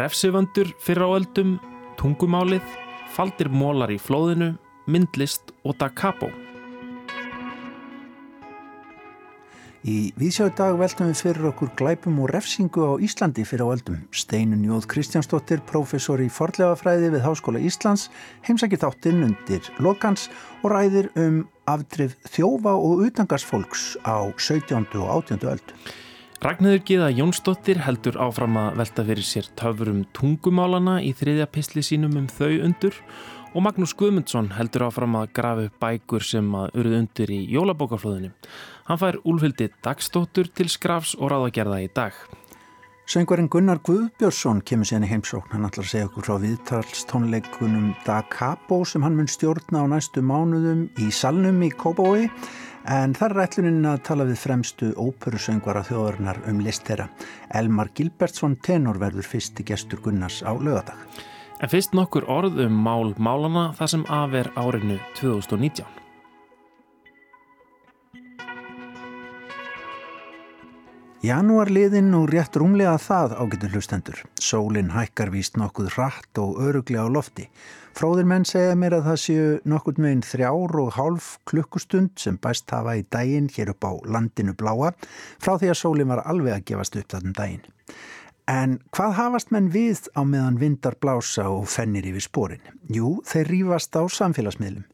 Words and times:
refsivöndur 0.00 0.72
fyrir 0.82 1.06
áöldum, 1.06 1.58
tungumálið, 2.00 2.64
faldir 3.14 3.50
mólar 3.52 3.92
í 3.94 4.00
flóðinu, 4.00 4.54
myndlist 4.90 5.54
og 5.64 5.78
da 5.78 5.90
capo. 5.94 6.30
Í 9.84 10.14
vísjáðu 10.16 10.54
dag 10.56 10.78
veltum 10.80 11.10
við 11.10 11.18
fyrir 11.20 11.46
okkur 11.50 11.70
glæpum 11.76 12.22
og 12.24 12.30
refsingu 12.32 12.86
á 12.88 12.92
Íslandi 13.04 13.42
fyrir 13.44 13.68
á 13.68 13.76
öldum. 13.76 13.98
Steinun 14.16 14.62
Jóð 14.64 14.86
Kristjánsdóttir, 14.88 15.60
professor 15.68 16.22
í 16.24 16.30
forlegafræði 16.32 17.10
við 17.12 17.26
Háskóla 17.26 17.60
Íslands, 17.60 18.06
heimsækir 18.48 18.80
þáttinn 18.80 19.26
undir 19.26 19.68
lokans 19.84 20.30
og 20.62 20.72
ræðir 20.72 21.10
um 21.20 21.42
afdrif 21.68 22.16
þjófa 22.32 22.72
og 22.80 23.04
utangarsfólks 23.10 23.84
á 24.08 24.24
17. 24.40 24.88
og 25.04 25.28
18. 25.28 25.44
öld. 25.52 25.76
Ragnhildur 26.44 26.82
Gíða 26.84 27.06
Jónsdóttir 27.08 27.78
heldur 27.80 28.18
áfram 28.20 28.58
að 28.60 28.74
velta 28.76 29.02
fyrir 29.06 29.24
sér 29.24 29.46
töfurum 29.56 30.02
tungumálana 30.12 30.98
í 31.00 31.14
þriðja 31.16 31.46
pistli 31.48 31.80
sínum 31.80 32.18
um 32.20 32.26
þau 32.28 32.58
undur 32.66 32.98
og 33.54 33.64
Magnús 33.64 33.94
Guðmundsson 33.96 34.50
heldur 34.52 34.84
áfram 34.84 35.16
að 35.16 35.30
grafa 35.38 35.64
upp 35.70 35.78
bækur 35.80 36.26
sem 36.28 36.50
að 36.52 36.76
urðu 36.82 36.98
undir 37.00 37.32
í 37.32 37.38
jólabókaflöðinu. 37.48 38.28
Hann 38.90 39.00
fær 39.00 39.16
úlfyldi 39.24 39.70
dagstóttur 39.86 40.50
til 40.52 40.68
skrafs 40.68 41.14
og 41.16 41.32
ráðagerða 41.32 41.80
í 41.86 41.88
dag. 41.96 42.18
Söngvarinn 43.08 43.48
Gunnar 43.48 43.80
Guðbjörnsson 43.88 44.60
kemur 44.68 44.90
sérni 44.90 45.08
heimsókn. 45.08 45.48
Hann 45.54 45.64
ætlar 45.64 45.88
að 45.88 45.94
segja 45.94 46.10
okkur 46.10 46.28
frá 46.28 46.36
viðtalstónleikunum 46.44 47.88
Da 48.04 48.20
Capo 48.28 48.82
sem 48.84 49.00
hann 49.04 49.16
mun 49.16 49.32
stjórna 49.32 49.80
á 49.80 49.96
næstu 49.96 50.20
mánuðum 50.20 50.90
í 51.00 51.08
salnum 51.08 51.64
í 51.64 51.72
Kóbói 51.72 52.28
en 52.84 53.14
þar 53.16 53.34
er 53.34 53.42
ætluninn 53.46 53.88
að 53.88 54.02
tala 54.08 54.26
við 54.28 54.40
fremstu 54.42 54.90
óperusöngvara 55.00 55.84
þjóðarinnar 55.88 56.42
um 56.50 56.60
list 56.64 56.84
þeirra. 56.88 57.08
Elmar 57.54 57.90
Gilbertsson 57.96 58.58
tenor 58.64 59.00
verður 59.00 59.28
fyrsti 59.28 59.64
gestur 59.64 60.02
Gunnars 60.04 60.42
á 60.44 60.52
lögadag. 60.52 60.98
En 61.62 61.70
fyrst 61.70 61.94
nokkur 61.96 62.26
orð 62.28 62.60
um 62.66 62.80
mál 62.84 63.14
málana 63.16 63.70
það 63.78 63.92
sem 63.94 64.08
afer 64.12 64.50
árinu 64.58 64.98
2019. 65.16 65.86
Janúar 71.24 71.70
liðinn 71.72 72.12
og 72.18 72.26
rétt 72.28 72.58
rúmlega 72.60 72.98
það 73.00 73.38
ágetur 73.40 73.70
hlustendur. 73.72 74.18
Sólinn 74.36 74.90
hækkar 74.92 75.30
víst 75.32 75.56
nokkuð 75.56 75.94
rætt 75.94 76.40
og 76.42 76.58
öruglega 76.60 77.06
á 77.06 77.08
lofti. 77.08 77.46
Fróðir 77.94 78.26
menn 78.26 78.42
segja 78.42 78.74
mér 78.74 78.96
að 78.96 79.04
það 79.06 79.18
séu 79.22 79.42
nokkur 79.70 80.00
meginn 80.02 80.24
þrjár 80.26 80.72
og 80.82 80.96
hálf 80.96 81.28
klukkustund 81.46 82.16
sem 82.18 82.40
bæst 82.42 82.72
hafa 82.74 82.96
í 82.98 83.04
daginn 83.06 83.46
hér 83.54 83.70
upp 83.70 83.86
á 83.86 83.92
landinu 84.16 84.56
bláa 84.58 84.90
frá 85.38 85.54
því 85.54 85.70
að 85.70 85.78
sólinn 85.78 86.10
var 86.10 86.24
alveg 86.26 86.56
að 86.56 86.66
gefast 86.72 86.98
upp 86.98 87.14
þarna 87.14 87.34
daginn. 87.38 87.68
En 88.50 88.74
hvað 88.92 89.14
hafast 89.16 89.52
menn 89.54 89.70
við 89.72 90.02
á 90.12 90.20
meðan 90.20 90.58
vindar 90.60 90.98
blása 91.00 91.46
og 91.48 91.68
fennir 91.70 92.04
yfir 92.10 92.26
spórin? 92.26 92.66
Jú, 92.92 93.22
þeir 93.24 93.48
rýfast 93.48 93.96
á 93.96 94.04
samfélagsmiðlum. 94.04 94.84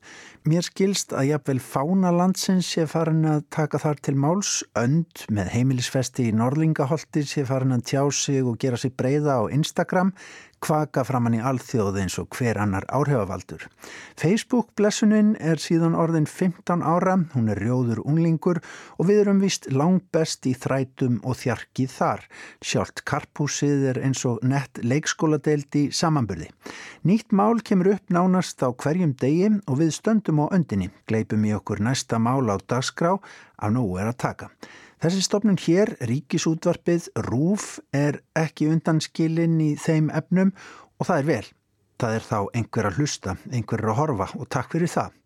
Mér 0.47 0.65
skilst 0.65 1.11
að 1.13 1.33
jafnvel 1.33 1.59
fána 1.61 2.13
landsins 2.15 2.69
sé 2.71 2.87
farin 2.89 3.27
að 3.29 3.43
taka 3.53 3.81
þar 3.83 3.99
til 4.07 4.15
máls, 4.17 4.53
önd 4.79 5.27
með 5.29 5.51
heimilisfesti 5.57 6.31
í 6.31 6.37
Norlingaholti 6.37 7.27
sé 7.29 7.43
farin 7.49 7.75
að 7.77 7.89
tjá 7.91 8.05
sig 8.15 8.47
og 8.47 8.57
gera 8.63 8.79
sig 8.81 8.95
breyða 8.97 9.41
á 9.43 9.53
Instagram, 9.53 10.15
kvaka 10.61 11.05
framann 11.09 11.37
í 11.39 11.41
alþjóð 11.43 11.99
eins 12.03 12.17
og 12.21 12.29
hver 12.37 12.59
annar 12.61 12.85
áhrifavaldur. 12.93 13.67
Facebook-blessunin 14.21 15.33
er 15.41 15.61
síðan 15.63 15.97
orðin 15.99 16.29
15 16.29 16.85
ára, 16.85 17.17
hún 17.35 17.49
er 17.53 17.61
rjóður 17.63 18.03
unglingur 18.05 18.61
og 18.99 19.09
við 19.09 19.23
erum 19.23 19.41
vist 19.45 19.71
langt 19.73 20.07
best 20.13 20.47
í 20.51 20.53
þrætum 20.55 21.21
og 21.25 21.39
þjarkið 21.41 21.95
þar. 21.95 22.27
Sjálft 22.61 23.05
karpúsið 23.09 23.87
er 23.95 24.03
eins 24.05 24.25
og 24.29 24.45
nett 24.45 24.83
leikskóladeild 24.85 25.81
í 25.81 25.87
samanburði. 25.97 26.51
Nýtt 27.09 27.33
mál 27.33 27.63
kemur 27.65 27.95
upp 27.95 28.13
nánast 28.13 28.61
á 28.61 28.69
hverjum 28.69 29.17
degi 29.17 29.49
og 29.67 29.81
við 29.81 29.95
stöndum 29.97 30.45
á 30.45 30.53
öndinni, 30.53 30.91
gleipum 31.09 31.45
í 31.49 31.57
okkur 31.57 31.81
næsta 31.81 32.21
mál 32.21 32.45
á 32.53 32.61
dagskrá 32.61 33.17
að 33.61 33.77
nú 33.77 33.87
er 33.97 34.13
að 34.13 34.21
taka. 34.29 34.53
Þessi 35.01 35.23
stopnun 35.25 35.57
hér, 35.57 35.95
ríkisútvarpið, 36.05 37.07
rúf, 37.25 37.79
er 37.97 38.19
ekki 38.37 38.67
undanskilinn 38.69 39.57
í 39.65 39.71
þeim 39.81 40.11
efnum 40.13 40.51
og 41.01 41.09
það 41.09 41.23
er 41.23 41.29
vel. 41.31 41.47
Það 42.01 42.17
er 42.17 42.27
þá 42.27 42.37
einhver 42.61 42.89
að 42.91 42.99
hlusta, 43.01 43.35
einhver 43.49 43.85
að 43.89 43.97
horfa 43.97 44.27
og 44.37 44.51
takk 44.53 44.77
fyrir 44.77 44.93
það. 44.93 45.17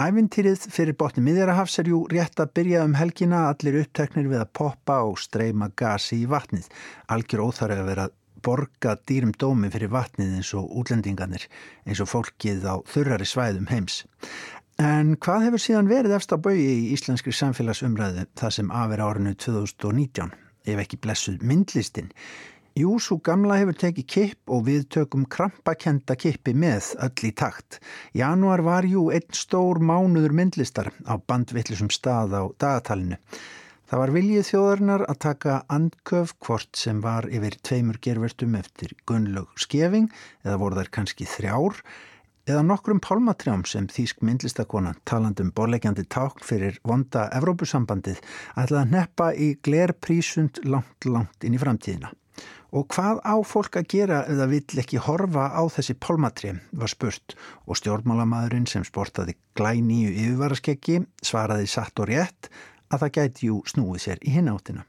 Ævintýrið 0.00 0.64
fyrir 0.72 0.96
botni 0.96 1.26
miðjarahafs 1.26 1.76
er 1.82 1.90
jú 1.92 2.00
rétt 2.08 2.40
að 2.40 2.54
byrja 2.56 2.86
um 2.88 2.96
helgina 2.96 3.42
allir 3.50 3.82
uppteknir 3.82 4.30
við 4.32 4.40
að 4.46 4.54
poppa 4.56 5.02
og 5.04 5.20
streyma 5.20 5.68
gasi 5.76 6.22
í 6.22 6.30
vatnið. 6.32 6.72
Algjör 7.12 7.44
óþarf 7.44 7.82
að 7.82 7.90
vera 7.92 8.08
borga 8.42 8.96
dýrum 9.06 9.36
dómi 9.36 9.68
fyrir 9.70 9.92
vatnið 9.92 10.38
eins 10.40 10.54
og 10.56 10.72
útlendinganir, 10.80 11.44
eins 11.84 12.00
og 12.00 12.10
fólkið 12.10 12.64
á 12.64 12.74
þurrari 12.88 13.28
svæðum 13.28 13.68
heims. 13.70 14.02
En 14.80 15.16
hvað 15.20 15.48
hefur 15.48 15.60
síðan 15.60 15.90
verið 15.90 16.14
eftir 16.16 16.38
að 16.38 16.44
bauði 16.46 16.70
í 16.70 16.86
íslenskri 16.94 17.34
samfélagsumræðu 17.36 18.24
það 18.40 18.54
sem 18.56 18.72
aðver 18.72 19.02
árinu 19.04 19.34
2019, 19.36 20.32
ef 20.64 20.80
ekki 20.80 20.98
blessuð 21.02 21.44
myndlistin? 21.44 22.08
Jú, 22.72 22.94
svo 23.04 23.18
gamla 23.20 23.58
hefur 23.60 23.76
tekið 23.76 24.06
kipp 24.08 24.52
og 24.56 24.62
við 24.64 24.86
tökum 24.94 25.26
krampakenda 25.28 26.16
kippi 26.16 26.54
með 26.56 26.94
öll 27.04 27.26
í 27.28 27.32
takt. 27.36 27.82
Januar 28.16 28.62
var 28.64 28.88
jú 28.88 29.10
einn 29.12 29.28
stór 29.36 29.82
mánuður 29.84 30.32
myndlistar 30.32 30.88
á 31.04 31.20
bandvillisum 31.20 31.92
stað 31.92 32.32
á 32.32 32.42
dagatalinu. 32.56 33.18
Það 33.92 34.00
var 34.00 34.12
viljið 34.14 34.46
þjóðarinnar 34.48 35.02
að 35.04 35.18
taka 35.20 35.58
andköf 35.68 36.32
hvort 36.40 36.80
sem 36.80 37.02
var 37.04 37.28
yfir 37.28 37.58
tveimur 37.60 38.00
gervertum 38.00 38.56
eftir 38.56 38.96
Gunnlaug 39.04 39.52
Skeving 39.60 40.08
eða 40.40 40.56
voru 40.62 40.80
þær 40.80 40.90
kannski 40.96 41.28
þrjár 41.28 41.82
eða 42.48 42.62
nokkrum 42.66 42.98
pálmatrjám 43.02 43.62
sem 43.68 43.86
þýsk 43.90 44.22
myndlistakona 44.26 44.96
talandum 45.06 45.52
borlegjandi 45.54 46.04
tákn 46.10 46.42
fyrir 46.46 46.80
vonda 46.86 47.28
Evrópusambandið 47.36 48.18
ætlaði 48.58 48.80
að 48.80 48.96
neppa 48.96 49.28
í 49.34 49.52
glerprísund 49.62 50.62
langt, 50.66 51.06
langt 51.06 51.46
inn 51.46 51.54
í 51.54 51.62
framtíðina. 51.62 52.10
Og 52.72 52.86
hvað 52.88 53.20
á 53.22 53.36
fólk 53.44 53.76
að 53.76 53.88
gera 53.92 54.22
eða 54.32 54.48
vill 54.48 54.80
ekki 54.80 55.02
horfa 55.04 55.50
á 55.52 55.62
þessi 55.70 55.94
pálmatrjám 56.00 56.62
var 56.80 56.90
spurt 56.90 57.36
og 57.68 57.78
stjórnmálamæðurinn 57.78 58.66
sem 58.66 58.86
sportaði 58.88 59.36
glæníu 59.58 60.10
yfirvaraskeggi 60.10 61.02
svaraði 61.22 61.68
satt 61.68 62.00
og 62.00 62.08
rétt 62.10 62.48
að 62.88 63.04
það 63.04 63.14
gæti 63.18 63.50
jú 63.50 63.60
snúið 63.68 64.06
sér 64.06 64.24
í 64.24 64.32
hináttina. 64.34 64.86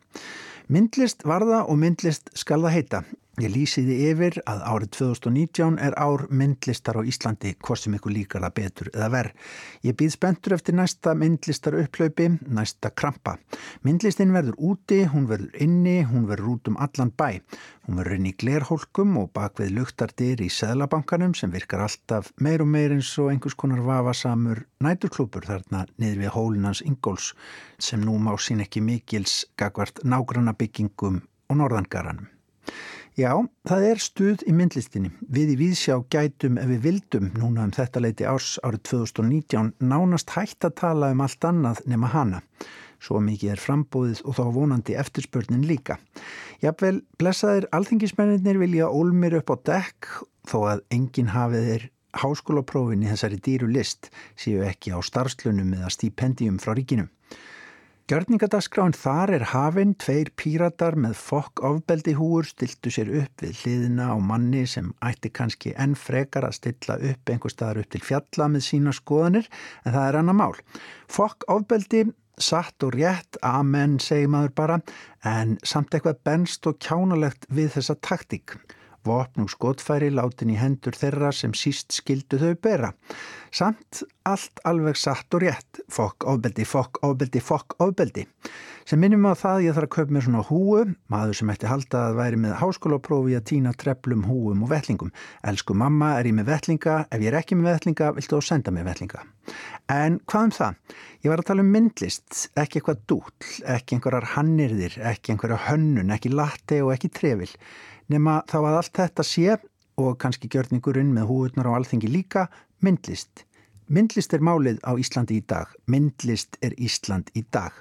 Myndlist 0.71 1.27
varða 1.27 1.65
og 1.67 1.77
myndlist 1.77 2.31
skal 2.39 2.63
það 2.63 2.75
heita 2.77 3.03
Ég 3.41 3.49
lýsiði 3.49 3.95
yfir 4.11 4.35
að 4.45 4.59
árið 4.61 4.89
2019 4.93 5.79
er 5.81 5.95
ár 5.97 6.27
myndlistar 6.29 6.99
á 6.99 7.01
Íslandi 7.01 7.55
hvort 7.65 7.81
sem 7.81 7.95
ykkur 7.97 8.13
líkar 8.13 8.43
það 8.45 8.51
betur 8.59 8.89
eða 8.91 9.07
verð. 9.09 9.39
Ég 9.81 9.95
býð 9.97 10.11
spentur 10.13 10.53
eftir 10.53 10.75
næsta 10.77 11.15
myndlistar 11.17 11.73
upplaupi, 11.79 12.27
næsta 12.45 12.91
krampa. 12.93 13.39
Myndlistin 13.81 14.35
verður 14.35 14.59
úti, 14.69 14.99
hún 15.09 15.25
verður 15.31 15.57
inni, 15.65 15.95
hún 16.05 16.27
verður 16.29 16.51
út 16.51 16.69
um 16.69 16.77
allan 16.85 17.09
bæ. 17.09 17.41
Hún 17.87 17.97
verður 18.03 18.19
inn 18.19 18.29
í 18.29 18.35
glerholkum 18.37 19.17
og 19.23 19.31
bak 19.33 19.57
við 19.63 19.73
luktardir 19.79 20.45
í 20.45 20.51
Sæðlabankanum 20.53 21.33
sem 21.33 21.49
virkar 21.57 21.87
alltaf 21.87 22.29
meir 22.37 22.61
og 22.61 22.69
meir 22.69 22.93
eins 22.93 23.09
og 23.17 23.31
einhvers 23.33 23.57
konar 23.57 23.81
vafasamur 23.81 24.61
næturklúpur 24.85 25.49
þarna 25.49 25.87
niður 25.97 26.21
við 26.21 26.35
hólinans 26.37 26.85
Ingóls 26.85 27.33
sem 27.81 28.05
nú 28.05 28.19
má 28.21 28.35
sín 28.37 28.61
ekki 28.61 28.85
mikils 28.85 29.47
gagvart 29.57 30.05
nágranna 30.05 30.53
byggingum 30.53 31.23
og 31.49 31.61
norðangaranum. 31.63 32.29
Já, 33.13 33.29
það 33.69 33.83
er 33.85 33.99
stuð 34.01 34.41
í 34.49 34.51
myndlistinni. 34.57 35.11
Við 35.29 35.51
í 35.53 35.55
Víðsjá 35.59 35.99
gætum 36.09 36.55
ef 36.57 36.65
við 36.71 36.79
vildum 36.81 37.27
núna 37.37 37.67
um 37.67 37.73
þetta 37.75 38.01
leiti 38.01 38.25
árs 38.25 38.55
árið 38.65 38.81
2019 38.89 39.69
nánast 39.85 40.33
hægt 40.33 40.65
að 40.65 40.73
tala 40.81 41.11
um 41.13 41.21
allt 41.21 41.45
annað 41.45 41.83
nema 41.85 42.09
hana. 42.09 42.39
Svo 42.97 43.21
mikið 43.21 43.53
er 43.53 43.61
frambóðið 43.61 44.23
og 44.25 44.39
þá 44.39 44.43
vonandi 44.55 44.97
eftirspörnin 44.97 45.67
líka. 45.69 45.99
Jafnvel, 46.63 47.03
blessaðir 47.21 47.69
alþingismennir 47.77 48.57
vilja 48.57 48.89
ólmir 48.89 49.37
upp 49.43 49.53
á 49.53 49.55
dekk 49.69 50.09
þó 50.49 50.57
að 50.71 50.83
enginn 50.97 51.35
hafið 51.35 51.69
er 51.75 51.89
háskólaprófin 52.17 53.05
í 53.05 53.11
þessari 53.13 53.37
dýru 53.45 53.69
list 53.69 54.09
séu 54.33 54.65
ekki 54.65 54.89
á 54.89 54.97
starfslunum 55.05 55.77
eða 55.77 55.93
stípendium 55.93 56.57
frá 56.57 56.73
ríkinum. 56.73 57.13
Gjörningadagskráin 58.11 58.91
þar 58.99 59.31
er 59.31 59.43
hafinn, 59.53 59.93
tveir 59.95 60.27
píratar 60.35 60.97
með 60.99 61.13
fokk 61.15 61.61
ofbeldi 61.63 62.11
húur 62.17 62.43
stiltu 62.43 62.91
sér 62.91 63.07
upp 63.21 63.39
við 63.45 63.61
hliðina 63.61 64.09
á 64.11 64.19
manni 64.19 64.65
sem 64.67 64.89
ætti 65.07 65.31
kannski 65.31 65.71
enn 65.79 65.95
frekar 65.95 66.43
að 66.43 66.57
stilla 66.57 66.97
upp 66.99 67.31
einhver 67.31 67.53
staðar 67.53 67.79
upp 67.79 67.93
til 67.95 68.03
fjalla 68.03 68.49
með 68.51 68.65
sína 68.67 68.91
skoðanir 68.97 69.47
en 69.85 69.95
það 69.95 70.09
er 70.09 70.19
annar 70.19 70.35
mál. 70.35 70.59
Fokk 71.07 71.47
ofbeldi, 71.55 72.03
satt 72.35 72.83
og 72.83 72.91
rétt, 72.99 73.39
amen 73.39 73.95
segi 74.03 74.27
maður 74.27 74.55
bara, 74.59 74.79
en 75.23 75.55
samt 75.63 75.95
eitthvað 75.95 76.19
benst 76.27 76.67
og 76.67 76.83
kjánalegt 76.83 77.47
við 77.55 77.71
þessa 77.77 77.95
taktík. 78.03 78.57
Vopn 79.03 79.43
og 79.43 79.51
skotfæri 79.51 80.11
látin 80.13 80.53
í 80.53 80.59
hendur 80.59 80.95
þeirra 80.95 81.33
sem 81.35 81.53
síst 81.57 81.91
skildu 81.95 82.39
þau 82.39 82.53
bera. 82.63 82.93
Samt 83.53 84.03
allt 84.25 84.61
alveg 84.65 84.97
satt 84.97 85.35
og 85.35 85.43
rétt. 85.43 85.81
Fokk, 85.91 86.23
ofbeldi, 86.29 86.65
fokk, 86.65 87.01
ofbeldi, 87.05 87.41
fokk, 87.43 87.75
ofbeldi. 87.83 88.23
Sem 88.87 88.99
minnum 88.99 89.27
á 89.27 89.35
það 89.39 89.61
ég 89.63 89.75
þarf 89.77 89.87
að 89.87 89.93
kaupa 89.95 90.13
mér 90.15 90.25
svona 90.25 90.41
húu, 90.47 90.79
maður 91.11 91.37
sem 91.39 91.51
ætti 91.53 91.69
halda 91.71 92.01
að 92.09 92.17
væri 92.17 92.39
með 92.43 92.55
háskólaprófi 92.59 93.37
að 93.37 93.45
týna 93.51 93.71
treplum, 93.79 94.25
húum 94.27 94.65
og 94.65 94.73
vettlingum. 94.73 95.13
Elsku 95.47 95.75
mamma, 95.77 96.17
er 96.19 96.27
ég 96.27 96.35
með 96.35 96.49
vettlinga? 96.51 96.97
Ef 97.07 97.23
ég 97.23 97.31
er 97.31 97.39
ekki 97.39 97.55
með 97.59 97.69
vettlinga, 97.69 98.11
viltu 98.17 98.35
þú 98.35 98.41
senda 98.43 98.73
mér 98.75 98.89
vettlinga? 98.89 99.23
En 99.93 100.19
hvað 100.27 100.49
um 100.49 100.53
það? 100.57 100.99
Ég 101.23 101.31
var 101.31 101.43
að 101.43 101.49
tala 101.51 101.63
um 101.63 101.71
myndlist, 101.77 102.43
ekki 102.59 102.81
eitthvað 102.81 103.07
dúll, 103.07 103.47
ekki 103.71 103.97
einhverjar 103.97 104.29
hannirðir, 104.33 104.99
ekki 105.13 105.31
einhverja 105.31 105.63
hönnun, 105.69 106.11
ekki 106.15 106.33
latte 106.35 106.83
og 106.83 106.91
ekki 106.97 107.11
trefil. 107.15 107.51
Nefna 108.11 108.41
þá 108.49 108.57
að 108.59 108.77
allt 108.79 108.99
þetta 108.99 109.25
sé 109.27 109.57
og 110.01 110.17
kannski 110.19 110.49
gjörningurinn 110.51 111.13
með 111.13 111.29
húurnar 111.29 111.69
á 111.69 111.75
alþingi 111.77 112.09
líka, 112.11 112.47
myndlist. 112.83 113.45
Myndlist 113.93 114.33
er 114.33 114.43
málið 114.43 114.79
á 114.83 114.91
Íslandi 114.97 115.37
í 115.39 115.45
dag. 115.47 115.69
Myndlist 115.87 116.57
er 116.63 116.75
Ísland 116.81 117.29
í 117.37 117.43
dag. 117.51 117.73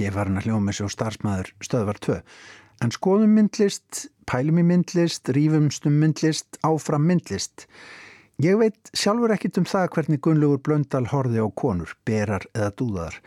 Ég 0.00 0.14
var 0.14 0.28
hann 0.28 0.38
að 0.40 0.48
hljóma 0.48 0.72
þessu 0.72 0.88
á 0.88 0.94
starfsmæður 0.94 1.50
stöðvar 1.64 2.00
2. 2.04 2.18
En 2.82 2.92
skoðum 2.94 3.34
myndlist, 3.36 4.06
pælum 4.26 4.60
í 4.62 4.64
myndlist, 4.66 5.28
rífumstum 5.36 5.98
myndlist, 6.00 6.58
áfram 6.66 7.04
myndlist. 7.06 7.66
Ég 8.42 8.56
veit 8.58 8.90
sjálfur 8.96 9.34
ekkit 9.34 9.60
um 9.60 9.66
það 9.68 9.90
hvernig 9.94 10.22
Gunnlaugur 10.24 10.62
Blöndal 10.66 11.04
horfi 11.12 11.38
á 11.38 11.46
konur, 11.54 11.92
berar 12.08 12.46
eða 12.56 12.72
dúðar. 12.80 13.18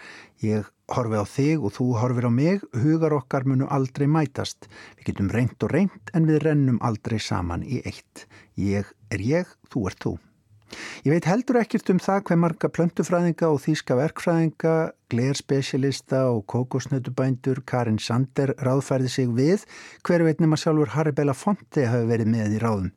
Ég 0.44 0.66
horfi 0.94 1.18
á 1.18 1.26
þig 1.26 1.66
og 1.66 1.74
þú 1.78 1.88
horfir 2.02 2.28
á 2.30 2.32
mig, 2.34 2.62
hugar 2.84 3.16
okkar 3.18 3.48
munu 3.50 3.70
aldrei 3.72 4.06
mætast. 4.08 4.70
Við 5.00 5.12
getum 5.12 5.32
reynd 5.34 5.58
og 5.66 5.74
reynd 5.74 6.14
en 6.14 6.30
við 6.30 6.44
rennum 6.46 6.80
aldrei 6.86 7.18
saman 7.20 7.66
í 7.66 7.82
eitt. 7.86 8.28
Ég 8.56 8.94
er 9.10 9.26
ég, 9.26 9.58
þú 9.72 9.90
er 9.90 10.00
þú. 10.02 10.18
Ég 11.06 11.14
veit 11.14 11.28
heldur 11.30 11.60
ekkert 11.60 11.90
um 11.94 12.00
það 12.02 12.24
hver 12.28 12.40
marga 12.42 12.70
plöntufræðinga 12.74 13.50
og 13.54 13.60
þýska 13.64 13.98
verkfræðinga, 14.00 14.74
glerspecialista 15.14 16.24
og 16.34 16.42
kokosnötubændur 16.50 17.62
Karin 17.70 18.00
Sander 18.02 18.56
ráðfærði 18.58 19.12
sig 19.14 19.30
við 19.38 19.68
hver 20.08 20.26
veit 20.26 20.42
nema 20.42 20.58
sjálfur 20.60 20.96
Harry 20.96 21.14
Belafonte 21.16 21.86
hafi 21.92 22.10
verið 22.10 22.32
með 22.34 22.58
í 22.58 22.62
ráðum. 22.64 22.92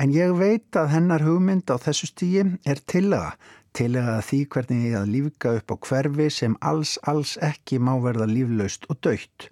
En 0.00 0.16
ég 0.16 0.32
veit 0.40 0.80
að 0.80 0.94
hennar 0.96 1.26
hugmynd 1.26 1.68
á 1.68 1.76
þessu 1.84 2.08
stíi 2.08 2.46
er 2.64 2.80
tillaga 2.88 3.36
tilega 3.76 4.16
því 4.24 4.38
hvernig 4.52 4.94
að 4.98 5.10
lífga 5.14 5.52
upp 5.58 5.74
á 5.74 5.76
hverfi 5.86 6.26
sem 6.34 6.56
alls, 6.60 6.96
alls 7.10 7.36
ekki 7.44 7.78
má 7.78 7.92
verða 8.02 8.26
líflaust 8.30 8.88
og 8.90 8.98
dögt. 9.06 9.48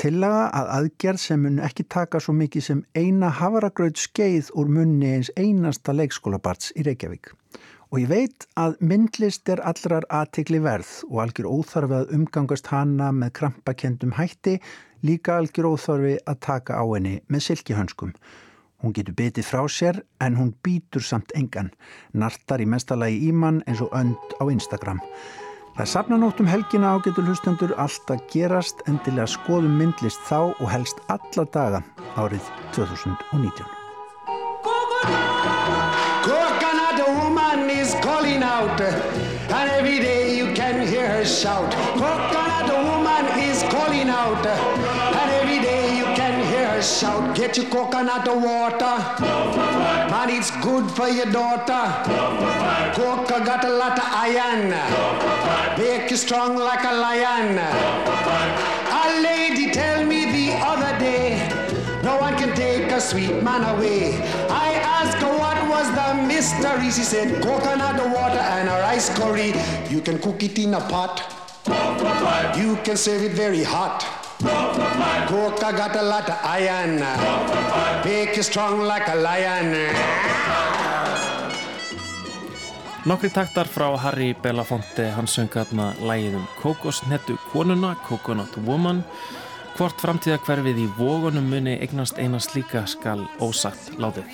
Tilega 0.00 0.46
að 0.60 0.70
aðgerð 0.76 1.22
sem 1.22 1.42
mun 1.42 1.58
ekki 1.68 1.86
taka 1.96 2.20
svo 2.22 2.36
mikið 2.36 2.66
sem 2.68 2.84
eina 2.94 3.32
havaragraut 3.40 3.98
skeið 3.98 4.52
úr 4.54 4.70
munni 4.78 5.14
eins 5.16 5.32
einasta 5.36 5.94
leikskólabarts 5.96 6.72
í 6.76 6.86
Reykjavík. 6.86 7.32
Og 7.94 8.02
ég 8.02 8.10
veit 8.10 8.48
að 8.58 8.74
myndlist 8.82 9.48
er 9.48 9.62
allrar 9.62 10.04
aðtikli 10.10 10.58
verð 10.62 10.90
og 11.06 11.20
algjör 11.22 11.46
óþarfi 11.48 12.00
að 12.00 12.16
umgangast 12.16 12.72
hana 12.72 13.12
með 13.14 13.36
krampakendum 13.38 14.16
hætti, 14.18 14.58
líka 15.06 15.38
algjör 15.38 15.70
óþarfi 15.74 16.16
að 16.26 16.42
taka 16.48 16.82
á 16.82 16.84
henni 16.84 17.20
með 17.30 17.46
silkihönskum. 17.46 18.16
Hún 18.82 18.92
getur 18.92 19.16
betið 19.16 19.46
frá 19.48 19.62
sér 19.72 20.02
en 20.20 20.36
hún 20.36 20.52
býtur 20.64 21.02
samt 21.02 21.32
engan. 21.34 21.72
Nartar 22.12 22.60
í 22.60 22.68
mestalagi 22.68 23.28
ímann 23.30 23.62
eins 23.66 23.80
og 23.80 23.94
önd 23.96 24.36
á 24.36 24.44
Instagram. 24.52 25.00
Það 25.76 25.84
er 25.84 25.90
safnanótt 25.92 26.38
um 26.40 26.48
helgina 26.48 26.92
ágetur 26.96 27.26
hlustendur 27.28 27.72
alltaf 27.76 28.22
gerast 28.32 28.80
endilega 28.88 29.28
skoðum 29.28 29.74
myndlist 29.76 30.22
þá 30.28 30.52
og 30.56 30.70
helst 30.72 31.02
alla 31.12 31.44
daga 31.52 31.82
árið 32.16 32.48
2019. 32.72 33.66
Coconut 36.24 37.02
woman 37.18 37.68
is 37.68 37.92
calling 38.00 38.42
out 38.42 38.80
and 38.80 39.70
every 39.76 40.00
day 40.00 40.36
you 40.36 40.54
can 40.54 40.80
hear 40.86 41.06
her 41.06 41.24
shout 41.24 41.72
Coconut 42.00 42.72
woman 42.72 43.28
is 43.40 43.62
calling 43.68 44.08
out 44.08 45.05
shout 46.82 47.36
Get 47.36 47.56
your 47.56 47.66
coconut 47.66 48.26
water. 48.26 48.96
Man, 50.10 50.30
it's 50.30 50.50
good 50.62 50.90
for 50.90 51.08
your 51.08 51.26
daughter. 51.26 51.84
Coca 52.94 53.44
got 53.44 53.64
a 53.64 53.70
lot 53.70 53.98
of 53.98 54.04
iron. 54.04 54.70
Make 55.78 56.10
you 56.10 56.16
strong 56.16 56.56
like 56.56 56.84
a 56.84 56.94
lion. 56.94 57.58
A 57.58 59.20
lady 59.22 59.70
tell 59.70 60.04
me 60.04 60.24
the 60.32 60.54
other 60.56 60.98
day 60.98 61.48
No 62.02 62.18
one 62.18 62.36
can 62.36 62.54
take 62.54 62.90
a 62.90 63.00
sweet 63.00 63.42
man 63.42 63.62
away. 63.74 64.16
I 64.48 64.74
asked 64.98 65.18
her 65.18 65.38
what 65.38 65.58
was 65.68 65.86
the 65.94 66.14
mystery. 66.26 66.90
She 66.90 67.02
said 67.02 67.42
coconut 67.42 67.96
water 68.14 68.38
and 68.38 68.68
a 68.68 68.80
rice 68.82 69.08
curry. 69.16 69.52
You 69.88 70.00
can 70.00 70.18
cook 70.18 70.42
it 70.42 70.58
in 70.58 70.74
a 70.74 70.80
pot. 70.80 71.22
You 72.56 72.76
can 72.84 72.96
serve 72.96 73.22
it 73.22 73.32
very 73.32 73.62
hot 73.62 74.25
Coca 74.42 75.72
got 75.72 75.96
a 75.96 76.02
lot 76.02 76.28
of 76.28 76.36
iron 76.44 77.00
Make 78.04 78.36
you 78.36 78.42
strong 78.42 78.80
like 78.80 79.08
a 79.08 79.14
lion 79.14 79.72
Nokkri 83.06 83.30
taktar 83.30 83.68
frá 83.70 83.96
Harry 84.02 84.34
Belafonte, 84.34 85.12
hann 85.14 85.28
söng 85.30 85.54
aðna 85.54 85.92
lægið 86.02 86.40
um 86.40 86.46
Kokosnettu 86.58 87.36
konuna, 87.52 87.92
Coconut 88.08 88.56
Woman. 88.66 89.04
Hvort 89.78 90.02
framtíða 90.02 90.40
hverfið 90.42 90.80
í 90.82 90.86
vógunum 90.98 91.46
muni 91.46 91.76
eignast 91.78 92.18
eina 92.18 92.40
slíka 92.42 92.82
skal 92.90 93.22
ósagt 93.38 93.92
látið. 94.02 94.26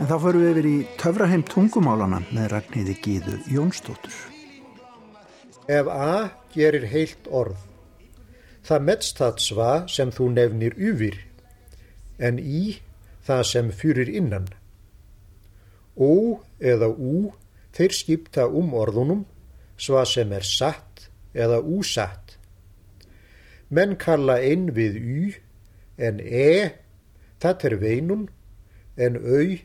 En 0.00 0.10
þá 0.10 0.16
förum 0.24 0.42
við 0.42 0.50
yfir 0.50 0.68
í 0.72 0.76
töfraheim 0.98 1.46
tungumálana 1.46 2.18
með 2.34 2.50
Ragnhildi 2.56 2.98
Gíðu 2.98 3.38
Jónsdóttur. 3.46 4.18
Ef 5.70 5.86
A 5.86 6.32
gerir 6.50 6.90
heilt 6.90 7.30
orð, 7.30 7.62
það 8.66 8.86
metst 8.86 9.20
það 9.20 9.42
sva 9.46 9.72
sem 9.88 10.12
þú 10.14 10.30
nefnir 10.36 10.78
yfir, 10.78 11.18
en 12.18 12.38
í 12.38 12.80
það 13.26 13.44
sem 13.52 13.70
fyrir 13.72 14.08
innan. 14.08 14.48
Ó 15.96 16.40
eða 16.60 16.88
ú 16.92 17.30
Þeir 17.76 17.94
skipta 17.94 18.46
um 18.50 18.72
orðunum 18.74 19.24
svað 19.80 20.06
sem 20.12 20.32
er 20.34 20.46
satt 20.46 21.06
eða 21.34 21.60
úsatt. 21.62 22.36
Menn 23.70 23.94
kalla 24.00 24.40
einn 24.42 24.72
við 24.74 24.98
y 24.98 25.34
en 26.00 26.18
e, 26.20 26.74
það 27.40 27.66
er 27.68 27.76
veinun, 27.84 28.24
en 28.96 29.16
au 29.20 29.60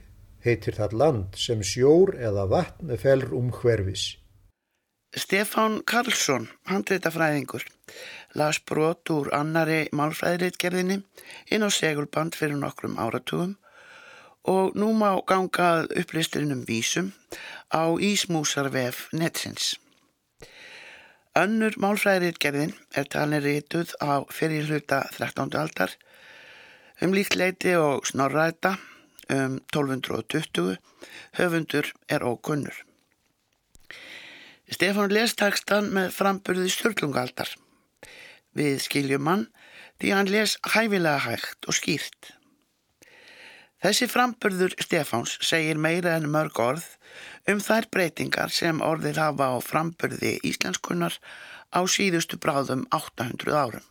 heitir 0.46 0.78
það 0.78 0.94
land 1.02 1.40
sem 1.42 1.64
sjór 1.66 2.14
eða 2.22 2.46
vatn 2.52 2.94
felur 3.02 3.34
um 3.40 3.50
hverfis. 3.56 4.14
Stefán 5.16 5.80
Karlsson, 5.88 6.50
handreitafræðingur, 6.68 7.64
las 8.36 8.58
brot 8.60 9.08
úr 9.16 9.30
annari 9.32 9.86
málfræðiritgerðinni 9.96 10.98
inn 11.56 11.64
á 11.64 11.72
segulband 11.72 12.36
fyrir 12.36 12.58
nokkrum 12.60 12.98
áratugum 13.00 13.54
og 14.52 14.76
nú 14.76 14.90
má 15.00 15.16
gangað 15.24 15.88
upplisturinn 16.02 16.52
um 16.52 16.66
vísum 16.68 17.14
á 17.72 17.96
Ísmúsarvef 17.96 19.06
netsins. 19.16 19.78
Önnur 21.32 21.78
málfræðiritgerðin 21.80 22.76
er 23.00 23.08
talin 23.08 23.44
rituð 23.46 23.94
á 24.04 24.28
fyrirluta 24.28 25.00
13. 25.16 25.56
aldar 25.62 25.96
um 27.00 27.16
líkt 27.16 27.40
leiti 27.40 27.72
og 27.80 28.04
snorræta 28.12 28.74
um 29.32 29.62
1220 29.72 30.76
höfundur 31.40 31.94
er 32.12 32.28
ókunnur. 32.28 32.76
Stefán 34.66 35.14
les 35.14 35.36
takstan 35.38 35.92
með 35.94 36.14
framburði 36.16 36.72
stjórnlungaldar. 36.74 37.52
Við 38.58 38.80
skiljum 38.86 39.30
hann 39.30 39.46
því 40.02 40.14
hann 40.16 40.32
les 40.32 40.56
hæfilega 40.74 41.22
hægt 41.28 41.70
og 41.70 41.78
skýrt. 41.78 42.32
Þessi 43.86 44.08
framburður 44.10 44.74
Stefáns 44.82 45.36
segir 45.46 45.78
meira 45.78 46.16
en 46.18 46.32
mörg 46.34 46.58
orð 46.64 46.88
um 47.52 47.60
þær 47.62 47.86
breytingar 47.94 48.54
sem 48.54 48.82
orðir 48.82 49.20
hafa 49.22 49.52
á 49.54 49.58
framburði 49.62 50.40
íslenskunnar 50.50 51.20
á 51.70 51.82
síðustu 51.86 52.40
bráðum 52.42 52.88
800 52.90 53.54
árum. 53.54 53.86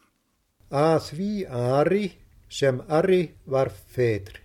Að 0.74 1.10
því 1.12 1.30
Ari 1.46 2.06
sem 2.50 2.82
Ari 2.88 3.22
var 3.46 3.70
fedri 3.94 4.42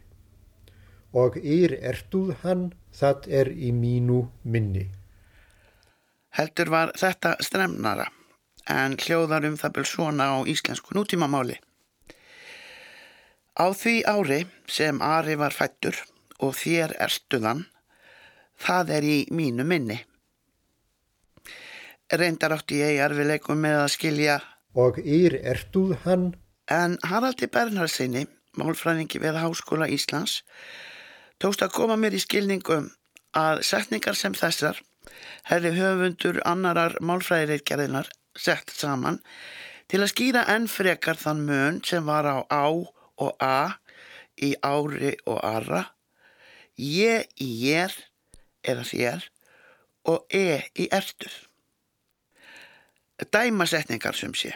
og 1.17 1.39
yr 1.41 1.73
ertuð 1.81 2.35
hann 2.43 2.67
það 2.93 3.29
er 3.41 3.49
í 3.49 3.73
mínu 3.73 4.27
minni. 4.43 4.85
Heldur 6.37 6.69
var 6.69 6.93
þetta 6.97 7.35
stremnara 7.43 8.07
en 8.69 8.95
hljóðar 9.01 9.47
um 9.49 9.57
það 9.57 9.75
byrj 9.77 9.89
svona 9.93 10.29
á 10.29 10.37
íslensku 10.45 10.93
nútímamáli. 10.93 11.57
Á 13.59 13.65
því 13.75 13.95
ári 14.07 14.39
sem 14.69 15.01
Ari 15.01 15.35
var 15.35 15.55
fættur 15.55 15.97
og 16.39 16.53
þér 16.55 16.93
erstuðan, 17.01 17.65
það 18.55 18.93
er 18.97 19.07
í 19.07 19.17
mínu 19.35 19.65
minni. 19.67 19.97
Reyndar 22.09 22.55
átti 22.55 22.79
ég 22.79 23.01
erfileikum 23.03 23.59
með 23.65 23.81
að 23.83 23.91
skilja 23.97 24.37
og 24.73 25.01
yr 25.01 25.35
ertuð 25.43 25.97
hann. 26.05 26.31
En 26.69 26.97
Haraldi 27.09 27.49
Bernhardsinni, 27.49 28.27
málfræðingi 28.57 29.19
við 29.21 29.41
Háskóla 29.41 29.89
Íslands, 29.89 30.43
tókst 31.41 31.63
að 31.65 31.73
koma 31.73 31.97
mér 31.97 32.15
í 32.17 32.21
skilningum 32.21 32.91
að 33.37 33.63
setningar 33.65 34.17
sem 34.17 34.37
þessar 34.37 34.77
hefði 35.49 35.73
höfundur 35.77 36.39
annarar 36.47 36.95
málfræðireitgerðinar 37.01 38.09
sett 38.37 38.71
saman 38.73 39.19
til 39.89 40.03
að 40.03 40.11
skýra 40.13 40.45
enn 40.53 40.67
frekar 40.69 41.19
þann 41.19 41.45
mun 41.47 41.79
sem 41.85 42.05
var 42.05 42.27
á 42.29 42.37
á 42.49 42.67
og 43.19 43.31
a 43.43 43.79
í 44.39 44.53
ári 44.63 45.15
og 45.27 45.41
arra, 45.43 45.83
ég 46.79 47.27
í 47.43 47.49
ég 47.65 47.95
eða 48.63 48.85
þér 48.87 49.27
og 50.07 50.25
e 50.31 50.61
í 50.79 50.87
ertuð. 50.95 51.35
Dæmasetningar 53.19 54.15
sem 54.15 54.31
sé 54.31 54.55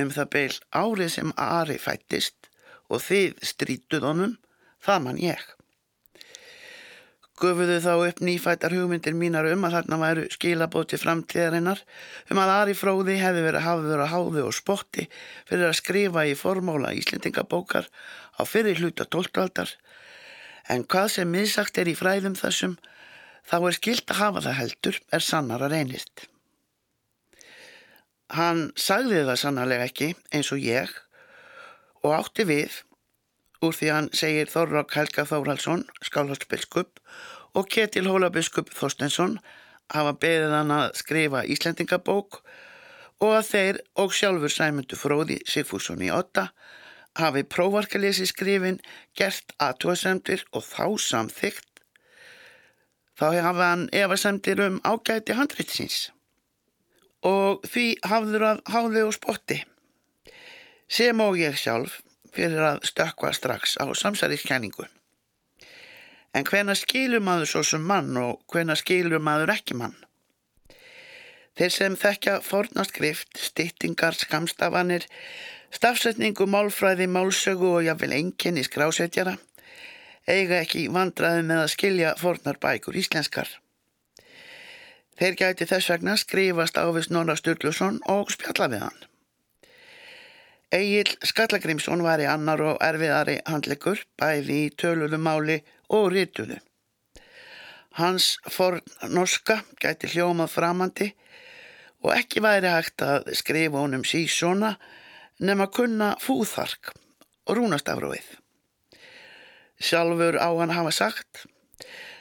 um 0.00 0.10
það 0.14 0.30
beil 0.34 0.56
árið 0.74 1.14
sem 1.14 1.32
Ari 1.38 1.78
fættist 1.82 2.50
og 2.90 3.02
þið 3.06 3.38
strítuð 3.52 4.06
honum, 4.06 4.36
það 4.82 5.02
mann 5.06 5.22
ég 5.22 5.46
gufuðu 7.40 7.78
þá 7.82 7.92
upp 7.94 8.22
nýfættar 8.24 8.74
hugmyndir 8.76 9.16
mínar 9.16 9.48
um 9.50 9.64
að 9.66 9.76
þarna 9.78 9.98
væru 10.02 10.24
skilabóti 10.34 10.98
framtíðarinnar 11.00 11.82
um 12.30 12.40
að 12.42 12.52
Ari 12.56 12.76
Fróði 12.78 13.16
hefði 13.20 13.44
verið 13.46 13.66
hafður 13.66 14.04
að 14.04 14.12
háðu 14.14 14.46
og 14.46 14.56
spotti 14.56 15.06
fyrir 15.48 15.68
að 15.70 15.78
skrifa 15.80 16.26
í 16.28 16.36
formóla 16.38 16.92
Íslendingabókar 16.96 17.88
á 18.36 18.42
fyrir 18.48 18.80
hluta 18.82 19.08
tóltaldar 19.08 19.72
en 20.70 20.84
hvað 20.84 21.08
sem 21.16 21.32
miðsagt 21.32 21.80
er 21.80 21.90
í 21.90 21.96
fræðum 21.98 22.36
þessum 22.38 22.76
þá 23.48 23.56
er 23.60 23.78
skilt 23.78 24.12
að 24.12 24.20
hafa 24.20 24.44
það 24.46 24.58
heldur 24.60 25.00
er 25.10 25.24
sannar 25.24 25.64
að 25.64 25.74
reynist. 25.74 26.26
Hann 28.30 28.68
sagði 28.78 29.24
það 29.26 29.40
sannarlega 29.42 29.88
ekki 29.88 30.12
eins 30.30 30.52
og 30.54 30.62
ég 30.62 30.92
og 32.04 32.14
átti 32.14 32.46
við 32.46 32.76
úr 33.64 33.76
því 33.76 33.90
hann 33.92 34.08
segir 34.16 34.48
Þorrák 34.50 34.94
Helga 34.96 35.26
Þórhalsson, 35.28 35.84
skálhastbiskup 36.06 37.00
og 37.54 37.68
Ketil 37.72 38.08
Hólabiskup 38.08 38.70
Þorstensson 38.74 39.38
hafa 39.92 40.14
beðið 40.22 40.54
hann 40.54 40.74
að 40.74 40.92
skrifa 41.00 41.44
Íslendingabók 41.44 42.40
og 43.20 43.32
að 43.36 43.48
þeir 43.50 43.80
og 44.00 44.14
sjálfur 44.16 44.54
Sæmundu 44.54 44.98
Fróði 44.98 45.40
Sigfússon 45.48 46.04
í 46.06 46.12
Otta 46.14 46.50
hafi 47.18 47.42
prófarkalesi 47.44 48.28
skrifin 48.30 48.78
gert 49.18 49.52
aðtúasemtir 49.58 50.46
og 50.54 50.64
þá 50.64 50.86
samþygt 51.10 51.82
þá 53.20 53.26
hafa 53.44 53.66
hann 53.72 53.88
efasemtir 53.92 54.62
um 54.64 54.78
ágæti 54.86 55.36
handreitsins 55.36 56.08
og 57.26 57.66
því 57.68 57.86
hafður 58.08 58.46
að 58.48 58.60
háði 58.72 59.02
og 59.04 59.12
spotti. 59.12 59.58
Sem 60.88 61.20
og 61.20 61.36
ég 61.36 61.58
sjálf 61.60 62.00
fyrir 62.34 62.62
að 62.66 62.84
stökka 62.90 63.32
strax 63.36 63.76
á 63.80 63.84
samsæriðskenningu. 64.02 64.86
En 66.34 66.46
hvena 66.46 66.76
skilur 66.78 67.22
maður 67.24 67.50
svo 67.52 67.64
sem 67.66 67.82
mann 67.82 68.16
og 68.20 68.40
hvena 68.52 68.76
skilur 68.78 69.22
maður 69.22 69.54
ekki 69.56 69.76
mann? 69.80 69.96
Þeir 71.58 71.72
sem 71.74 71.96
þekkja 71.98 72.38
fornaskrift, 72.46 73.34
styttingar, 73.36 74.14
skamstafanir, 74.14 75.04
stafsetningu, 75.74 76.46
málfræði, 76.46 77.10
málsögu 77.10 77.74
og 77.76 77.86
jáfnvel 77.88 78.14
enginni 78.16 78.62
skrásetjara 78.64 79.36
eiga 80.30 80.60
ekki 80.62 80.86
vandraði 80.92 81.44
með 81.46 81.64
að 81.64 81.72
skilja 81.74 82.14
fornar 82.20 82.58
bækur 82.62 82.98
íslenskar. 83.00 83.48
Þeir 85.20 85.36
gæti 85.36 85.68
þess 85.68 85.92
vegna 85.92 86.16
skrifast 86.16 86.78
ávist 86.80 87.12
Nóra 87.12 87.36
Sturluson 87.36 88.00
og 88.08 88.30
spjalla 88.32 88.70
við 88.72 88.86
hann. 88.86 89.00
Egil 90.70 91.08
Skallagrimsson 91.26 92.04
var 92.06 92.20
í 92.22 92.28
annar 92.30 92.60
og 92.62 92.76
erfiðari 92.86 93.40
handlegur, 93.50 94.04
bæði 94.14 94.58
í 94.66 94.74
töluðu 94.78 95.18
máli 95.18 95.56
og 95.90 96.12
rítuðu. 96.14 96.60
Hans 97.98 98.36
forn 98.46 98.78
norska 99.10 99.64
gæti 99.82 100.12
hljómað 100.12 100.52
framandi 100.52 101.08
og 102.06 102.14
ekki 102.14 102.44
væri 102.44 102.70
hægt 102.70 103.02
að 103.02 103.32
skrifa 103.40 103.82
honum 103.82 104.06
sísona 104.06 104.76
nema 105.42 105.66
kunna 105.74 106.12
fúþark 106.22 106.94
og 106.94 107.58
rúnastafróið. 107.58 108.30
Sjálfur 109.82 110.38
á 110.38 110.54
hann 110.54 110.76
hafa 110.76 110.94
sagt, 110.94 111.46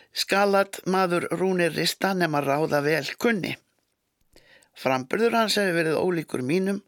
skalat 0.10 0.82
maður 0.90 1.30
rúnir 1.38 1.78
rista 1.78 2.16
nema 2.18 2.42
ráða 2.42 2.82
vel 2.82 3.06
kunni. 3.22 3.54
Framburður 4.74 5.38
hans 5.38 5.62
hefur 5.62 5.84
verið 5.84 6.02
ólíkur 6.02 6.42
mínum 6.42 6.82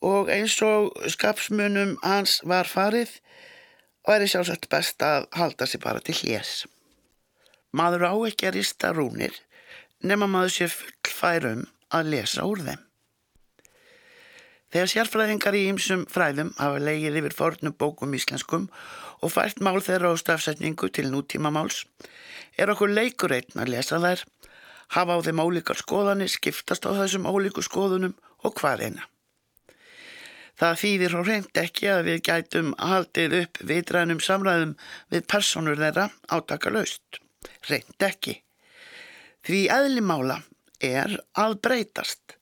og 0.00 0.30
eins 0.32 0.56
og 0.64 0.94
skapsmunum 1.12 1.96
hans 2.02 2.40
var 2.48 2.68
farið 2.68 3.18
væri 4.08 4.28
sjálfsagt 4.30 4.68
best 4.72 5.02
að 5.04 5.28
halda 5.36 5.66
sig 5.68 5.80
bara 5.80 6.00
til 6.00 6.16
hljés. 6.16 6.64
Maður 7.76 8.08
á 8.10 8.14
ekki 8.28 8.48
að 8.48 8.56
rista 8.58 8.92
rúnir 8.96 9.36
nema 10.02 10.26
maður 10.26 10.54
sé 10.54 10.70
full 10.72 11.12
færum 11.12 11.66
að 11.92 12.14
lesa 12.14 12.46
úr 12.48 12.64
þeim. 12.64 12.86
Þegar 14.70 14.90
sérfræðingar 14.92 15.56
í 15.58 15.64
ýmsum 15.66 16.02
fræðum 16.10 16.52
hafa 16.58 16.78
leigið 16.78 17.18
yfir 17.20 17.34
fornum 17.34 17.74
bókum 17.74 18.12
íslenskum 18.14 18.68
og 19.20 19.32
fært 19.34 19.58
mál 19.66 19.80
þeirra 19.82 20.12
á 20.14 20.22
stafsetningu 20.22 20.88
til 20.94 21.10
nútíma 21.10 21.50
máls, 21.50 21.84
er 22.56 22.70
okkur 22.70 22.94
leikur 22.94 23.34
einn 23.34 23.58
að 23.58 23.74
lesa 23.74 23.98
þær, 23.98 24.22
hafa 24.94 25.18
á 25.18 25.24
þeim 25.26 25.42
ólíkar 25.42 25.82
skoðanir, 25.82 26.30
skiptast 26.30 26.86
á 26.86 26.94
þessum 26.94 27.26
ólíku 27.26 27.66
skoðunum 27.66 28.14
og 28.46 28.54
hvað 28.62 28.86
eina. 28.86 29.10
Það 30.60 30.80
þýðir 30.82 31.14
og 31.16 31.28
reynd 31.28 31.58
ekki 31.62 31.88
að 31.88 32.02
við 32.10 32.18
gætum 32.28 32.74
haldið 32.76 33.36
upp 33.38 33.60
vitrænum 33.70 34.18
samræðum 34.20 34.74
við 35.12 35.26
personur 35.32 35.80
þeirra 35.80 36.10
átaka 36.28 36.72
laust. 36.74 37.20
Reynd 37.64 38.04
ekki. 38.04 38.34
Því 39.40 39.60
eðlimála 39.72 40.42
er 40.84 41.16
að 41.40 41.56
breytast 41.64 42.36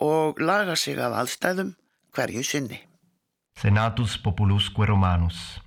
og 0.00 0.40
laga 0.40 0.76
sig 0.80 0.96
af 0.96 1.12
aðstæðum 1.20 1.74
hverju 2.16 2.44
sinni. 2.46 2.80
Senatus 3.60 4.16
populusque 4.22 4.86
Romanus 4.88 5.58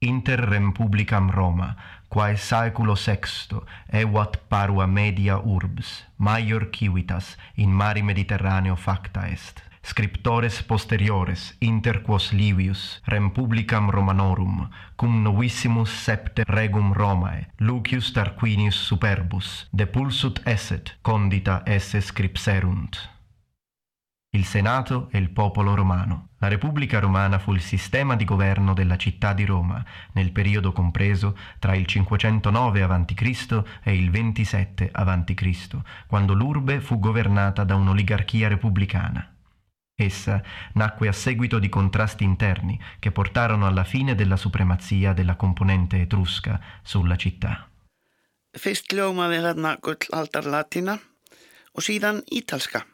Inter 0.00 0.42
rem 0.50 0.72
publicam 0.74 1.30
Roma 1.30 1.70
quae 2.10 2.36
saeculo 2.36 2.96
sexto 2.96 3.62
evat 3.92 4.38
parua 4.48 4.86
media 4.86 5.38
urbs 5.38 6.02
maior 6.18 6.68
civitas 6.74 7.36
in 7.56 7.70
mari 7.70 8.02
Mediterraneo 8.02 8.76
facta 8.76 9.28
est 9.28 9.65
scriptores 9.86 10.62
posteriores 10.62 11.54
inter 11.60 12.02
quos 12.02 12.32
Livius 12.32 13.00
rem 13.04 13.30
publicam 13.30 13.90
Romanorum 13.90 14.68
cum 14.96 15.22
novissimus 15.22 16.02
septe 16.02 16.42
regum 16.46 16.92
Romae 16.92 17.52
Lucius 17.58 18.10
Tarquinius 18.10 18.74
superbus 18.74 19.68
depulsut 19.70 20.40
esset 20.44 20.98
condita 21.02 21.62
esse 21.64 22.00
scripserunt 22.00 23.14
il 24.36 24.44
Senato 24.44 25.08
e 25.12 25.18
il 25.18 25.30
popolo 25.30 25.74
romano. 25.74 26.28
La 26.38 26.48
Repubblica 26.48 27.00
Romana 27.00 27.38
fu 27.38 27.54
il 27.54 27.62
sistema 27.62 28.16
di 28.16 28.24
governo 28.26 28.74
della 28.74 28.96
città 28.96 29.32
di 29.32 29.46
Roma 29.46 29.82
nel 30.12 30.30
periodo 30.30 30.72
compreso 30.72 31.34
tra 31.58 31.74
il 31.74 31.86
509 31.86 32.82
a.C. 32.82 33.62
e 33.82 33.96
il 33.96 34.10
27 34.10 34.90
a.C., 34.92 35.76
quando 36.06 36.34
l'urbe 36.34 36.80
fu 36.80 36.98
governata 36.98 37.64
da 37.64 37.76
un'oligarchia 37.76 38.48
repubblicana. 38.48 39.35
Essa 39.98 40.42
nacque 40.74 41.08
a 41.08 41.12
seguito 41.12 41.58
di 41.58 41.70
contrasti 41.70 42.22
interni 42.22 42.78
che 42.98 43.10
portarono 43.12 43.66
alla 43.66 43.84
fine 43.84 44.14
della 44.14 44.36
supremazia 44.36 45.14
della 45.14 45.36
componente 45.36 45.98
etrusca 46.02 46.60
sulla 46.82 47.16
città. 47.16 47.64
Fyrst 48.52 48.92
ljómaði 48.92 49.40
þarna 49.40 49.72
gullaldar 49.80 50.50
latína 50.52 50.98
og 51.72 51.84
síðan 51.88 52.20
ítalska. 52.28 52.84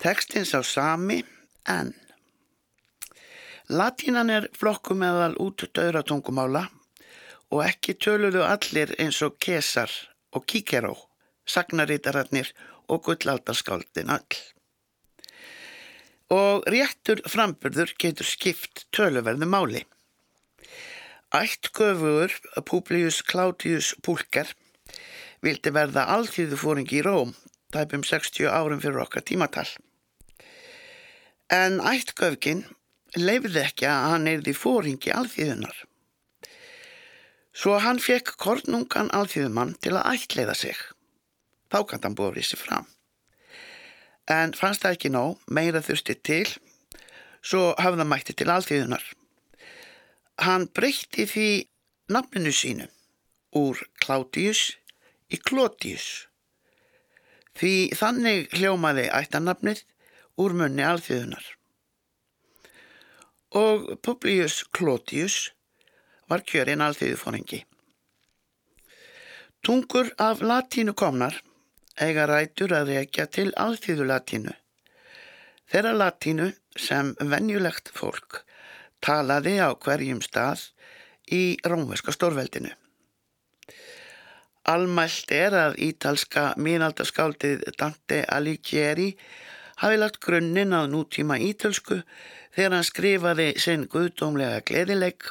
Tekstinn 0.00 0.48
sá 0.48 0.62
sami 0.64 1.20
en. 1.68 1.92
Latínan 3.68 4.32
er 4.32 4.48
flokku 4.56 4.96
meðal 4.96 5.36
út 5.36 5.68
döðra 5.68 6.00
tungumála 6.00 6.64
og 7.52 7.64
ekki 7.68 8.00
töluðu 8.00 8.40
allir 8.48 8.96
eins 8.96 9.20
og 9.20 9.36
Kesar 9.36 9.92
og 10.32 10.48
Kíkeró, 10.48 10.94
sagnarítararnir 11.44 12.54
og 12.88 13.04
gullaldarskáldin 13.04 14.16
all 14.16 14.56
og 16.32 16.66
réttur 16.68 17.22
framburður 17.28 17.94
getur 18.00 18.28
skipt 18.28 18.84
töluverðu 18.92 19.48
máli. 19.48 19.84
Ætt 21.32 21.70
göfugur 21.76 22.32
Publius 22.68 23.22
Claudius 23.22 23.94
Pulker 24.04 24.52
vildi 25.44 25.72
verða 25.72 26.06
alþýðu 26.16 26.58
fóringi 26.60 27.00
í 27.00 27.04
Róm 27.04 27.34
tæpum 27.72 28.04
60 28.04 28.48
árum 28.48 28.80
fyrir 28.80 29.02
okkar 29.04 29.24
tímatal. 29.24 29.68
En 31.52 31.80
ætt 31.80 32.14
göfgin 32.16 32.64
leifði 33.16 33.64
ekki 33.64 33.88
að 33.88 34.08
hann 34.12 34.28
erði 34.28 34.56
fóringi 34.56 35.12
alþýðunar. 35.12 35.84
Svo 37.56 37.78
hann 37.82 38.00
fekk 38.00 38.36
kornungan 38.40 39.12
alþýðumann 39.16 39.74
til 39.80 39.96
að 39.96 40.14
ættleiða 40.14 40.54
sig. 40.56 40.76
Þá 41.72 41.80
kann 41.88 42.04
hann 42.04 42.16
búið 42.16 42.44
sér 42.48 42.64
fram 42.64 42.88
en 44.28 44.54
fannst 44.56 44.84
það 44.84 44.96
ekki 44.96 45.12
nóg, 45.14 45.38
meira 45.48 45.82
þurfti 45.84 46.18
til, 46.22 46.46
svo 47.42 47.72
hafða 47.80 48.06
mætti 48.08 48.36
til 48.36 48.50
alþýðunar. 48.52 49.04
Hann 50.44 50.68
breytti 50.70 51.26
því 51.26 51.50
nafninu 52.12 52.54
sínu 52.54 52.88
úr 53.58 53.80
Claudius 54.04 54.70
í 55.32 55.40
Clodius 55.40 56.28
Því 57.58 57.90
þannig 57.98 58.52
hljómaði 58.54 59.08
ættanapnið 59.10 59.80
úr 60.38 60.52
munni 60.54 60.84
alþjóðunar. 60.86 61.42
Og 63.58 63.88
Publius 64.04 64.60
Clotius 64.76 65.48
var 66.30 66.44
kjörinn 66.46 66.84
alþjóðufóringi. 66.84 67.64
Tungur 69.66 70.12
af 70.22 70.44
latínu 70.44 70.94
komnar 70.94 71.40
eiga 72.00 72.26
rætur 72.30 72.74
að 72.76 72.92
reykja 72.94 73.26
til 73.26 73.50
alþjóðu 73.56 74.06
latínu. 74.08 74.54
Þeirra 75.68 75.94
latínu 75.96 76.52
sem 76.78 77.14
venjulegt 77.20 77.90
fólk 77.94 78.42
talaði 79.04 79.58
á 79.60 79.70
hverjum 79.74 80.20
stað 80.24 80.70
í 81.32 81.58
rómverska 81.66 82.14
stórveldinu. 82.14 82.70
Almælt 84.68 85.32
er 85.32 85.54
að 85.56 85.78
ítalska 85.80 86.50
mínaldaskáldið 86.60 87.62
Dante 87.80 88.22
Alighieri 88.28 89.14
hafi 89.80 90.00
lagt 90.00 90.20
grunninn 90.24 90.74
að 90.76 90.90
nútíma 90.92 91.38
ítalsku 91.40 92.02
þegar 92.56 92.74
hann 92.76 92.88
skrifaði 92.88 93.48
sinn 93.62 93.86
guðdómlega 93.88 94.64
gleðileik, 94.68 95.30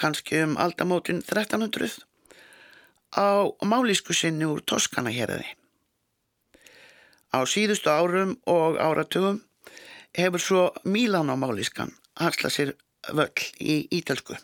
kannski 0.00 0.40
um 0.42 0.56
aldamótin 0.58 1.20
1300, 1.22 2.00
á 3.14 3.46
málísku 3.62 4.16
sinni 4.16 4.48
úr 4.48 4.64
Toskana 4.66 5.12
hérði. 5.14 5.44
Á 7.34 7.42
síðustu 7.50 7.90
árum 7.90 8.36
og 8.46 8.78
áratugum 8.78 9.42
hefur 10.14 10.42
svo 10.42 10.64
Mílan 10.86 11.32
á 11.32 11.34
málískan 11.34 11.90
hansla 12.20 12.50
sér 12.50 12.74
völl 13.12 13.46
í 13.60 13.84
ítalsku. 13.90 14.36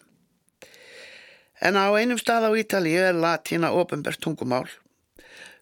En 1.61 1.77
á 1.77 1.93
einum 1.93 2.19
stað 2.19 2.49
á 2.49 2.51
Ítalíu 2.57 3.03
er 3.05 3.17
latína 3.17 3.71
ofinbært 3.77 4.21
tungumál. 4.25 4.69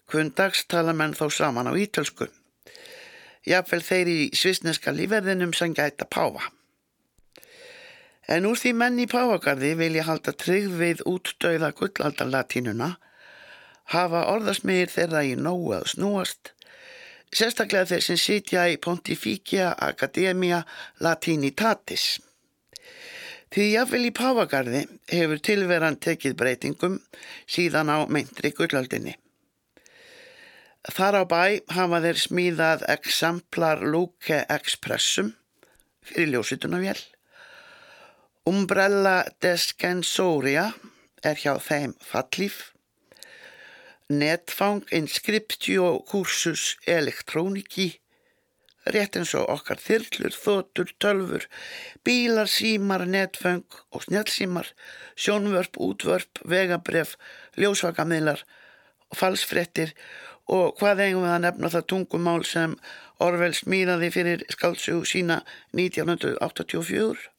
Kundags 0.09 0.65
tala 0.65 0.93
menn 0.95 1.13
þó 1.13 1.27
saman 1.29 1.69
á 1.69 1.73
ítalsku. 1.75 2.29
Jafnvel 3.45 3.83
þeir 3.83 4.07
í 4.09 4.19
svisneska 4.35 4.93
lífverðinum 4.95 5.53
sem 5.53 5.75
gæta 5.75 6.07
páfa. 6.07 6.49
En 8.29 8.45
úr 8.45 8.57
því 8.61 8.73
menn 8.77 8.99
í 9.01 9.07
páfagarði 9.09 9.73
vilja 9.77 10.05
halda 10.05 10.33
tryggð 10.37 10.75
við 10.79 11.03
útdauða 11.09 11.71
gullaldar 11.77 12.29
latínuna, 12.29 12.89
hafa 13.89 14.27
orðasmiðir 14.33 14.91
þeirra 14.93 15.23
í 15.25 15.33
nógu 15.35 15.73
að 15.79 15.87
snúast, 15.95 16.53
sérstaklega 17.35 17.89
þeir 17.91 18.05
sem 18.05 18.19
sitja 18.19 18.65
í 18.71 18.79
Pontificia 18.81 19.73
Academia 19.85 20.63
Latinitatis. 21.03 22.19
Því 23.49 23.65
jáfnvel 23.73 24.03
í 24.05 24.13
Páfagarði 24.13 24.83
hefur 25.09 25.41
tilveran 25.41 25.97
tekið 25.97 26.35
breytingum 26.37 26.99
síðan 27.49 27.89
á 27.89 27.97
meintri 28.05 28.51
gullaldinni. 28.53 29.15
Þar 30.89 31.21
á 31.21 31.23
bæ 31.27 31.43
hafa 31.75 31.99
þeir 32.05 32.19
smíðað 32.23 32.85
Exemplar 32.93 33.81
Luke 33.83 34.43
Expressum 34.47 35.33
fyrir 36.05 36.35
ljósitunavél. 36.35 36.99
Umbrella 38.49 39.23
Descensoria 39.41 40.69
er 41.25 41.41
hjá 41.41 41.57
þeim 41.61 41.97
fallíf. 41.99 42.69
Netfang 44.09 44.83
Inscriptio 44.89 45.99
Cursus 46.09 46.77
Elektroniki 46.87 47.99
rétt 48.89 49.17
eins 49.19 49.35
og 49.37 49.49
okkar 49.53 49.77
þyrlur, 49.77 50.33
þotur, 50.33 50.93
tölfur, 50.97 51.45
bílar, 52.01 52.49
símar, 52.49 53.03
netföng 53.05 53.65
og 53.93 54.05
snjálfsímar, 54.07 54.71
sjónvörp, 55.13 55.77
útvörp, 55.77 56.41
vegabref, 56.49 57.15
ljósvakamiðlar 57.59 58.41
og 59.11 59.19
falsfrettir 59.19 59.93
og 60.49 60.79
hvað 60.79 61.03
eigum 61.05 61.27
við 61.27 61.35
að 61.35 61.43
nefna 61.45 61.71
það 61.75 61.87
tungumál 61.93 62.41
sem 62.49 62.73
Orwell 63.21 63.53
smíðaði 63.53 64.09
fyrir 64.15 64.47
skálsug 64.49 65.05
sína 65.05 65.43
1984? 65.77 67.29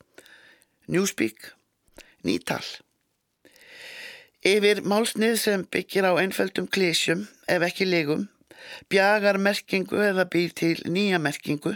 Newspeak, 0.87 1.51
nýtal. 2.23 2.63
Yfir 4.41 4.79
málsnið 4.89 5.35
sem 5.37 5.63
byggir 5.69 6.07
á 6.09 6.17
einföldum 6.17 6.65
klísjum, 6.65 7.27
ef 7.45 7.61
ekki 7.61 7.85
legum, 7.85 8.23
bjagar 8.89 9.37
merkingu 9.37 10.01
eða 10.01 10.25
býr 10.33 10.55
til 10.57 10.81
nýja 10.89 11.19
merkingu. 11.21 11.75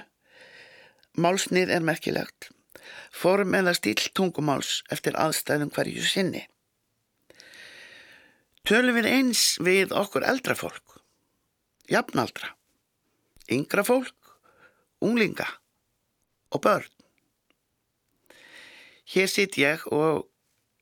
Málsnið 1.21 1.69
er 1.77 1.85
merkilegt. 1.85 2.49
Form 3.13 3.53
eða 3.53 3.77
stíl 3.77 4.01
tungumáls 4.17 4.81
eftir 4.89 5.13
aðstæðum 5.13 5.75
hverju 5.77 6.09
sinni. 6.09 6.47
Tölum 8.65 8.97
við 8.97 9.13
eins 9.13 9.45
við 9.61 9.93
okkur 9.93 10.25
eldra 10.25 10.57
fólk, 10.57 11.03
jafnaldra, 11.85 12.55
yngra 13.53 13.85
fólk, 13.85 14.17
unglinga 15.05 15.51
og 16.49 16.65
börn. 16.65 16.89
Hér 19.05 19.29
sitt 19.29 19.61
ég 19.61 19.85
og 19.93 20.31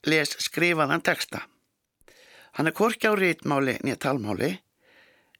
les 0.06 0.38
skrifaðan 0.46 1.02
texta. 1.02 1.42
Hann 2.52 2.68
er 2.68 2.76
korki 2.76 3.08
á 3.08 3.14
rítmáli 3.16 3.78
nýja 3.80 3.98
talmáli 4.08 4.52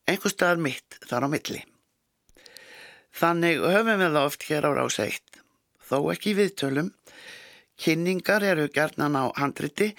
einhver 0.08 0.32
stað 0.32 0.62
mitt 0.64 0.98
þar 1.08 1.26
á 1.26 1.28
milli. 1.32 1.60
Þannig 3.12 3.60
höfum 3.60 4.00
við 4.00 4.14
það 4.16 4.26
oft 4.26 4.46
hér 4.48 4.66
á 4.66 4.70
rás 4.72 4.98
eitt, 5.02 5.40
þó 5.84 5.98
ekki 6.14 6.32
viðtölum, 6.38 6.88
kynningar 7.76 8.44
eru 8.46 8.70
gerðnan 8.72 9.18
á 9.20 9.24
handriti 9.36 9.92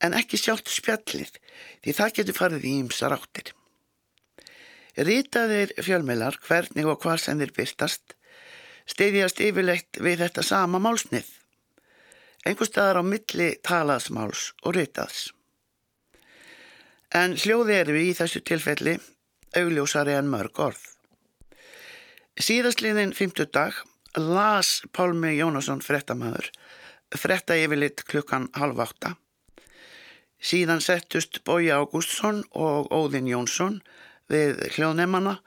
en 0.00 0.16
ekki 0.16 0.40
sjálft 0.40 0.72
spjallið 0.72 1.36
því 1.84 1.96
það 1.98 2.16
getur 2.18 2.38
farið 2.38 2.66
í 2.66 2.74
ýmsar 2.80 3.14
áttir. 3.16 3.52
Rýtaðir 4.94 5.74
fjölmeilar 5.82 6.38
hvernig 6.46 6.88
og 6.88 7.00
hvað 7.02 7.20
sem 7.20 7.40
þeir 7.40 7.54
byrtast 7.56 8.14
steyðjast 8.90 9.40
yfirleitt 9.40 10.00
við 10.00 10.20
þetta 10.24 10.44
sama 10.44 10.80
málsnið, 10.82 11.26
einhver 12.44 12.68
staðar 12.68 13.00
á 13.00 13.04
milli 13.04 13.54
talaðsmáls 13.64 14.52
og 14.62 14.76
rýtaðs. 14.76 15.30
En 17.14 17.36
hljóði 17.38 17.76
eru 17.78 17.98
í 18.02 18.08
þessu 18.18 18.40
tilfelli 18.42 18.96
augljósari 19.54 20.16
en 20.18 20.30
mörg 20.32 20.58
orð. 20.58 20.80
Síðastliðin 22.42 23.12
50 23.14 23.52
dag 23.54 23.76
las 24.18 24.80
Pálmi 24.90 25.36
Jónasson 25.36 25.82
frettamæður 25.84 26.48
fretta 27.14 27.54
yfirlitt 27.54 28.02
klukkan 28.10 28.48
halv 28.58 28.82
átta. 28.82 29.14
Síðan 30.42 30.82
settust 30.82 31.44
Bói 31.46 31.70
Ágústsson 31.70 32.42
og 32.50 32.90
Óðinn 32.90 33.30
Jónsson 33.30 33.78
við 34.26 34.58
hljóðnefana 34.74 35.38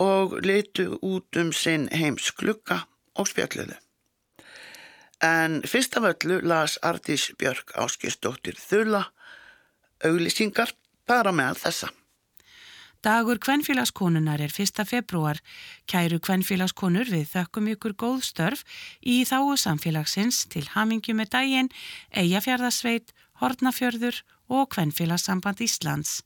og 0.00 0.40
litu 0.40 0.96
út 1.04 1.36
um 1.36 1.52
sinn 1.52 1.90
heims 1.92 2.32
klukka 2.40 2.86
og 3.20 3.28
spjalluðu. 3.28 3.76
En 5.20 5.60
fyrst 5.68 6.00
af 6.00 6.08
öllu 6.14 6.40
las 6.40 6.78
Artís 6.80 7.28
Björk 7.36 7.76
Áskistóttir 7.76 8.56
Þula 8.56 9.10
auglýsingar 10.04 10.74
bara 11.08 11.32
með 11.32 11.64
þessa. 11.64 11.90
Dagur 13.00 13.38
kvenfélagskonunar 13.40 14.42
er 14.44 14.52
1. 14.52 14.82
februar. 14.84 15.38
Kæru 15.88 16.18
kvenfélagskonur 16.20 17.08
við 17.08 17.30
þökkum 17.32 17.70
ykkur 17.72 17.94
góð 17.96 18.26
störf 18.28 18.64
í 19.00 19.22
þáu 19.24 19.56
samfélagsins 19.56 20.44
til 20.52 20.66
hamingi 20.74 21.16
með 21.16 21.32
dægin, 21.32 21.70
Eyjafjörðasveit, 22.12 23.14
Hortnafjörður 23.40 24.20
og 24.52 24.68
Kvenfélagssamband 24.74 25.64
Íslands. 25.64 26.20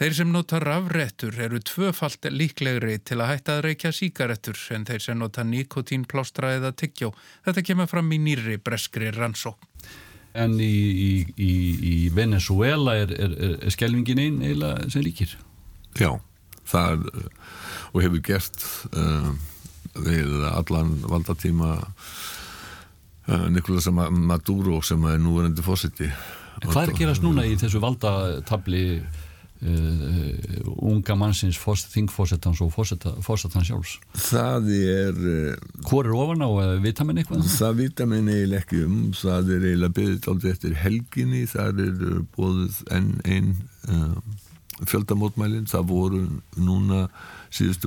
Þeir 0.00 0.14
sem 0.16 0.32
nota 0.32 0.58
rafrettur 0.58 1.36
eru 1.38 1.60
tvöfalt 1.62 2.26
líklegri 2.32 2.96
til 3.06 3.20
að 3.20 3.30
hætta 3.30 3.58
að 3.58 3.66
reykja 3.68 3.92
síkarettur 3.94 4.58
en 4.74 4.88
þeir 4.88 5.04
sem 5.04 5.20
nota 5.20 5.44
nikotínplástra 5.46 6.56
eða 6.56 6.72
tyggjó. 6.74 7.12
Þetta 7.44 7.66
kemur 7.68 7.92
fram 7.92 8.10
í 8.10 8.18
nýri 8.24 8.56
breskri 8.58 9.12
rannsók. 9.14 9.60
En 10.34 10.56
í, 10.58 11.22
í, 11.38 11.52
í, 11.78 11.96
Venezuela 12.14 12.96
er, 13.04 13.12
er, 13.14 13.34
er 13.62 13.70
skelvingin 13.74 14.18
einn 14.18 14.40
eila 14.42 14.72
sem 14.90 15.04
líkir? 15.04 15.36
Já, 15.94 16.16
það 16.66 17.04
er 17.06 17.28
og 17.94 18.02
hefur 18.02 18.22
gert 18.26 18.64
uh, 18.98 19.30
við 19.94 20.32
allan 20.50 20.96
valdatíma 21.06 21.76
uh, 21.84 23.46
Nicolás 23.54 23.86
Maduro 23.94 24.80
sem 24.82 25.04
er 25.06 25.20
núverandi 25.22 25.62
fósiti. 25.64 26.10
Hvað 26.64 26.80
er 26.82 26.92
að 26.94 26.98
gerast 26.98 27.24
núna 27.24 27.44
í 27.46 27.54
þessu 27.60 27.82
valdatabli 27.82 28.84
uh, 29.64 30.70
unga 30.84 31.16
mannsins 31.18 31.58
þingfósettans 31.58 32.62
og 32.64 32.72
fósettans 32.74 33.68
sjálfs? 33.68 33.96
Það 34.28 34.70
er... 34.78 35.20
Hvor 35.88 36.06
er 36.06 36.16
ofan 36.16 36.44
á 36.44 36.50
vitaminn 36.84 37.22
eitthvað? 37.22 37.44
Það 37.56 37.78
vitaminn 37.82 38.30
eiginlega 38.32 38.64
ekki 38.64 38.84
um, 38.86 38.98
það 39.18 39.52
er 39.56 39.68
eiginlega 39.70 39.98
byggðið 40.00 40.30
aldrei 40.34 40.54
eftir 40.54 40.78
helginni, 40.84 41.44
það 41.50 41.84
er 41.88 42.24
bóðið 42.36 42.82
enn 42.94 43.14
einn 43.24 43.54
fjöldamótmælinn, 44.82 45.68
það 45.70 45.84
voru 45.90 46.20
núna 46.58 47.04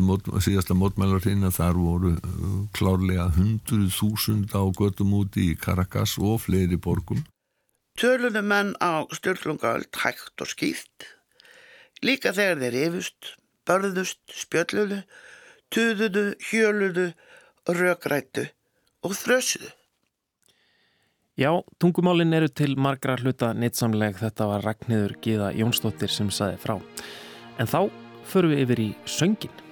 mót, 0.08 0.30
síðasta 0.44 0.76
mótmælarinn 0.78 1.50
þar 1.52 1.80
voru 1.82 2.14
uh, 2.16 2.54
klárlega 2.78 3.28
hundruð 3.36 3.90
þúsund 3.98 4.56
á 4.56 4.64
göttum 4.72 5.12
úti 5.18 5.52
í 5.52 5.58
Caracas 5.60 6.16
og 6.18 6.46
fleiri 6.46 6.80
borgum. 6.80 7.26
Töluðu 7.98 8.44
menn 8.46 8.76
á 8.80 9.04
stjórnlungaöld 9.12 9.92
hægt 10.04 10.44
og 10.44 10.52
skýrt, 10.52 11.08
líka 12.06 12.34
þegar 12.36 12.62
þeir 12.64 12.78
yfust, 12.86 13.34
börðust, 13.68 14.22
spjölluðu, 14.32 15.02
tuðuðu, 15.74 16.26
hjöluðu, 16.50 17.10
rökrættu 17.68 18.48
og 19.06 19.16
þrösuðu. 19.18 19.74
Já, 21.38 21.52
tungumálinn 21.78 22.34
eru 22.34 22.50
til 22.50 22.72
margra 22.82 23.14
hluta 23.22 23.52
neittsamleg 23.54 24.18
þetta 24.18 24.48
var 24.50 24.66
Ragnhildur 24.66 25.14
Gíða 25.22 25.52
Jónsdóttir 25.54 26.10
sem 26.10 26.32
saði 26.34 26.58
frá. 26.64 26.80
En 27.62 27.70
þá 27.70 27.92
förum 28.26 28.56
við 28.56 28.64
yfir 28.66 28.82
í 28.82 28.90
söngin. 29.06 29.67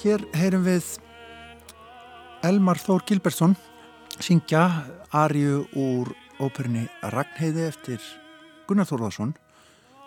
Hér 0.00 0.22
heyrum 0.32 0.62
við 0.64 0.86
Elmar 2.46 2.78
Þór 2.80 3.02
Gilbertsson 3.04 3.52
syngja 4.24 4.62
Ariu 5.12 5.66
úr 5.76 6.08
óperunni 6.40 6.86
Ragnheiði 7.12 7.66
eftir 7.66 8.06
Gunnar 8.64 8.88
Þórðarsson 8.88 9.34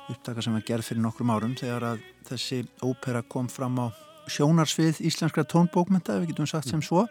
upptaka 0.09 0.41
sem 0.41 0.55
var 0.57 0.65
gerð 0.65 0.87
fyrir 0.87 1.03
nokkrum 1.03 1.29
árum 1.29 1.53
þegar 1.59 1.85
að 1.91 2.01
þessi 2.25 2.63
ópera 2.81 3.21
kom 3.21 3.51
fram 3.53 3.77
á 3.85 3.93
sjónarsvið 4.33 5.03
íslenskra 5.05 5.45
tónbókmynda 5.45 6.17
ef 6.17 6.23
við 6.23 6.33
getum 6.33 6.49
sagt 6.49 6.73
sem 6.73 6.81
svo. 6.81 7.05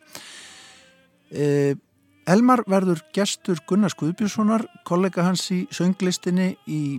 Eh, 1.30 1.78
Elmar 2.26 2.64
verður 2.66 3.04
gestur 3.14 3.62
Gunnar 3.68 3.94
Skuðbjörnssonar 3.94 4.66
kollega 4.82 5.28
hans 5.28 5.46
í 5.54 5.68
sönglistinni 5.70 6.56
í 6.66 6.98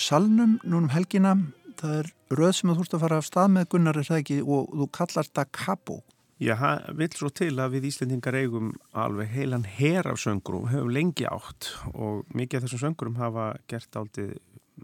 Salnum 0.00 0.56
núnum 0.64 0.88
helgina 0.96 1.36
það 1.80 1.96
er 1.98 2.08
röð 2.38 2.54
sem 2.56 2.70
þú 2.70 2.76
þúrst 2.78 2.96
að 2.96 3.02
fara 3.04 3.18
af 3.20 3.26
stað 3.26 3.52
með 3.56 3.68
Gunnar 3.74 3.98
er 4.00 4.08
það 4.08 4.22
ekki 4.22 4.38
og 4.44 4.72
þú 4.80 4.88
kallar 4.96 5.28
þetta 5.28 5.44
Capo. 5.56 5.96
Já, 6.40 6.54
það 6.56 6.86
vil 7.00 7.10
svo 7.18 7.30
til 7.36 7.50
að 7.60 7.74
við 7.74 7.88
Íslendingar 7.90 8.38
eigum 8.38 8.70
alveg 8.96 9.34
heilan 9.34 9.66
her 9.68 10.08
af 10.08 10.20
söngurum, 10.22 10.70
höfum 10.72 10.92
lengi 10.94 11.26
átt 11.28 11.68
og 11.92 12.22
mikið 12.32 12.60
af 12.60 12.64
þessum 12.66 12.82
söngurum 12.86 13.18
hafa 13.20 13.50
gert 13.68 14.00
aldrei 14.00 14.38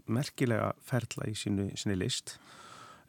merkilega 0.05 0.73
ferla 0.85 1.25
í 1.25 1.33
sínu, 1.33 1.71
sínu 1.73 1.97
list. 1.97 2.35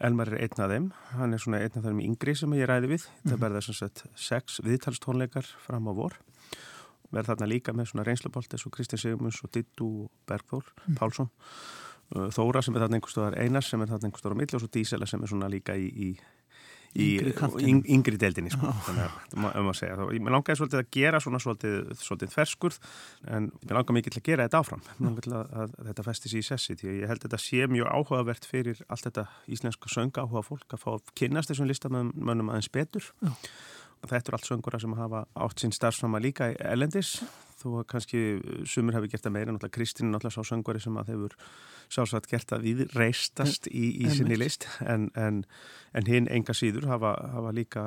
Elmar 0.01 0.31
er 0.31 0.47
einn 0.47 0.63
af 0.63 0.73
þeim, 0.73 0.87
hann 1.19 1.35
er 1.35 1.43
svona 1.43 1.61
einn 1.61 1.77
af 1.77 1.85
þeim 1.85 2.01
yngri 2.07 2.37
sem 2.39 2.55
ég 2.57 2.71
ræði 2.71 2.95
við, 2.95 3.05
mm. 3.11 3.33
það 3.33 3.45
verða 3.45 3.63
sem 3.67 3.77
sagt 3.77 4.05
sex 4.17 4.63
viðtalstónleikar 4.65 5.49
fram 5.67 5.91
á 5.91 5.93
vor 5.93 6.17
verð 7.15 7.33
þarna 7.33 7.49
líka 7.49 7.75
með 7.77 7.91
svona 7.91 8.05
reynslubolt 8.07 8.53
eins 8.53 8.67
og 8.69 8.75
Kristján 8.75 9.01
Sigmunds 9.01 9.41
og 9.45 9.53
Dittu 9.55 9.91
Bergþór 10.29 10.67
mm. 10.69 10.97
Pálsson 10.99 11.31
Þóra 12.09 12.65
sem 12.65 12.77
er 12.77 12.87
þarna 12.87 12.99
einhverstaðar 12.99 13.37
Einar 13.43 13.65
sem 13.67 13.83
er 13.85 13.91
þarna 13.93 14.09
einhverstaðar 14.09 14.37
á 14.37 14.41
milli 14.41 14.57
og 14.57 14.63
svo 14.63 14.73
Dísela 14.73 15.07
sem 15.09 15.23
er 15.23 15.31
svona 15.31 15.49
líka 15.53 15.75
í, 15.77 15.89
í, 15.93 16.09
í 16.97 17.09
yngri, 17.21 17.73
yngri 17.93 18.21
deildinni 18.21 18.53
sko. 18.55 18.71
þannig 18.87 19.05
að 19.05 19.43
maður 19.45 19.61
um 19.61 19.75
segja. 19.77 20.07
Mér 20.17 20.35
langaði 20.39 20.61
svolítið 20.63 20.81
að 20.81 20.89
gera 20.97 21.21
svona 21.21 21.41
svolítið, 21.45 21.91
svolítið 22.01 22.33
ferskurð 22.33 22.79
en 23.29 23.51
mér 23.61 23.77
langaði 23.77 23.97
mikið 23.99 24.15
til 24.15 24.23
að 24.23 24.31
gera 24.31 24.47
þetta 24.49 24.63
áfram. 24.63 24.85
Mér 24.89 25.09
langaði 25.11 25.27
til 25.27 25.35
að, 25.37 25.51
að 25.63 25.75
þetta 25.91 26.07
festis 26.07 26.37
í 26.39 26.43
sessi 26.47 26.79
því 26.81 26.95
ég 26.95 27.13
held 27.13 27.21
að 27.21 27.27
þetta 27.27 27.43
sé 27.45 27.69
mjög 27.75 27.91
áhugavert 27.93 28.49
fyrir 28.49 28.81
allt 28.89 29.09
þetta 29.11 29.27
íslenska 29.59 29.93
sönga 29.93 30.25
áhuga 30.25 30.47
fólk 30.49 30.79
að 30.79 30.85
fá 30.87 30.89
að 30.95 31.13
kynast 31.21 31.53
þessum 31.53 31.69
listamönnum 31.69 32.55
aðeins 32.55 32.73
betur. 32.73 33.13
Já. 33.21 33.35
Þetta 34.07 34.31
er 34.31 34.39
allt 34.39 34.49
söngura 34.49 34.81
sem 34.81 34.97
hafa 34.97 35.27
átt 35.37 35.61
sín 35.61 35.75
starfsfama 35.75 36.23
líka 36.23 36.53
í 36.55 36.59
Elendis 36.63 37.19
þó 37.59 37.67
að 37.81 37.89
kannski 37.93 38.21
sumur 38.69 38.97
hefur 38.97 39.11
gert 39.13 39.25
það 39.27 39.35
meira, 39.35 39.53
náttúrulega 39.55 39.75
Kristín 39.75 40.13
náttúrulega 40.13 40.37
sá 40.37 40.51
söngvari 40.53 40.83
sem 40.83 40.99
að 41.01 41.13
þeir 41.13 41.37
sjálfsagt 41.89 42.31
gert 42.31 42.55
að 42.55 42.67
við 42.67 42.83
reistast 42.95 43.69
í, 43.71 43.85
í 44.05 44.11
sinni 44.13 44.39
list 44.39 44.69
en, 44.85 45.09
en, 45.19 45.43
en 45.97 46.09
hinn 46.09 46.29
enga 46.33 46.55
síður 46.57 46.89
hafa, 46.91 47.15
hafa 47.35 47.55
líka 47.57 47.85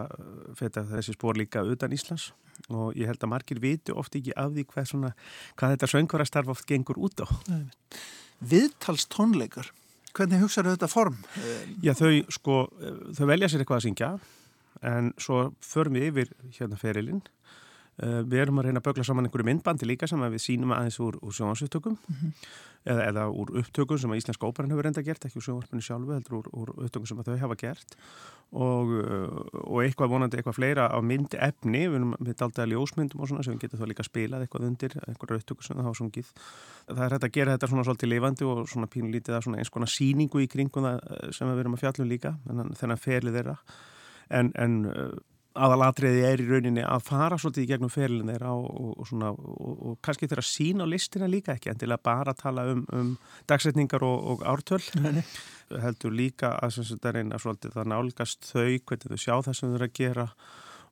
feta 0.57 0.83
þessi 0.89 1.15
spór 1.15 1.39
líka 1.39 1.63
utan 1.67 1.93
Íslands 1.95 2.31
og 2.69 2.97
ég 2.99 3.09
held 3.09 3.21
að 3.23 3.31
margir 3.31 3.61
vitu 3.61 3.95
oft 3.97 4.15
ekki 4.17 4.35
af 4.37 4.51
því 4.55 4.65
hvað, 4.73 4.89
svona, 4.91 5.13
hvað 5.59 5.75
þetta 5.75 5.91
söngvarastarf 5.93 6.51
oft 6.53 6.67
gengur 6.69 6.99
út 7.01 7.23
á. 7.23 7.27
Viðtals 8.41 9.07
tónleikar, 9.09 9.71
hvernig 10.17 10.43
hugsaðu 10.43 10.75
þetta 10.75 10.91
form? 10.91 11.17
Já 11.85 11.93
þau 11.97 12.11
sko, 12.33 12.61
þau 13.17 13.25
velja 13.29 13.49
sér 13.49 13.63
eitthvað 13.63 13.81
að 13.81 13.87
syngja 13.87 14.11
en 14.91 15.11
svo 15.21 15.51
förum 15.65 15.97
við 15.97 16.09
yfir 16.09 16.33
hérna 16.57 16.79
ferilinn 16.81 17.21
við 18.01 18.41
erum 18.41 18.59
að 18.59 18.67
reyna 18.67 18.81
að 18.81 18.87
bögla 18.87 19.05
saman 19.05 19.27
einhverju 19.27 19.45
myndbandi 19.45 19.85
líka 19.85 20.07
sem 20.09 20.21
við 20.23 20.41
sínum 20.41 20.73
aðeins 20.73 20.97
úr, 21.03 21.19
úr 21.21 21.33
sjónasupptökum 21.37 21.97
mm 21.99 22.15
-hmm. 22.17 22.31
eða, 22.85 23.07
eða 23.09 23.25
úr 23.29 23.51
upptökum 23.61 23.97
sem 23.97 24.11
að 24.11 24.21
Íslenska 24.21 24.47
óperan 24.47 24.71
hefur 24.71 24.83
reynda 24.83 25.03
gert, 25.05 25.25
ekki 25.25 25.37
úr 25.37 25.45
sjónvarpunni 25.45 25.85
sjálfu 25.85 26.13
heldur 26.13 26.37
úr, 26.39 26.47
úr 26.51 26.69
upptökum 26.85 27.07
sem 27.07 27.23
þau 27.23 27.37
hafa 27.37 27.55
gert. 27.55 27.95
Og, 28.51 28.89
uh, 28.89 29.45
og 29.63 29.77
eitthvað 29.79 30.09
vonandi 30.11 30.37
eitthvað 30.37 30.57
fleira 30.57 30.89
á 30.91 30.99
myndi 30.99 31.37
efni 31.39 31.87
við 31.87 31.95
erum 31.95 32.15
með 32.19 32.41
að 32.41 32.71
ljósmyndum 32.73 33.21
og 33.21 33.29
svona 33.29 33.43
sem 33.43 33.53
við 33.53 33.61
getum 33.61 33.79
þá 33.79 33.87
líka 33.87 34.03
spilað 34.03 34.41
eitthvað 34.43 34.65
undir, 34.67 34.91
eitthvað 35.07 35.37
upptökum 35.37 35.63
sem 35.63 35.77
það 35.77 35.87
hafa 35.87 35.99
sungið. 36.01 36.33
Það 36.87 37.05
er 37.05 37.13
hægt 37.15 37.23
að 37.23 37.31
gera 37.31 37.53
þetta 37.53 37.67
svona 37.67 37.83
svolítið 37.83 38.09
lifandi 38.11 38.43
og 38.43 38.67
svona 38.67 38.91
pínlítið 38.91 39.37
að 39.37 39.43
svona 39.45 39.57
eins 39.57 39.71
konar 39.71 39.87
síningu 39.87 40.41
í 40.43 40.49
kringum 40.51 40.83
það 40.83 40.99
eh, 40.99 41.31
sem 41.31 41.47
við 41.47 41.59
erum 41.59 41.77
að 41.77 41.83
fjallum 41.85 42.11
líka 42.11 42.35
þennan 42.81 42.97
ferlið 42.99 43.39
þeirra. 43.39 43.55
En, 44.31 44.51
en 44.55 44.75
aðalatriði 45.51 46.23
er 46.27 46.41
í 46.41 46.47
rauninni 46.47 46.83
að 46.85 47.03
fara 47.09 47.37
svolítið 47.39 47.65
í 47.65 47.69
gegnum 47.71 47.91
ferilin 47.91 48.31
þeirra 48.31 48.53
og, 48.55 48.69
og, 49.01 49.11
og, 49.11 49.81
og 49.89 49.97
kannski 50.05 50.29
þeirra 50.31 50.45
sína 50.47 50.87
á 50.87 50.91
listina 50.91 51.27
líka 51.27 51.55
ekki 51.57 51.73
en 51.73 51.81
til 51.81 51.91
að 51.91 52.03
bara 52.07 52.35
tala 52.37 52.65
um, 52.71 52.85
um 52.95 53.13
dagsetningar 53.51 54.05
og 54.07 54.45
ártöl 54.47 54.81
heldur 55.83 56.15
líka 56.15 56.53
að 56.59 56.79
það 56.93 57.15
reyna 57.17 57.39
svolítið 57.41 57.79
að 57.83 57.91
nálgast 57.91 58.51
þau 58.51 58.67
hvernig 58.79 59.07
þau 59.11 59.23
sjá 59.25 59.35
það 59.47 59.57
sem 59.57 59.71
þau 59.71 59.79
eru 59.79 59.89
að 59.89 59.97
gera 59.99 60.27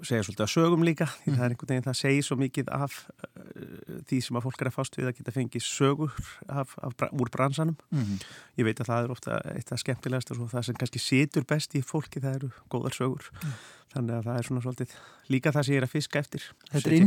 segja 0.08 0.26
svolítið 0.26 0.46
að 0.46 0.52
sögum 0.54 0.84
líka 0.88 1.08
því 1.10 1.32
mm. 1.32 1.38
það 1.38 1.46
er 1.46 1.54
einhvern 1.54 1.72
veginn 1.72 1.88
það 1.88 1.98
segir 2.00 2.26
svo 2.28 2.38
mikið 2.40 2.70
af 2.76 2.98
uh, 3.10 3.98
því 4.10 4.20
sem 4.26 4.40
að 4.40 4.46
fólk 4.46 4.62
er 4.64 4.70
að 4.70 4.76
fást 4.76 5.00
við 5.00 5.10
að 5.10 5.18
geta 5.18 5.34
fengið 5.36 5.66
sögur 5.66 6.14
af, 6.48 6.76
af, 6.86 7.06
úr 7.10 7.32
bransanum 7.34 7.76
mm. 7.92 8.22
ég 8.62 8.70
veit 8.70 8.80
að 8.84 8.92
það 8.92 9.08
er 9.08 9.16
ofta 9.16 9.42
eitt 9.56 9.74
af 9.76 9.82
skemmtilegast 9.84 10.34
og 10.36 10.46
það 10.54 10.70
sem 10.70 10.80
kannski 10.80 11.04
situr 11.04 11.48
best 11.50 11.76
í 11.76 11.84
fólki 11.86 12.24
það 12.24 12.40
eru 12.40 12.52
góðar 12.72 12.98
sögur 12.98 13.28
mm. 13.34 13.58
þannig 13.96 14.16
að 14.20 14.30
það 14.30 14.40
er 14.40 14.50
svona 14.50 14.66
svolítið 14.68 14.96
líka 15.34 15.56
það 15.56 15.68
sem 15.68 15.76
ég 15.76 15.84
er 15.84 15.90
að 15.90 15.96
fiska 15.98 16.24
eftir 16.24 16.48
Þetta 16.70 16.94
er 16.94 16.98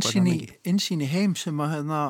insýn 0.75 1.07
í 1.07 1.11
heim 1.13 1.39
sem 1.39 1.65
að 1.65 1.77
hefna 1.79 2.05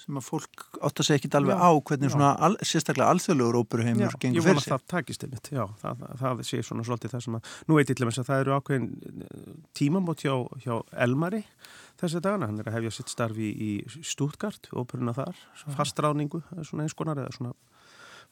sem 0.00 0.20
að 0.20 0.26
fólk 0.26 0.64
átt 0.80 1.02
að 1.02 1.08
segja 1.08 1.20
ekki 1.20 1.30
alveg 1.38 1.56
já, 1.56 1.62
á 1.64 1.70
hvernig 1.90 2.10
já. 2.10 2.14
svona 2.14 2.30
al, 2.46 2.56
sérstaklega 2.60 3.14
alþjóðlegur 3.14 3.58
óperuheimur 3.60 4.16
gengur 4.16 4.20
fyrir 4.20 4.32
sig. 4.32 4.40
Ég 4.40 4.46
vona 4.48 4.62
að 4.64 4.70
það 4.70 4.86
takist 4.94 5.26
einmitt, 5.26 5.50
já, 5.52 5.62
það, 5.82 6.02
það, 6.04 6.22
það 6.22 6.42
sé 6.50 6.62
svona 6.66 6.86
svolítið 6.88 7.14
það 7.14 7.24
sem 7.26 7.38
að, 7.38 7.52
nú 7.68 7.78
veit 7.78 7.92
ég 7.92 8.00
til 8.00 8.08
að 8.08 8.30
það 8.30 8.44
eru 8.44 8.56
ákveðin 8.56 8.88
eh, 9.10 9.54
tímamót 9.80 10.24
hjá, 10.26 10.34
hjá 10.64 10.74
Elmari 11.06 11.42
þessi 12.00 12.22
dagana, 12.24 12.48
hann 12.48 12.62
er 12.62 12.70
að 12.70 12.78
hefja 12.78 12.94
sitt 12.96 13.12
starfi 13.12 13.50
í, 13.50 13.72
í 13.80 14.04
Stuttgart, 14.06 14.70
óperuna 14.72 15.14
þar, 15.16 15.40
fastráningu, 15.76 16.42
svona 16.64 16.86
eins 16.86 16.96
konar 16.96 17.20
eða 17.20 17.34
svona 17.36 17.54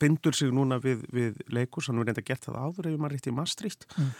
bindur 0.00 0.36
sig 0.36 0.50
núna 0.54 0.78
við, 0.82 1.04
við 1.14 1.38
leikurs, 1.52 1.88
hann 1.90 2.00
verði 2.00 2.14
enda 2.14 2.24
gert 2.26 2.48
það 2.48 2.58
áður 2.62 2.88
ef 2.90 2.98
maður 2.98 3.14
rétt 3.16 3.28
í 3.30 3.34
Maastricht 3.34 3.86
mm. 3.94 4.10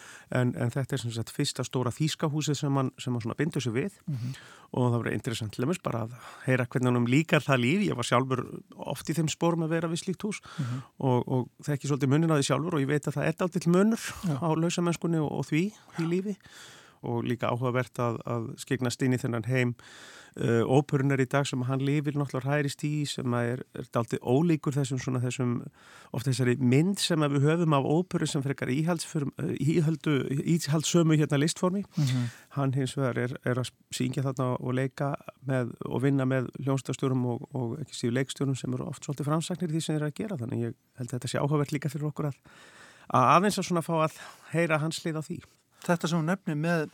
en, 0.40 0.54
en 0.54 0.72
þetta 0.74 0.96
er 0.96 1.02
sem 1.02 1.14
sagt 1.14 1.32
fyrsta 1.34 1.66
stóra 1.66 1.92
þýskahúsið 1.94 2.60
sem 2.60 2.80
hann, 2.80 2.92
sem 2.98 3.18
hann 3.18 3.36
bindur 3.38 3.64
sig 3.64 3.74
við 3.74 3.98
mm 4.06 4.14
-hmm. 4.14 4.38
og 4.70 4.92
það 4.92 5.02
verið 5.02 5.18
interessant 5.18 5.58
lemurs 5.58 5.82
bara 5.82 6.04
að 6.06 6.16
heyra 6.46 6.66
hvernig 6.66 6.90
hann 6.90 7.02
um 7.02 7.10
líkar 7.10 7.44
það 7.44 7.62
líf, 7.64 7.84
ég 7.88 7.96
var 7.96 8.08
sjálfur 8.08 8.44
oft 8.76 9.10
í 9.10 9.16
þeim 9.18 9.28
spórum 9.28 9.66
að 9.66 9.74
vera 9.76 9.88
við 9.88 10.02
slíkt 10.04 10.22
hús 10.22 10.40
mm 10.42 10.64
-hmm. 10.64 10.80
og, 10.98 11.28
og 11.28 11.48
það 11.62 11.74
ekki 11.74 11.88
svolítið 11.88 12.12
munin 12.14 12.30
að 12.30 12.42
því 12.42 12.48
sjálfur 12.50 12.74
og 12.74 12.80
ég 12.80 12.92
veit 12.92 13.06
að 13.06 13.14
það 13.14 13.26
er 13.26 13.34
alltaf 13.38 13.66
munur 13.66 14.02
Já. 14.24 14.34
á 14.42 14.48
lausamennskunni 14.54 15.18
og, 15.18 15.32
og 15.32 15.46
því 15.46 15.62
í 15.98 16.04
lífi 16.08 16.36
og 17.02 17.26
líka 17.26 17.52
áhugavert 17.52 17.98
að, 18.02 18.22
að 18.26 18.48
skegna 18.62 18.92
stýni 18.94 19.20
þennan 19.20 19.48
heim. 19.48 19.76
Uh, 20.38 20.62
óperunar 20.70 21.18
í 21.18 21.24
dag 21.26 21.46
sem 21.48 21.64
hann 21.66 21.80
lifir 21.82 22.14
náttúrulega 22.14 22.60
hærist 22.60 22.84
í 22.86 23.02
sem 23.10 23.32
er, 23.34 23.64
er 23.74 23.88
aldrei 23.98 24.20
ólíkur 24.22 24.76
þessum 24.76 25.00
svona 25.02 25.18
þessum 25.24 25.56
ofta 26.14 26.30
þessari 26.30 26.54
mynd 26.62 27.00
sem 27.02 27.24
við 27.24 27.46
höfum 27.48 27.74
af 27.74 27.88
óperu 27.88 28.28
sem 28.28 28.44
frekar 28.44 28.70
uh, 28.70 29.48
íhaldsömu 29.58 31.18
hérna 31.18 31.42
listformi. 31.42 31.82
Mm 31.82 32.04
-hmm. 32.04 32.30
hann 32.54 32.74
hins 32.74 32.94
vegar 32.96 33.18
er, 33.18 33.36
er 33.42 33.58
að 33.58 33.72
syngja 33.90 34.22
þarna 34.22 34.56
og 34.60 34.74
leika 34.74 35.16
með, 35.42 35.74
og 35.84 36.02
vinna 36.02 36.24
með 36.24 36.52
hljónstastjórum 36.62 37.26
og, 37.26 37.48
og 37.54 37.80
ekki 37.80 37.94
síðu 37.94 38.14
leikstjórum 38.20 38.54
sem 38.54 38.74
eru 38.74 38.86
oft 38.86 39.04
svolítið 39.04 39.26
framsaknir 39.26 39.70
því 39.70 39.80
sem 39.80 39.94
þeir 39.94 40.02
eru 40.02 40.12
að 40.12 40.18
gera. 40.22 40.36
Þannig 40.36 40.58
ég 40.68 40.74
held 40.98 41.08
að 41.08 41.14
þetta 41.18 41.28
sé 41.28 41.38
áhugavert 41.38 41.72
líka 41.72 41.88
fyrir 41.88 42.12
okkur 42.12 42.30
að, 42.30 42.36
að 43.10 43.24
aðeins 43.34 43.58
að 43.58 43.64
svona 43.64 43.82
fá 43.82 43.94
að 44.04 44.20
heyra 44.52 44.78
hans 44.78 45.04
lið 45.04 45.18
á 45.18 45.22
því 45.22 45.40
Þetta 45.88 46.10
sem 46.10 46.24
nefni 46.26 46.56
með 46.58 46.88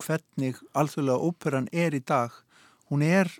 hvernig 0.00 0.58
alþjóðlega 0.74 1.28
óperan 1.30 1.68
er 1.72 1.94
í 1.94 2.00
dag 2.02 2.34
hún 2.90 3.04
er 3.06 3.30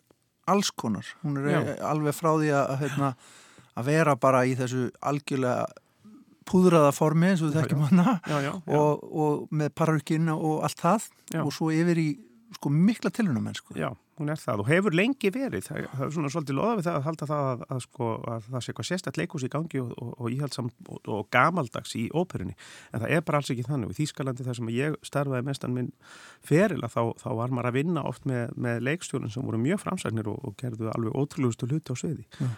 alls 0.51 0.71
konar. 0.71 1.07
Hún 1.23 1.39
er 1.41 1.51
já. 1.51 1.61
alveg 1.91 2.17
frá 2.17 2.33
því 2.39 2.51
að, 2.55 2.75
hérna, 2.83 3.13
að 3.79 3.91
vera 3.91 4.17
bara 4.19 4.43
í 4.47 4.57
þessu 4.59 4.89
algjörlega 5.07 5.69
púðraða 6.51 6.91
formi 6.95 7.31
eins 7.31 7.43
og 7.45 7.51
við 7.51 7.61
þekkjum 7.61 7.83
hana 7.87 8.17
og, 8.67 9.03
og 9.07 9.43
með 9.55 9.75
pararukinn 9.79 10.31
og 10.33 10.65
allt 10.67 10.83
það. 10.83 11.09
Og 11.45 11.53
svo 11.55 11.71
yfir 11.75 12.01
í 12.03 12.09
sko 12.57 12.73
mikla 12.75 13.13
tilhörnum 13.15 13.51
sko. 13.55 13.77
Já, 13.79 13.93
hún 14.21 14.33
er 14.33 14.41
það 14.41 14.63
og 14.63 14.71
hefur 14.71 14.97
lengi 14.97 15.31
verið. 15.35 15.67
Það, 15.67 15.87
það 15.97 16.05
er 16.07 16.15
svona 16.17 16.33
svolítið 16.35 16.59
loða 16.59 16.77
við 16.79 16.87
það 16.87 16.99
að 16.99 17.07
halda 17.09 17.29
það 17.31 17.49
að, 17.51 17.65
að, 17.67 17.83
sko, 17.87 18.09
að 18.35 18.49
það 18.49 18.65
sé 18.65 18.73
eitthvað 18.73 18.89
sérstætt 18.91 19.21
leikus 19.21 19.47
í 19.47 19.53
gangi 19.53 19.83
og, 19.83 19.93
og, 19.97 20.11
og 20.17 20.35
íhaldsam 20.37 20.71
og 21.01 21.31
gamaldags 21.35 21.95
í 21.99 22.07
óperunni. 22.15 22.57
En 22.93 23.05
það 23.05 23.15
er 23.17 23.25
bara 23.27 23.41
alls 23.41 23.53
ekki 23.55 23.67
þannig. 23.69 23.91
Og 23.91 23.95
í 23.97 24.01
Þýskalandi 24.01 24.47
þar 24.49 24.61
sem 24.61 24.75
ég 24.77 24.99
starfaði 25.11 25.49
mestan 25.51 25.77
minn 25.77 25.93
feril 26.47 26.83
að 26.85 26.97
þá, 26.97 27.03
þá 27.25 27.31
var 27.41 27.57
maður 27.57 27.71
að 27.71 27.81
vinna 27.81 28.05
oft 28.11 28.29
með, 28.29 28.53
með 28.61 28.85
leikstjórun 28.91 29.33
sem 29.33 29.49
voru 29.49 29.63
mjög 29.63 29.83
framsagnir 29.85 30.31
og 30.35 30.55
gerðu 30.61 30.93
alveg 30.95 31.17
ótrúlustu 31.17 31.71
hluti 31.71 31.97
á 31.97 31.97
sviði. 31.99 32.29
Já 32.41 32.51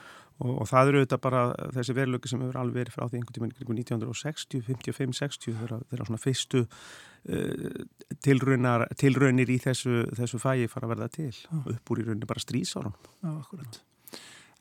og, 0.43 0.53
og 0.63 0.69
það 0.71 0.91
eru 0.91 1.01
auðvitað 1.03 1.23
bara 1.25 1.43
þessi 1.77 1.97
verilöki 1.97 2.31
sem 2.31 2.43
hefur 2.43 2.59
alveg 2.61 2.81
verið 2.81 2.97
frá 2.97 3.05
því 3.07 3.21
einhvern 3.21 3.37
tíma 3.37 3.49
ykkur 3.53 3.79
1960, 3.79 4.65
55, 4.69 5.17
60 5.21 5.57
þeirra 5.63 6.09
svona 6.09 6.21
fyrstu 6.23 6.65
uh, 6.67 7.79
tilraunir 8.25 9.55
í 9.55 9.59
þessu, 9.63 10.03
þessu 10.19 10.43
fæi 10.43 10.69
fara 10.73 10.89
að 10.89 10.95
verða 10.97 11.11
til. 11.15 11.31
Já. 11.33 11.57
upp 11.77 11.95
úr 11.95 12.03
í 12.03 12.07
rauninni 12.09 12.29
bara 12.29 12.43
strísárum 12.43 12.95
Já, 13.23 13.31
akkurat. 13.33 13.81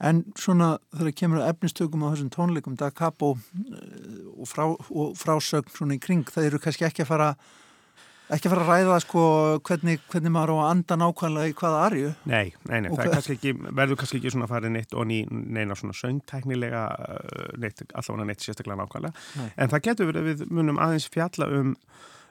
En 0.01 0.23
svona 0.33 0.75
þegar 0.95 1.17
kemur 1.19 1.41
að 1.43 1.51
efnistökum 1.53 2.05
á 2.05 2.11
þessum 2.13 2.31
tónleikum 2.33 2.77
Da 2.79 2.89
Capo 2.89 3.35
uh, 3.35 3.41
og, 4.37 4.45
frá, 4.49 4.65
og 4.69 5.17
frásögn 5.19 5.73
svona 5.73 5.97
í 5.97 6.03
kring, 6.03 6.25
það 6.29 6.51
eru 6.51 6.61
kannski 6.63 6.87
ekki 6.89 7.05
að 7.05 7.11
fara 7.13 7.33
ekki 8.35 8.49
að 8.49 8.53
fara 8.53 8.65
að 8.65 8.71
ræða 8.71 8.99
sko 9.05 9.23
hvernig, 9.67 10.05
hvernig 10.11 10.33
maður 10.35 10.53
á 10.53 10.57
að 10.57 10.69
anda 10.69 10.99
nákvæmlega 11.01 11.51
í 11.51 11.57
hvaða 11.61 11.81
arju 11.87 12.13
Nei, 12.31 12.53
nei, 12.69 12.77
nei, 12.85 12.89
það 12.93 13.11
kannski 13.15 13.37
ekki, 13.37 13.55
verður 13.81 13.99
kannski 14.01 14.21
ekki 14.21 14.33
svona 14.35 14.47
að 14.47 14.55
fara 14.55 14.71
neitt 14.71 14.95
og 14.95 15.09
ný, 15.09 15.19
neina 15.31 15.77
svona 15.79 15.97
söngtæknilega 15.97 16.85
uh, 16.91 17.43
neitt, 17.61 17.83
allavega 17.91 18.29
neitt 18.29 18.45
sérstaklega 18.45 18.79
nákvæmlega, 18.83 19.27
nei. 19.41 19.51
en 19.57 19.75
það 19.75 19.85
getur 19.89 20.11
verið 20.11 20.31
við 20.31 20.47
munum 20.51 20.81
aðeins 20.81 21.09
fjalla 21.11 21.51
um 21.59 21.75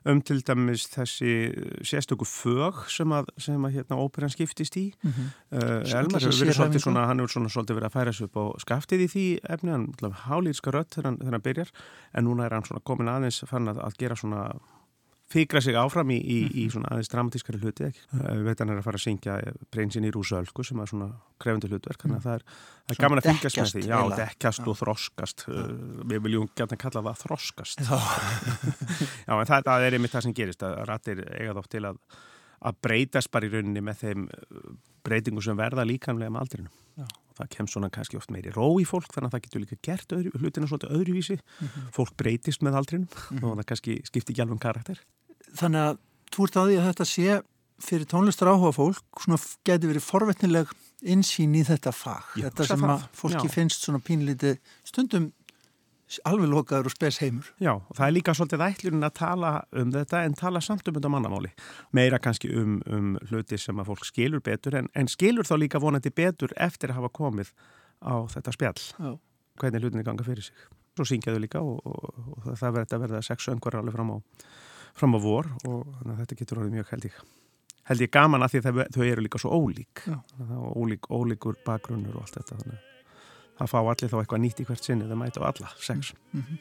um 0.08 0.20
til 0.24 0.40
dæmis 0.40 0.86
þessi 0.88 1.32
sérstöku 1.84 2.24
fög 2.28 2.86
sem 2.92 3.12
að, 3.12 3.28
sem 3.40 3.60
að 3.66 3.74
hérna 3.74 3.98
óperan 4.00 4.32
skiptist 4.32 4.76
í. 4.80 4.86
Mm 5.02 5.12
-hmm. 5.12 5.28
uh, 5.52 5.98
Elmar 6.00 6.24
hefur 6.24 6.40
verið 6.40 6.56
svolítið 6.56 6.84
svona, 6.84 7.06
hann 7.06 7.20
hefur 7.20 7.32
svona 7.34 7.48
svolítið 7.48 7.76
verið 7.76 7.88
að 7.90 7.96
færa 7.98 8.12
sig 8.12 8.24
upp 8.24 8.36
á 8.40 8.44
skaftið 8.64 9.00
í 9.00 9.08
því 9.14 9.26
efni, 9.44 9.70
hann 9.70 10.16
hálýrska 10.24 10.70
rött 10.72 10.94
þegar 10.94 11.10
hann, 11.10 11.18
hann 11.20 11.42
byrjar. 11.42 11.68
En 12.14 12.24
núna 12.24 12.46
er 12.46 12.54
hann 12.54 12.64
svona 12.64 12.80
komin 12.84 13.08
aðeins 13.08 13.44
fann 13.46 13.68
að, 13.68 13.78
að 13.78 13.98
gera 13.98 14.16
svona 14.16 14.54
fikra 15.30 15.60
sig 15.62 15.76
áfram 15.78 16.10
í, 16.10 16.18
í, 16.18 16.38
í 16.42 16.64
mhm. 16.64 16.72
svona 16.74 16.90
aðeins 16.90 17.10
dramatískari 17.12 17.60
hluti. 17.62 17.90
Við 18.10 18.42
veit 18.48 18.62
hann 18.62 18.72
er 18.72 18.80
að 18.80 18.86
fara 18.88 18.98
að 18.98 19.04
syngja 19.04 19.36
Prinsin 19.70 20.06
í 20.08 20.10
Rúsölku 20.14 20.64
sem 20.66 20.80
er 20.82 20.90
svona 20.90 21.10
krefandi 21.40 21.70
hlutverk, 21.70 22.02
þannig 22.02 22.18
að 22.18 22.26
það 22.26 22.38
er, 22.38 22.44
það 22.88 22.94
er 22.96 23.00
gaman 23.04 23.22
að 23.22 23.28
fylgjast 23.28 23.60
með 23.60 23.70
því. 23.76 23.84
Já, 23.86 24.00
dekkjast 24.18 24.66
og 24.66 24.78
þroskast. 24.80 25.46
Uh, 25.46 25.70
við 26.10 26.26
viljum 26.26 26.50
gæta 26.50 26.74
að 26.74 26.82
kalla 26.82 27.04
það 27.06 27.22
þroskast. 27.22 27.86
Já, 29.28 29.32
en 29.36 29.48
það, 29.52 29.70
það 29.70 29.86
er 29.86 29.98
einmitt 29.98 30.16
það 30.16 30.26
sem 30.26 30.36
gerist, 30.40 30.66
að 30.66 30.82
rættir 30.90 31.24
eiga 31.30 31.56
þótt 31.60 31.72
til 31.76 31.84
að, 31.92 32.02
að 32.66 32.82
breytast 32.88 33.32
bara 33.32 33.46
í 33.46 33.54
rauninni 33.54 33.84
með 33.86 34.02
þeim 34.02 34.26
uh, 34.26 34.70
breytingu 35.06 35.46
sem 35.46 35.58
verða 35.58 35.86
líkanlega 35.86 36.34
með 36.34 36.46
aldrinu. 36.46 36.74
Já. 36.98 37.06
Það 37.40 37.52
kemst 37.54 37.72
svona 37.72 37.88
kannski 37.88 38.18
oft 38.18 38.32
meiri 38.34 38.50
ró 38.52 38.66
í 38.82 38.84
fólk 38.84 39.14
þannig 39.14 39.30
að 39.30 39.36
það 39.36 39.44
getur 39.46 39.62
líka 39.62 39.76
gert 39.86 40.10
öðru, 40.12 40.32
hlutinu 40.42 40.66
svolítið 40.68 40.90
öðruvísi. 40.98 41.36
Mm 41.38 41.68
-hmm. 41.68 41.86
Fólk 41.96 42.12
breytist 42.20 42.60
með 42.66 42.76
aldrinum 42.82 43.06
mm 43.06 43.38
-hmm. 43.38 43.46
og 43.46 43.56
það 43.56 43.68
kannski 43.70 43.94
skiptir 44.04 44.34
ekki 44.34 44.42
alveg 44.44 44.58
um 44.58 44.60
karakter 44.60 45.00
þannig 45.58 45.86
að 45.88 45.98
þú 46.30 46.46
ert 46.46 46.58
á 46.58 46.62
því 46.62 46.78
að 46.78 46.86
þetta 46.90 47.08
sé 47.10 47.40
fyrir 47.80 48.08
tónlistar 48.08 48.50
áhuga 48.52 48.76
fólk 48.76 49.24
svona 49.24 49.40
getur 49.66 49.92
verið 49.94 50.04
forvetnileg 50.04 50.72
insýn 51.00 51.54
í 51.56 51.64
þetta 51.64 51.92
fag. 51.96 52.34
Já, 52.36 52.48
þetta 52.50 52.66
sem 52.74 52.88
að 52.92 53.04
fólki 53.16 53.46
Já. 53.48 53.54
finnst 53.54 53.86
svona 53.86 54.02
pínlítið 54.04 54.58
stundum 54.84 55.30
alveg 56.26 56.50
lokaður 56.50 56.88
og 56.90 56.94
spes 56.94 57.20
heimur. 57.22 57.46
Já, 57.62 57.72
og 57.78 57.94
það 57.94 58.06
er 58.06 58.14
líka 58.16 58.34
svolítið 58.34 58.64
ætlun 58.66 59.06
að 59.06 59.14
tala 59.20 59.52
um 59.78 59.92
þetta 59.94 60.22
en 60.26 60.34
tala 60.38 60.62
samt 60.64 60.88
um 60.90 60.96
þetta 60.96 61.12
mannamáli. 61.12 61.52
Meira 61.96 62.18
kannski 62.22 62.50
um, 62.50 62.80
um 62.90 63.12
hluti 63.30 63.58
sem 63.60 63.78
að 63.78 63.92
fólk 63.92 64.08
skilur 64.08 64.42
betur 64.44 64.76
en, 64.80 64.90
en 64.98 65.10
skilur 65.10 65.46
þá 65.46 65.54
líka 65.62 65.82
vonandi 65.82 66.10
betur 66.10 66.54
eftir 66.58 66.90
að 66.90 67.00
hafa 67.00 67.12
komið 67.20 67.52
á 68.02 68.26
þetta 68.34 68.56
spjall. 68.56 68.82
Já. 68.98 69.12
hvernig 69.60 69.84
hlutinni 69.84 70.04
ganga 70.06 70.24
fyrir 70.24 70.42
sig. 70.42 70.66
Svo 70.96 71.06
syngjaðu 71.06 71.44
líka 71.44 71.60
og, 71.62 71.78
og, 71.86 72.26
og 72.34 72.50
það 72.58 72.74
verður 72.80 72.96
að 72.96 73.02
verða 73.04 73.22
sex 73.24 73.46
söngvar 73.46 73.78
alveg 73.78 73.94
fram 73.94 74.14
á 74.16 74.18
fram 74.98 75.16
á 75.16 75.18
vor 75.20 75.50
og 75.68 75.86
þetta 76.04 76.38
getur 76.38 76.62
orðið 76.62 76.78
mjög 76.78 76.92
held 76.94 77.08
ég. 77.10 77.20
Held 77.90 78.04
ég 78.04 78.12
gaman 78.14 78.44
að 78.44 78.54
því 78.54 78.60
að 78.60 78.80
þau 78.94 79.04
eru 79.06 79.24
líka 79.24 79.40
svo 79.42 79.50
ólík. 79.56 80.04
Ólík, 80.76 81.10
ólíkur 81.10 81.58
bakgrunnur 81.66 82.16
og 82.16 82.26
allt 82.26 82.38
þetta 82.38 82.60
þannig 82.60 82.86
að 83.60 83.68
fá 83.68 83.78
allir 83.80 84.08
þá 84.08 84.18
eitthvað 84.20 84.42
nýtt 84.44 84.60
í 84.62 84.66
hvert 84.68 84.86
sinni 84.86 85.08
það 85.08 85.18
mæta 85.20 85.42
á 85.44 85.48
alla, 85.50 85.70
sex. 85.84 86.14
Mm 86.32 86.42
-hmm. 86.42 86.60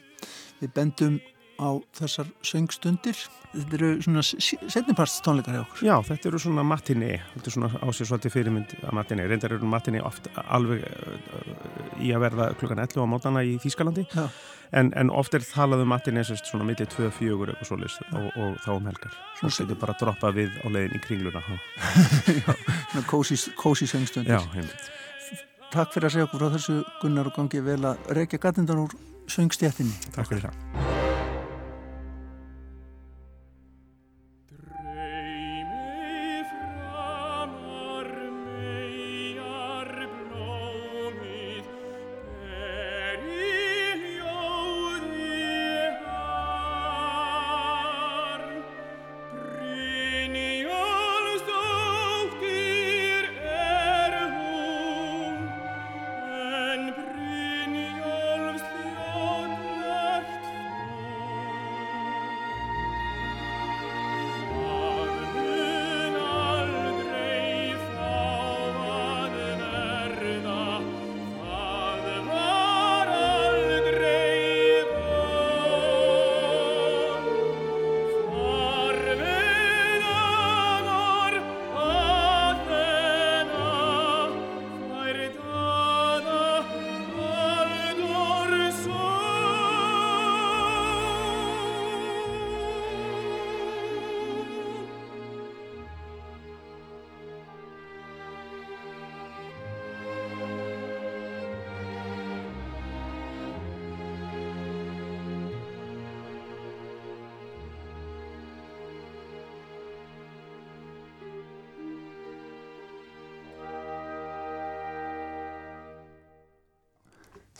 Við 0.60 0.72
bendum 0.76 1.20
á 1.60 1.70
þessar 1.98 2.30
söngstundir. 2.46 3.18
Þetta 3.50 3.76
eru 3.76 3.88
svona 4.04 4.22
setniparts 4.24 5.18
tónleikar 5.26 5.56
hjá 5.56 5.62
okkur. 5.64 5.82
Já, 5.84 5.94
þetta 6.06 6.30
eru 6.30 6.40
svona 6.42 6.64
matinni 6.66 7.10
þetta 7.32 7.50
er 7.50 7.56
svona 7.56 7.94
svolítið 7.98 8.34
fyrirmynd 8.36 8.76
að 8.78 8.94
matinni 8.94 9.26
reyndar 9.26 9.56
eru 9.56 9.70
matinni 9.70 10.02
oft 10.06 10.30
alveg 10.44 10.84
uh, 10.86 11.50
í 11.98 12.12
að 12.14 12.24
verða 12.28 12.46
klukkan 12.60 12.82
11 12.86 13.02
á 13.02 13.10
mótana 13.10 13.42
í 13.44 13.58
Þýskalandi. 13.62 14.06
Já. 14.14 14.28
En, 14.70 14.92
en 14.94 15.10
oft 15.10 15.34
er 15.34 15.42
talað 15.42 15.82
um 15.82 15.90
matin 15.90 16.20
eins 16.20 16.30
og 16.30 16.38
svona 16.46 16.68
millir 16.68 16.86
2-4 16.92 17.10
eitthvað 17.50 17.66
svolítið 17.72 18.14
og, 18.20 18.30
og 18.38 18.56
þá 18.62 18.70
um 18.76 18.86
helgar. 18.86 19.18
Svo 19.40 19.50
getur 19.56 19.80
bara 19.82 19.96
að 19.96 20.04
droppa 20.04 20.30
við 20.36 20.54
á 20.62 20.66
leiðin 20.70 20.94
í 20.94 21.02
kringluna. 21.02 21.42
Kósi 23.10 23.90
söngstundir. 23.90 24.38
Já, 24.38 24.46
heimilt 24.54 24.90
Takk 25.70 25.92
fyrir 25.94 26.08
að 26.08 26.14
segja 26.16 26.26
okkur 26.26 26.42
frá 26.42 26.54
þessu 26.56 26.78
Gunnar 27.02 27.30
og 27.30 27.36
gangi 27.36 27.62
vel 27.62 27.80
að 27.92 28.14
reykja 28.18 28.42
gattindan 28.42 28.86
úr 28.88 28.96
söngstjættinni 29.30 30.14
Takk 30.16 30.32
fyrir 30.32 30.48
það 30.48 30.89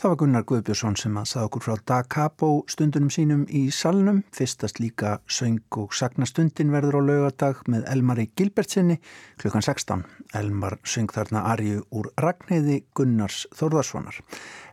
Það 0.01 0.09
var 0.09 0.17
Gunnar 0.17 0.45
Guðbjörnsson 0.49 0.95
sem 0.97 1.17
að 1.19 1.25
sað 1.29 1.43
okkur 1.45 1.61
frá 1.61 1.73
Da 1.85 1.97
Capo 2.09 2.47
stundunum 2.73 3.11
sínum 3.13 3.43
í 3.53 3.59
salnum. 3.69 4.23
Fyrstast 4.33 4.79
líka 4.81 5.11
söng 5.29 5.59
og 5.77 5.91
sagnastundin 5.93 6.71
verður 6.73 6.95
á 6.97 7.01
laugardag 7.05 7.59
með 7.69 7.83
Elmari 7.91 8.23
Gilbertsinni 8.33 8.95
klukkan 9.43 9.61
16. 9.61 10.01
Elmar 10.39 10.79
söng 10.81 11.13
þarna 11.13 11.43
Arju 11.51 11.83
úr 11.93 12.09
Ragnæði 12.17 12.79
Gunnars 12.97 13.43
Þórðarssonar. 13.53 14.17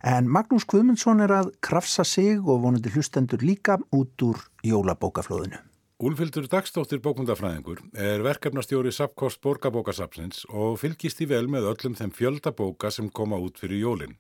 En 0.01 0.31
Magnús 0.33 0.65
Guðmundsson 0.65 1.21
er 1.21 1.35
að 1.43 1.51
krafsa 1.61 2.07
sig 2.09 2.41
og 2.41 2.63
vonandi 2.63 2.95
hlustendur 2.95 3.45
líka 3.45 3.77
út 3.93 4.25
úr 4.25 4.41
jólabókaflóðinu. 4.65 5.61
Úlfildur 6.09 6.47
Dagstóttir 6.49 7.03
bókmyndafræðingur 7.05 7.83
er 8.01 8.25
verkefnastjóri 8.25 8.95
Sapkost 8.97 9.43
Borgabókasapsins 9.45 10.47
og 10.49 10.81
fylgist 10.81 11.21
í 11.21 11.29
vel 11.29 11.51
með 11.53 11.69
öllum 11.75 11.99
þeim 12.01 12.15
fjöldabóka 12.17 12.89
sem 12.95 13.13
koma 13.13 13.37
út 13.37 13.61
fyrir 13.61 13.85
jólinn. 13.85 14.17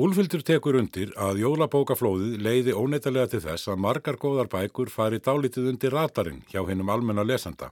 Úlfildur 0.00 0.40
tekur 0.40 0.78
undir 0.78 1.10
að 1.20 1.42
jólabókaflóðið 1.42 2.38
leiði 2.40 2.72
óneitalega 2.72 3.28
til 3.34 3.40
þess 3.44 3.68
að 3.68 3.82
margar 3.84 4.16
góðar 4.16 4.48
bækur 4.48 4.88
fari 4.88 5.18
dálítið 5.20 5.66
undir 5.68 5.92
ratarinn 5.92 6.38
hjá 6.48 6.62
hennum 6.64 6.88
almenna 6.88 7.20
lesanda 7.28 7.68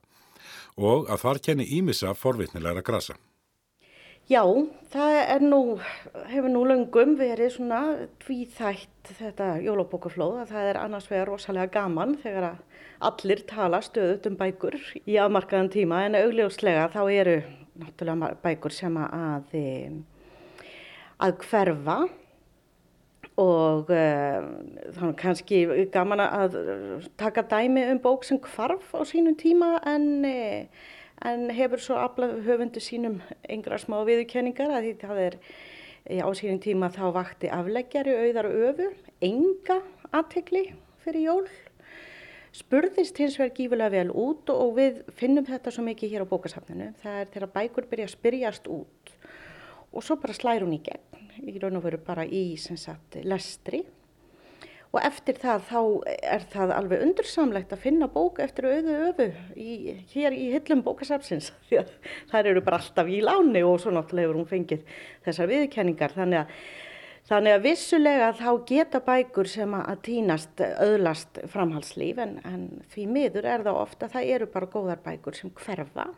og 0.76 1.08
að 1.08 1.22
þar 1.22 1.40
kenni 1.46 1.66
ímissa 1.78 2.12
forvitnilegra 2.12 2.82
grasa. 2.84 3.16
Já, 4.28 4.44
það 4.92 5.16
er 5.22 5.46
nú, 5.46 5.62
hefur 6.28 6.52
nú 6.52 6.66
löngum 6.68 7.16
verið 7.16 7.54
svona 7.56 7.80
tvíþætt 8.20 9.14
þetta 9.16 9.48
jólabókaflóð 9.64 10.42
að 10.42 10.52
það 10.52 10.70
er 10.74 10.82
annars 10.84 11.08
vegar 11.08 11.32
rosalega 11.32 11.72
gaman 11.80 12.18
þegar 12.20 12.60
allir 13.00 13.46
tala 13.48 13.80
stöðut 13.80 14.28
um 14.28 14.36
bækur 14.36 14.76
í 15.06 15.16
afmarkaðan 15.16 15.72
tíma 15.72 16.04
en 16.04 16.20
augljóslega 16.20 16.90
þá 16.92 17.02
eru 17.16 17.40
náttúrulega 17.80 18.34
bækur 18.44 18.76
sem 18.76 19.04
að 19.08 19.56
að 21.20 21.36
hverfa 21.44 21.98
og 23.40 23.90
uh, 23.94 24.46
þannig 24.96 25.18
kannski 25.20 25.60
gaman 25.92 26.22
að 26.24 26.56
taka 27.20 27.44
dæmi 27.48 27.86
um 27.92 28.00
bók 28.02 28.26
sem 28.28 28.40
kvarf 28.42 28.92
á 28.92 29.00
sínum 29.08 29.36
tíma 29.38 29.78
en, 29.88 30.24
eh, 30.24 30.66
en 31.24 31.48
hefur 31.54 31.80
svo 31.80 32.00
aflað 32.00 32.40
höfundu 32.44 32.82
sínum 32.84 33.20
yngra 33.48 33.78
smá 33.80 34.00
viðurkenningar 34.08 34.74
að 34.74 34.88
því 34.88 34.94
það 35.04 35.22
er 35.28 35.38
á 36.20 36.28
sínum 36.36 36.60
tíma 36.60 36.92
þá 36.92 37.04
vakti 37.14 37.48
afleggjari 37.52 38.16
auðar 38.18 38.50
öfu, 38.50 38.92
enga 39.22 39.80
aðtegli 40.10 40.70
fyrir 41.04 41.28
jól 41.28 41.44
spurðist 42.56 43.18
hins 43.20 43.36
vegar 43.38 43.54
gífulega 43.54 43.94
vel 43.94 44.10
út 44.10 44.50
og 44.52 44.74
við 44.78 45.02
finnum 45.16 45.46
þetta 45.46 45.70
svo 45.70 45.84
mikið 45.86 46.14
hér 46.14 46.24
á 46.26 46.32
bókasafninu. 46.32 46.88
Það 47.02 47.18
er 47.20 47.28
þegar 47.34 47.52
bækur 47.54 47.86
byrja 47.90 48.08
að 48.08 48.14
spyrjast 48.16 48.70
út 48.70 49.12
og 49.90 50.04
svo 50.04 50.18
bara 50.20 50.36
slær 50.36 50.64
hún 50.64 50.76
í 50.76 50.82
gegn, 50.84 51.30
í 51.46 51.56
raun 51.58 51.80
og 51.80 51.86
veru 51.86 52.00
bara 52.04 52.26
í 52.26 52.54
sagt, 52.58 53.18
lestri. 53.24 53.82
Og 54.90 54.98
eftir 55.06 55.36
það 55.38 55.66
þá 55.68 55.80
er 56.34 56.44
það 56.50 56.72
alveg 56.74 57.02
undursamlegt 57.04 57.72
að 57.74 57.82
finna 57.84 58.08
bók 58.10 58.40
eftir 58.42 58.66
auðu 58.66 58.96
öfu 59.06 59.26
í, 59.54 59.94
hér 60.10 60.34
í 60.34 60.48
hillum 60.56 60.82
bókasafsins 60.82 61.52
því 61.68 61.82
að 61.84 61.92
þær 62.32 62.50
eru 62.52 62.62
bara 62.66 62.80
alltaf 62.82 63.10
í 63.10 63.20
láni 63.22 63.62
og 63.66 63.78
svo 63.82 63.94
náttúrulega 63.94 64.26
hefur 64.26 64.40
hún 64.40 64.48
fengið 64.50 64.96
þessar 65.28 65.50
viðkenningar 65.52 66.16
þannig 66.16 66.40
að, 66.40 66.56
þannig 67.30 67.54
að 67.54 67.68
vissulega 67.68 68.32
þá 68.40 68.50
geta 68.72 69.02
bækur 69.06 69.52
sem 69.52 69.78
að 69.78 70.02
týnast 70.08 70.64
öðlast 70.66 71.38
framhalslíf 71.54 72.18
en, 72.26 72.40
en 72.42 72.66
því 72.90 73.06
miður 73.14 73.46
er 73.46 73.66
það 73.68 73.80
ofta 73.84 74.10
það 74.10 74.34
eru 74.34 74.50
bara 74.58 74.72
góðar 74.74 75.06
bækur 75.06 75.38
sem 75.38 75.54
hverfa 75.54 76.10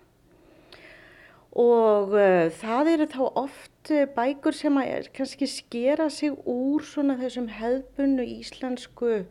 og 1.52 2.14
uh, 2.16 2.48
það 2.48 2.88
eru 2.94 3.06
þá 3.12 3.22
oft 3.36 3.90
uh, 3.92 4.06
bækur 4.16 4.56
sem 4.56 4.78
að 4.80 5.10
kannski 5.12 5.48
skera 5.50 6.08
sig 6.08 6.32
úr 6.48 6.84
svona 6.86 7.18
þessum 7.20 7.50
hefbunnu 7.52 8.24
íslensku 8.38 9.26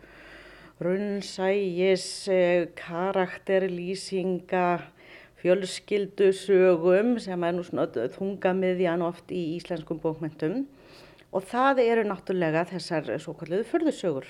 runnsægis, 0.82 2.06
uh, 2.30 2.68
karakterlýsinga, 2.78 4.68
fjölskyldusögum 5.42 7.16
sem 7.22 7.44
er 7.44 7.58
nú 7.58 7.66
svona 7.66 7.90
þungamiðjan 7.90 9.02
oft 9.02 9.34
í 9.34 9.58
íslenskum 9.58 9.98
bókmentum 10.04 10.68
og 11.34 11.50
það 11.50 11.82
eru 11.88 12.06
náttúrulega 12.06 12.68
þessar 12.70 13.10
svo 13.24 13.34
kalluðu 13.40 13.66
förðusögur. 13.72 14.28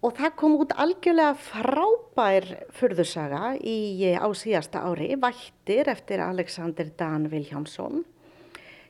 Og 0.00 0.14
það 0.16 0.30
kom 0.40 0.54
út 0.56 0.70
algjörlega 0.80 1.34
frábær 1.36 2.46
fyrðusaga 2.72 3.50
í, 3.60 4.00
á 4.16 4.24
síðasta 4.32 4.80
ári, 4.88 5.10
Vættir 5.20 5.90
eftir 5.92 6.22
Alexander 6.24 6.88
Dan 6.96 7.26
Viljámsson. 7.28 8.06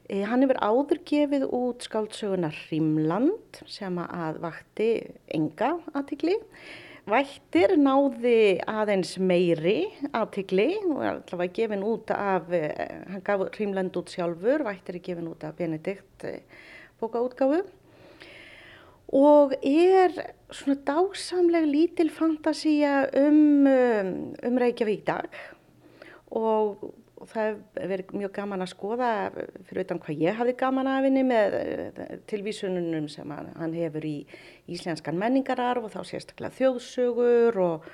E, 0.07 0.21
hann 0.23 0.45
hefur 0.45 0.61
áður 0.63 1.01
gefið 1.11 1.49
út 1.51 1.83
skáldsöguna 1.89 2.53
Rímland 2.55 3.59
sem 3.67 3.99
að 4.05 4.39
vakti 4.45 4.89
enga 5.35 5.73
aðtikli. 5.99 6.37
Vættir 7.11 7.75
náði 7.81 8.61
aðeins 8.71 9.17
meiri 9.19 9.89
aðtikli 10.15 10.69
og 10.93 11.03
allavega 11.09 11.57
gefin 11.59 11.83
út 11.91 12.15
af, 12.15 12.55
e, 12.55 12.71
hann 13.11 13.27
gaf 13.27 13.49
Rímland 13.59 13.99
út 13.99 14.15
sjálfur, 14.15 14.63
Vættir 14.63 15.01
er 15.01 15.07
gefin 15.11 15.33
út 15.35 15.43
af 15.43 15.59
Benedikt 15.59 16.29
bókaútgáfu 17.03 17.65
og 19.11 19.55
er 19.67 20.15
svona 20.55 20.79
dásamleg 20.87 21.67
lítil 21.67 22.11
fantasía 22.15 23.09
um, 23.19 23.67
um, 23.67 24.35
um 24.47 24.59
Reykjavík 24.59 25.07
dag. 25.07 25.31
Og, 26.31 26.93
það 27.29 27.49
hefur 27.49 27.89
verið 27.91 28.13
mjög 28.17 28.31
gaman 28.33 28.65
að 28.65 28.71
skoða 28.73 29.09
fyrir 29.69 29.83
utan 29.85 29.99
hvað 30.01 30.23
ég 30.25 30.39
hafði 30.39 30.55
gaman 30.63 30.89
af 30.89 31.05
henni 31.05 31.25
með 31.27 31.57
eh, 31.59 32.15
tilvísununum 32.31 33.11
sem 33.13 33.35
hann 33.35 33.75
hefur 33.77 34.07
í 34.09 34.15
íslenskan 34.73 35.19
menningararf 35.21 35.85
og 35.85 35.93
þá 35.93 36.01
sérstaklega 36.09 36.57
þjóðsögur 36.57 37.61
og, 37.61 37.91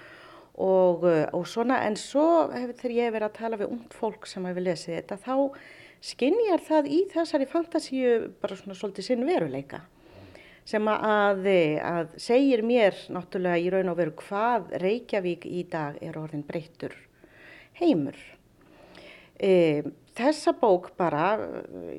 og, 0.62 1.08
og 1.32 1.48
svona. 1.50 1.80
En 1.88 1.98
svo 1.98 2.46
hefur 2.52 2.78
þegar 2.78 2.96
ég 3.00 3.16
verið 3.16 3.28
að 3.30 3.36
tala 3.40 3.60
við 3.64 3.74
ungd 3.74 3.98
fólk 3.98 4.30
sem 4.30 4.46
hefur 4.46 4.68
lesið 4.68 5.00
þetta 5.00 5.20
þá 5.26 5.36
skinnjar 6.06 6.62
það 6.62 6.92
í 6.92 7.02
þessari 7.10 7.50
fantasíu 7.50 8.16
bara 8.38 8.60
svona 8.60 8.78
svolítið 8.78 9.10
sinn 9.10 9.26
veruleika 9.26 9.82
sem 10.66 10.88
að, 10.90 11.44
að 11.86 12.16
segir 12.20 12.64
mér 12.66 12.96
náttúrulega 13.14 13.62
í 13.62 13.68
raun 13.72 13.92
og 13.92 14.00
veru 14.00 14.16
hvað 14.18 14.72
Reykjavík 14.82 15.46
í 15.46 15.62
dag 15.70 16.00
er 16.02 16.18
orðin 16.18 16.46
breyttur 16.46 16.96
heimur. 17.80 18.16
E, 19.36 19.84
þessa 20.16 20.54
bók 20.56 20.90
bara, 20.96 21.36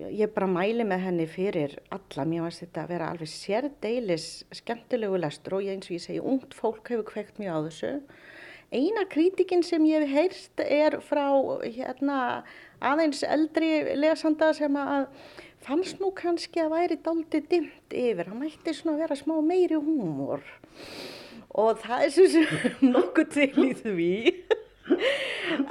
ég 0.10 0.34
bara 0.34 0.50
mæli 0.50 0.86
með 0.88 1.04
henni 1.06 1.28
fyrir 1.30 1.78
alla, 1.94 2.26
mér 2.26 2.48
finnst 2.48 2.66
þetta 2.66 2.84
að 2.84 2.94
vera 2.96 3.12
alveg 3.14 3.32
sérdeilis 3.32 4.28
skemmtilegu 4.58 5.22
lestur 5.22 5.60
og 5.60 5.68
ég 5.68 5.78
eins 5.78 5.90
og 5.92 5.98
ég 5.98 6.04
segi, 6.04 6.24
ungt 6.24 6.58
fólk 6.58 6.90
hefur 6.92 7.08
kveikt 7.12 7.42
mjög 7.42 7.62
á 7.62 7.66
þessu. 7.70 7.94
Eina 8.68 9.06
krítikinn 9.08 9.64
sem 9.64 9.86
ég 9.88 10.04
hef 10.04 10.16
heyrst 10.18 10.64
er 10.66 10.98
frá 11.06 11.30
hérna, 11.64 12.44
aðeins 12.84 13.22
eldri 13.24 13.96
lesanda 13.96 14.50
sem 14.58 14.76
að 14.76 15.06
fannst 15.66 16.02
nú 16.02 16.12
kannski 16.16 16.62
að 16.64 16.74
væri 16.76 17.00
daldi 17.04 17.42
dimt 17.50 17.96
yfir, 17.96 18.30
hann 18.30 18.42
mætti 18.42 18.76
svona 18.76 19.02
vera 19.02 19.18
smá 19.18 19.38
meiri 19.44 19.80
húmor. 19.80 20.44
Og 21.58 21.80
það 21.82 22.06
er 22.06 22.14
sem 22.16 22.48
nokkuð 22.94 23.34
til 23.34 23.66
í 23.66 23.74
því. 23.82 24.14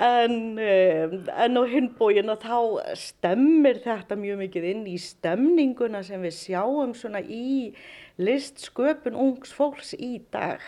En, 0.03 0.59
en 0.59 1.57
á 1.57 1.63
hinbóin 1.69 2.33
að 2.33 2.45
þá 2.45 2.59
stemmir 3.01 3.81
þetta 3.85 4.19
mjög 4.19 4.41
mikið 4.45 4.67
inn 4.73 4.83
í 4.91 4.97
stemninguna 5.01 6.03
sem 6.05 6.23
við 6.25 6.35
sjáum 6.37 6.93
svona 6.97 7.23
í 7.23 7.73
listsköpun 8.21 9.17
ungs 9.17 9.53
fólks 9.57 9.95
í 9.97 10.19
dag. 10.33 10.65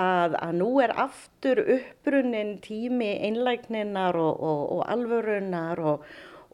Að, 0.00 0.34
að 0.38 0.56
nú 0.58 0.70
er 0.82 0.94
aftur 0.98 1.60
uppbrunnin 1.62 2.56
tími 2.64 3.10
einlægninar 3.26 4.18
og, 4.18 4.40
og, 4.40 4.62
og 4.76 4.82
alvörunar 4.90 5.82
og 5.92 6.08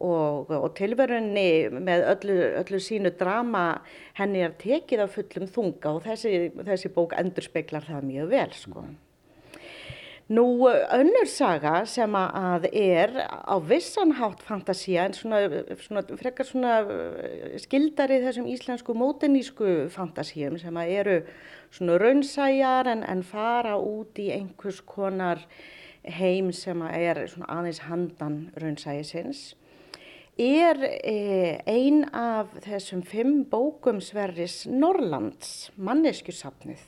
og, 0.05 0.51
og 0.53 0.69
tilverunni 0.77 1.71
með 1.73 2.05
öllu, 2.13 2.37
öllu 2.61 2.81
sínu 2.83 3.15
drama 3.17 3.81
henni 4.19 4.45
er 4.45 4.55
tekið 4.61 5.07
af 5.07 5.17
fullum 5.17 5.49
þunga 5.49 5.97
og 5.97 6.05
þessi, 6.05 6.53
þessi 6.67 6.93
bók 6.93 7.17
endur 7.17 7.47
speklar 7.47 7.87
það 7.87 8.09
mjög 8.11 8.33
vel 8.35 8.53
sko. 8.57 8.85
Nú 10.27 10.67
önnur 10.67 11.29
saga 11.31 11.85
sem 11.87 12.17
að 12.19 12.65
er 12.75 13.13
á 13.31 13.55
vissanhátt 13.63 14.41
fantasía 14.43 15.05
en 15.07 15.15
svona, 15.15 15.45
svona 15.79 16.03
frekar 16.19 16.49
svona 16.49 16.81
eh, 16.83 17.53
skildari 17.63 18.19
þessum 18.25 18.49
íslensku 18.51 18.97
mótenísku 18.99 19.87
fantasíum 19.95 20.59
sem 20.59 20.81
að 20.83 20.91
eru 20.99 21.15
svona 21.71 22.01
raunsæjar 22.03 22.91
en, 22.91 23.05
en 23.07 23.23
fara 23.23 23.77
út 23.79 24.19
í 24.19 24.33
einhvers 24.35 24.83
konar 24.83 25.47
heim 26.03 26.51
sem 26.51 26.83
að 26.83 27.07
er 27.07 27.23
svona 27.31 27.61
aðeins 27.61 27.85
handan 27.87 28.41
raunsæjisins 28.59 29.53
er 30.37 30.83
eh, 30.85 31.63
ein 31.65 32.05
af 32.13 32.53
þessum 32.65 33.01
fimm 33.09 33.47
bókum 33.49 34.03
Sverris 34.05 34.67
Norrlands, 34.69 35.71
manneskjusafnið. 35.81 36.83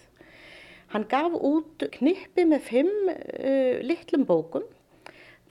Hann 0.92 1.06
gaf 1.08 1.32
út 1.32 1.84
knippi 1.96 2.44
með 2.48 2.62
fimm 2.64 3.10
uh, 3.12 3.80
litlum 3.84 4.24
bókum, 4.28 4.64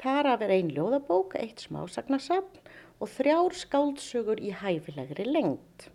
þar 0.02 0.32
af 0.34 0.46
er 0.46 0.54
ein 0.56 0.72
ljóðabók, 0.74 1.36
eitt 1.38 1.62
smásagnasafn 1.62 2.64
og 2.98 3.12
þrjár 3.14 3.54
skáldsögur 3.54 4.42
í 4.42 4.50
hæfilegri 4.58 5.28
lengt. 5.30 5.92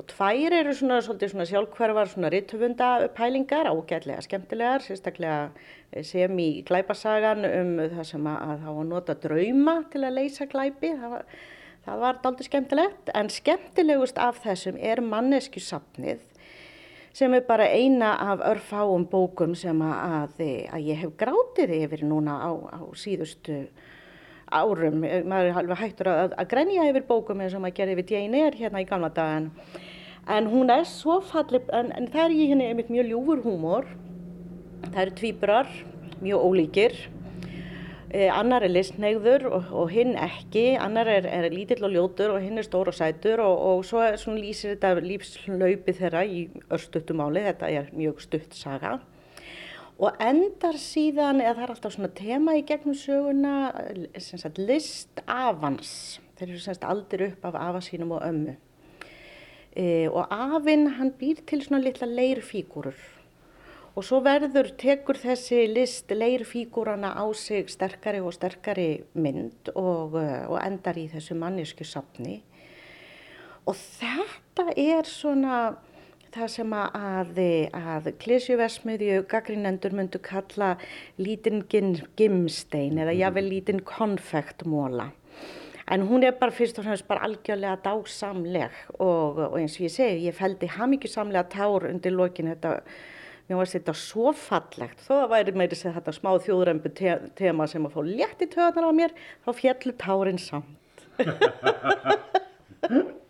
Og 0.00 0.06
tvær 0.08 0.54
eru 0.56 0.72
svona, 0.74 1.00
svona 1.04 1.46
sjálfhverfar 1.48 2.10
svona 2.10 2.30
rittöfunda 2.32 3.08
pælingar 3.16 3.68
ágætlega 3.68 4.24
skemmtilegar, 4.24 4.84
sérstaklega 4.84 5.50
eh, 5.92 6.04
sem 6.04 6.38
í 6.40 6.50
glæpasagan 6.68 7.44
um 7.48 7.72
það 7.96 8.04
sem 8.08 8.28
að 8.32 8.54
það 8.64 8.78
var 8.78 8.88
nota 8.88 9.18
drauma 9.26 9.76
til 9.92 10.04
að 10.04 10.18
leysa 10.18 10.48
glæpi, 10.48 10.94
það 10.96 11.16
var, 11.16 11.26
það 11.86 12.04
var 12.06 12.20
daldur 12.24 12.48
skemmtilegt. 12.48 13.14
En 13.14 13.32
skemmtilegust 13.32 14.18
af 14.18 14.42
þessum 14.46 14.80
er 14.80 15.04
mannesku 15.04 15.60
sapnið 15.60 16.24
sem 17.12 17.34
er 17.36 17.44
bara 17.44 17.68
eina 17.68 18.14
af 18.32 18.40
örfáum 18.48 19.04
bókum 19.12 19.52
sem 19.58 19.82
að, 19.84 20.38
að 20.40 20.86
ég 20.86 21.02
hef 21.02 21.16
grátið 21.20 21.74
yfir 21.82 22.06
núna 22.08 22.38
á, 22.40 22.50
á 22.72 22.80
síðustu 22.96 23.66
árum. 24.52 25.00
Maður 25.02 25.48
er 25.48 25.56
halveg 25.56 25.80
hættur 25.80 26.10
að, 26.12 26.36
að 26.38 26.50
grenja 26.52 26.86
yfir 26.90 27.06
bókum 27.08 27.42
eins 27.42 27.56
og 27.56 27.64
maður 27.64 27.78
gerði 27.80 28.04
Jane 28.14 28.42
Eyre 28.42 28.60
hérna 28.60 28.82
í 28.82 28.88
gamla 28.88 29.10
dagan. 29.14 29.50
En 30.30 30.46
hún 30.52 30.70
er 30.70 30.84
svo 30.86 31.18
fallið, 31.26 31.66
en, 31.74 31.90
en 31.96 32.06
það 32.12 32.24
er 32.24 32.36
í 32.36 32.50
henni 32.52 32.68
einmitt 32.70 32.92
mjög 32.92 33.10
ljúfur 33.10 33.42
húmor. 33.46 33.88
Það 34.84 35.00
eru 35.04 35.16
tvíbrar, 35.18 35.74
mjög 36.22 36.46
ólíkir. 36.46 36.98
Eh, 38.12 38.28
annar 38.28 38.62
er 38.62 38.74
listnegður 38.74 39.48
og, 39.48 39.70
og 39.82 39.90
hinn 39.90 40.12
ekki. 40.20 40.76
Annar 40.78 41.08
er, 41.10 41.26
er 41.26 41.48
lítill 41.50 41.82
og 41.88 41.94
ljótur 41.94 42.36
og 42.36 42.44
hinn 42.44 42.60
er 42.60 42.68
stór 42.68 42.92
og 42.92 42.98
sætur 42.98 43.40
og, 43.42 43.54
og 43.70 43.86
svo 43.88 44.36
lýsir 44.36 44.76
þetta 44.76 45.00
lífslaupi 45.00 45.96
þeirra 45.96 46.26
í 46.28 46.44
örstuttumáli. 46.70 47.46
Þetta 47.48 47.72
er 47.72 47.90
mjög 47.96 48.22
stutt 48.26 48.54
saga 48.58 49.00
og 50.02 50.18
endar 50.22 50.78
síðan, 50.82 51.40
eða 51.44 51.54
það 51.54 51.64
er 51.64 51.72
alltaf 51.76 51.94
svona 51.94 52.12
tema 52.18 52.56
í 52.58 52.64
gegnum 52.66 52.96
söguna, 52.98 53.54
sagt, 54.18 54.58
list 54.58 55.22
afans. 55.30 56.18
Þeir 56.40 56.48
eru 56.48 56.62
sagt, 56.64 56.86
aldir 56.88 57.28
upp 57.28 57.46
af 57.52 57.58
afasínum 57.68 58.16
og 58.16 58.24
ömmu. 58.26 58.56
E, 59.72 59.84
og 60.10 60.26
afinn 60.34 60.88
hann 60.98 61.14
býr 61.16 61.44
til 61.48 61.62
svona 61.64 61.80
litla 61.80 62.04
leirfígúrur 62.10 62.98
og 63.92 64.04
svo 64.04 64.22
verður, 64.24 64.70
tekur 64.80 65.18
þessi 65.20 65.66
list 65.68 66.12
leirfígúrana 66.12 67.12
á 67.12 67.24
sig 67.36 67.68
sterkari 67.68 68.22
og 68.24 68.32
sterkari 68.32 69.02
mynd 69.12 69.68
og, 69.74 70.16
og 70.16 70.56
endar 70.62 70.96
í 70.96 71.10
þessu 71.12 71.36
mannisku 71.36 71.84
sapni. 71.84 72.40
Og 73.68 73.76
þetta 73.76 74.72
er 74.80 75.08
svona 75.08 75.58
það 76.32 76.52
sem 76.54 76.74
að, 76.76 77.40
að 77.76 78.06
klísjuversmiðju 78.22 79.24
gaggrínendur 79.30 79.94
myndu 79.96 80.20
kalla 80.24 80.74
lítinn 81.20 81.62
gimstein 82.18 83.00
eða 83.02 83.14
jável 83.16 83.44
lítinn 83.48 83.82
konfektmóla. 83.86 85.10
En 85.92 86.06
hún 86.08 86.24
er 86.24 86.36
bara 86.38 86.54
fyrst 86.54 86.78
og 86.78 86.86
fremst 86.86 87.08
bara 87.08 87.24
algjörlega 87.26 87.80
dásamleg 87.84 88.76
og, 88.94 89.40
og 89.50 89.56
eins 89.58 89.74
og 89.76 89.88
ég 89.88 89.92
segi, 89.92 90.28
ég 90.28 90.36
fældi 90.36 90.70
hamingjusamlega 90.76 91.50
tár 91.52 91.88
undir 91.90 92.14
lokin 92.14 92.52
þetta, 92.52 92.76
mér 93.48 93.60
varst 93.60 93.76
þetta 93.76 93.94
svo 93.98 94.32
fallegt, 94.36 95.02
þó 95.04 95.14
að 95.24 95.32
væri 95.34 95.56
meiri 95.58 95.76
segð 95.76 95.98
þetta 95.98 96.16
smá 96.16 96.30
þjóðrembu 96.46 96.94
te 96.96 97.16
tema 97.36 97.66
sem 97.68 97.88
að 97.88 97.94
fá 97.96 98.02
létt 98.08 98.46
í 98.46 98.48
töðanar 98.54 98.88
á 98.88 98.92
mér, 99.02 99.16
þá 99.44 99.50
fjallu 99.58 99.92
tárin 100.00 100.40
samt. 100.40 100.96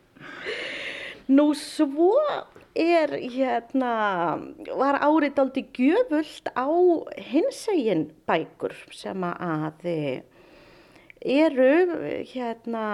Nú 1.33 1.47
svo 1.57 2.13
er 2.79 3.13
hérna, 3.33 3.95
var 4.73 4.99
árið 5.05 5.41
aldrei 5.43 5.65
gjöfult 5.77 6.49
á 6.57 6.69
hinsegin 7.31 8.11
bækur 8.29 8.75
sem 8.95 9.25
að 9.29 9.89
eru, 11.23 11.75
hérna, 12.33 12.85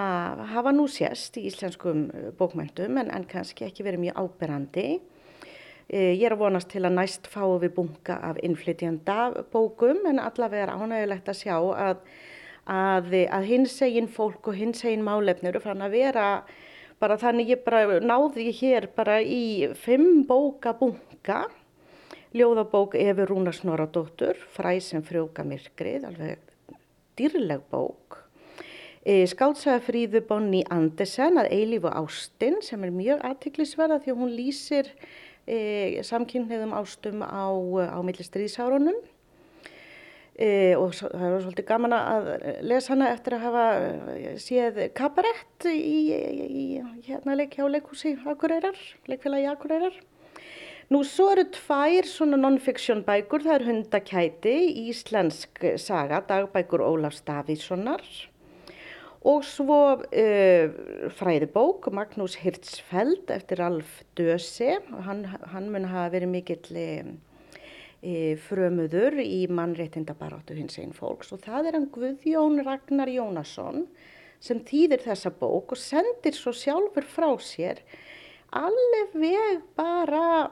hafa 0.51 0.73
nú 0.75 0.85
sérst 0.91 1.39
í 1.39 1.47
íslenskum 1.49 2.09
bókmæntum 2.37 2.99
en, 3.01 3.09
en 3.11 3.25
kannski 3.29 3.65
ekki 3.65 3.85
verið 3.87 4.05
mjög 4.05 4.19
áberandi. 4.21 4.87
Ég 5.89 6.21
er 6.21 6.35
að 6.35 6.43
vonast 6.43 6.69
til 6.69 6.83
að 6.85 6.97
næst 6.99 7.25
fáu 7.31 7.57
við 7.63 7.73
bunga 7.79 8.19
af 8.27 8.37
innflytjanda 8.45 9.45
bókum 9.49 10.03
en 10.05 10.21
allavega 10.21 10.67
er 10.67 10.73
ánægilegt 10.75 11.31
að 11.31 11.39
sjá 11.39 11.55
að, 11.57 12.03
að, 12.69 13.15
að 13.25 13.47
hinsegin 13.49 14.11
fólk 14.11 14.51
og 14.51 14.59
hinsegin 14.59 15.05
málefnir 15.07 15.55
eru 15.55 15.63
fann 15.63 15.81
að 15.81 15.95
vera 15.97 16.27
bara 16.99 17.17
þannig 17.19 17.53
ég 17.55 17.63
bara 17.65 17.99
náði 18.03 18.49
hér 18.59 18.89
bara 18.95 19.19
í 19.23 19.69
fimm 19.79 20.23
bóka 20.27 20.73
bunga 20.77 21.45
ljóðabók 22.35 22.95
Efi 22.99 23.25
Rúna 23.25 23.53
Snoradóttur 23.55 24.37
Fræ 24.53 24.77
sem 24.83 25.03
frjóka 25.05 25.45
myrkrið 25.47 26.05
alveg 26.11 26.43
dýrleg 27.19 27.63
bók. 27.71 28.19
E, 29.03 29.23
Skálsaða 29.27 29.79
fríðu 29.83 30.21
Bonni 30.27 30.61
Andersen 30.71 31.39
að 31.41 31.53
eilífu 31.55 31.89
ástinn 31.89 32.59
sem 32.63 32.83
er 32.83 32.93
mjög 32.93 33.23
aðtiklisverða 33.27 34.01
því 34.03 34.13
að 34.13 34.21
hún 34.21 34.35
lýsir 34.35 34.91
e, 35.47 36.03
samkynniðum 36.05 36.75
ástum 36.77 37.23
á, 37.23 37.47
á 37.95 37.99
millistriðsárunum 38.05 38.99
og 40.79 40.93
það 40.95 41.23
var 41.25 41.41
svolítið 41.43 41.65
gaman 41.67 41.95
að 41.97 42.29
lesa 42.63 42.93
hana 42.93 43.09
eftir 43.11 43.35
að 43.35 43.41
hafa 43.43 43.65
eh, 44.13 44.37
séð 44.39 44.79
kabarett 44.95 45.67
í, 45.67 46.13
í 46.15 46.65
hérna 47.09 47.35
leik 47.35 47.57
hjá 47.57 47.65
leikhúsi 47.67 48.15
Akureyrar, 48.23 48.79
leikfélagi 49.11 49.49
Akureyrar. 49.51 49.99
Nú 50.89 51.03
svo 51.05 51.27
eru 51.35 51.43
tvær 51.53 52.07
svona 52.09 52.39
non-fiction 52.39 53.03
bækur, 53.05 53.43
það 53.45 53.57
er 53.59 53.67
Hundakæti, 53.67 54.55
íslensk 54.87 55.61
saga, 55.77 56.23
dagbækur 56.25 56.81
Ólaf 56.87 57.19
Stafíssonar 57.19 58.01
og 59.27 59.43
svo 59.43 59.79
uh, 59.99 61.09
fræðibók 61.19 61.89
Magnús 61.91 62.37
Hirtsfeld 62.39 63.31
eftir 63.35 63.61
Alf 63.65 64.03
Döse, 64.15 64.79
hann, 65.05 65.25
hann 65.51 65.67
mun 65.73 65.89
hafa 65.91 66.13
verið 66.15 66.31
mikill 66.31 66.79
e, 66.79 66.87
frömuður 68.47 69.19
í 69.19 69.47
mannréttindabarátu 69.51 70.55
hins 70.55 70.79
einn 70.79 70.93
fólks. 70.95 71.33
Og 71.35 71.43
það 71.43 71.67
er 71.67 71.77
hann 71.77 71.89
Guðjón 71.93 72.63
Ragnar 72.63 73.11
Jónasson 73.11 73.87
sem 74.39 74.61
týðir 74.63 75.03
þessa 75.03 75.33
bók 75.35 75.75
og 75.75 75.81
sendir 75.81 76.37
svo 76.37 76.53
sjálfur 76.55 77.07
frá 77.07 77.29
sér. 77.43 77.83
Alveg 78.55 79.17
bara 79.75 80.49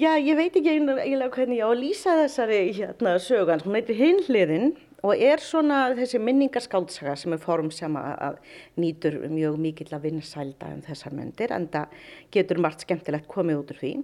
já 0.00 0.16
ég 0.18 0.34
veit 0.36 0.56
ekki 0.56 0.72
eiginlega 0.72 1.30
hvernig 1.36 1.60
ég 1.60 1.68
á 1.68 1.70
að 1.70 1.80
lýsa 1.82 2.16
þessari 2.24 2.58
hérna 2.74 3.14
sögan, 3.22 3.62
hún 3.62 3.76
heitir 3.78 4.00
Hinliðin 4.00 4.74
og 5.04 5.20
er 5.20 5.42
svona 5.42 5.84
þessi 5.94 6.18
minningarskáltsaga 6.22 7.14
sem 7.20 7.36
er 7.36 7.42
form 7.42 7.70
sem 7.74 7.94
að 8.00 8.40
nýtur 8.80 9.20
mjög 9.28 9.60
mikill 9.60 9.92
að 9.92 10.08
vinna 10.08 10.24
sælda 10.24 10.72
um 10.74 10.82
þessar 10.84 11.14
myndir 11.16 11.52
en 11.54 11.68
það 11.72 12.04
getur 12.34 12.62
margt 12.64 12.86
skemmtilegt 12.86 13.28
komið 13.30 13.60
út 13.60 13.74
úr 13.74 13.82
því 13.82 13.94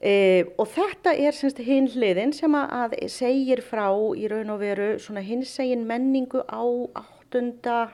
E, 0.00 0.46
og 0.56 0.64
þetta 0.72 1.12
er 1.12 1.36
semst 1.36 1.58
hinn 1.60 1.90
hliðin 1.92 2.32
sem 2.32 2.54
að 2.56 2.94
segir 3.12 3.60
frá 3.60 3.90
í 4.16 4.30
raun 4.32 4.52
og 4.54 4.62
veru 4.62 4.94
svona 4.96 5.20
hinsegin 5.20 5.84
menningu 5.88 6.40
á 6.48 6.64
áttunda, 6.96 7.90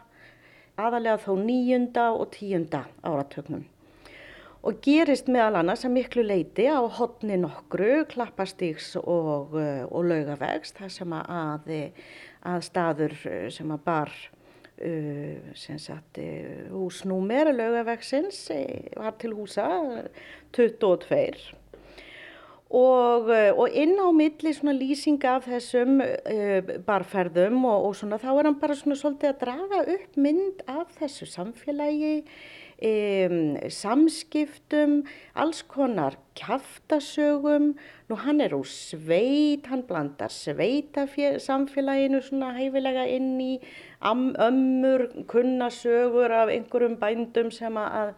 aðalega 0.79 1.19
þó 1.25 1.33
nýjunda 1.41 2.13
og 2.15 2.31
tíunda 2.37 2.85
áratögnum. 3.03 3.65
Og 4.67 4.79
gerist 4.83 5.27
meðal 5.31 5.61
annars 5.61 5.85
að 5.87 5.97
miklu 5.97 6.23
leiti 6.27 6.69
á 6.71 6.79
hodni 6.79 7.41
nokkru, 7.43 8.07
klappastíks 8.11 8.95
og, 9.03 9.55
og 9.55 10.07
laugavegs, 10.07 10.75
það 10.79 10.95
sem 10.95 11.19
að, 11.19 11.69
að 12.47 12.65
staður 12.67 13.19
sem 13.55 13.75
að 13.75 13.85
bar 13.87 14.15
uh, 14.15 15.53
sem 15.59 15.79
sagt, 15.83 16.23
húsnúmer 16.71 17.51
laugavegsins 17.55 18.43
var 18.95 19.15
til 19.19 19.35
húsa 19.39 19.69
22 20.55 21.55
Og, 22.67 23.31
eh, 23.31 23.53
og 23.55 23.71
inn 23.71 23.95
á 23.95 24.11
milli 24.11 24.51
svona 24.51 24.75
lýsinga 24.75 25.37
af 25.37 25.45
þessum 25.47 26.01
uh, 26.03 26.71
barferðum 26.83 27.61
og, 27.63 27.85
og 27.87 27.93
svona 27.95 28.19
þá 28.19 28.31
er 28.33 28.49
hann 28.49 28.59
bara 28.59 28.75
svona 28.75 28.97
svolítið 28.99 29.29
að 29.31 29.43
draga 29.45 29.83
upp 29.95 30.17
mynd 30.19 30.65
af 30.67 30.97
þessu 30.99 31.29
samfélagi, 31.31 32.25
um, 32.83 33.55
samskiptum, 33.71 34.97
alls 35.39 35.63
konar 35.63 36.17
kæftasögum, 36.35 37.77
nú 38.11 38.19
hann 38.25 38.43
er 38.43 38.57
úr 38.59 38.67
sveit, 38.67 39.71
hann 39.71 39.87
blandar 39.87 40.35
sveitasamfélaginu 40.35 42.19
svona 42.19 42.51
hæfilega 42.59 43.07
inn 43.15 43.39
í 43.47 43.53
ömmur, 44.03 45.07
kunnasögur 45.31 46.35
af 46.35 46.51
einhverjum 46.51 46.99
bændum 46.99 47.55
sem 47.55 47.79
að 47.79 48.17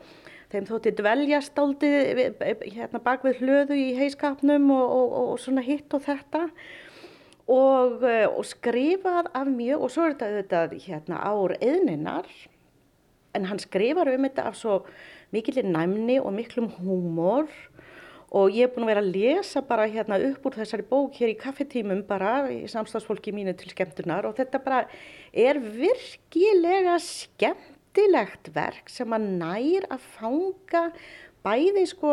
þeim 0.53 0.69
þótti 0.69 0.93
dveljast 0.97 1.59
áldi 1.61 1.91
hérna 2.73 3.01
bak 3.05 3.25
við 3.27 3.43
hlöðu 3.43 3.79
í 3.79 3.89
heiskapnum 3.99 4.71
og, 4.73 4.85
og, 4.99 5.17
og 5.23 5.41
svona 5.43 5.65
hitt 5.65 5.93
og 5.97 6.05
þetta. 6.07 6.47
Og, 7.49 8.05
eh, 8.05 8.27
og 8.29 8.45
skrifað 8.45 9.31
af 9.37 9.49
mjög 9.49 9.85
og 9.85 9.93
svo 9.93 10.09
er 10.09 10.17
þetta, 10.21 10.67
hérna 10.85 11.21
ár 11.25 11.57
eðninar 11.57 12.29
en 13.37 13.49
hann 13.49 13.61
skrifar 13.63 14.11
um 14.13 14.27
þetta 14.27 14.49
af 14.51 14.57
svo 14.59 14.83
mikillir 15.33 15.69
næmni 15.69 16.19
og 16.21 16.33
miklum 16.37 16.71
húmor. 16.81 17.49
Og 18.29 18.53
ég 18.53 18.67
er 18.67 18.73
búin 18.75 18.85
að 18.85 18.91
vera 18.93 19.01
að 19.01 19.15
lesa 19.15 19.63
bara 19.65 19.87
hérna 19.89 20.19
upp 20.21 20.45
úr 20.45 20.59
þessari 20.59 20.85
bók 20.85 21.17
hér 21.17 21.33
í 21.33 21.39
kaffetímum 21.41 22.03
bara 22.05 22.43
í 22.53 22.67
samstagsfólki 22.69 23.33
mínu 23.33 23.55
til 23.57 23.73
skemmtunar. 23.73 24.29
Og 24.29 24.37
þetta 24.37 24.61
bara 24.61 24.83
er 25.33 25.61
virkilega 25.61 26.99
skemmt 27.01 27.78
skemmtilegt 27.89 28.55
verk 28.55 28.89
sem 28.91 29.13
að 29.13 29.27
nær 29.39 29.87
að 29.91 30.01
fanga 30.17 30.93
bæði 31.45 31.87
sko 31.87 32.11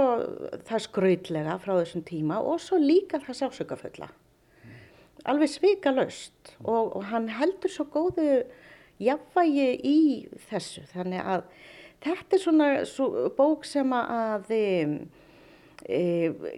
það 0.67 0.84
skrautlega 0.86 1.57
frá 1.59 1.76
þessum 1.80 2.03
tíma 2.05 2.39
og 2.41 2.59
svo 2.59 2.78
líka 2.78 3.19
það 3.19 3.39
sásökafulla. 3.41 4.09
Alveg 5.26 5.49
svika 5.49 5.91
löst 5.91 6.55
og, 6.63 6.95
og 6.95 7.03
hann 7.09 7.30
heldur 7.30 7.69
svo 7.69 7.86
góðu 7.86 8.45
jafnvægi 8.99 9.69
í 9.84 10.28
þessu. 10.49 10.86
Þannig 10.93 11.21
að 11.26 11.43
þetta 12.05 12.36
er 12.36 12.43
svona 12.43 12.67
svo, 12.86 13.30
bók 13.36 13.65
sem 13.65 13.91
að 13.91 14.51
e, 14.53 14.65
e, 15.89 16.01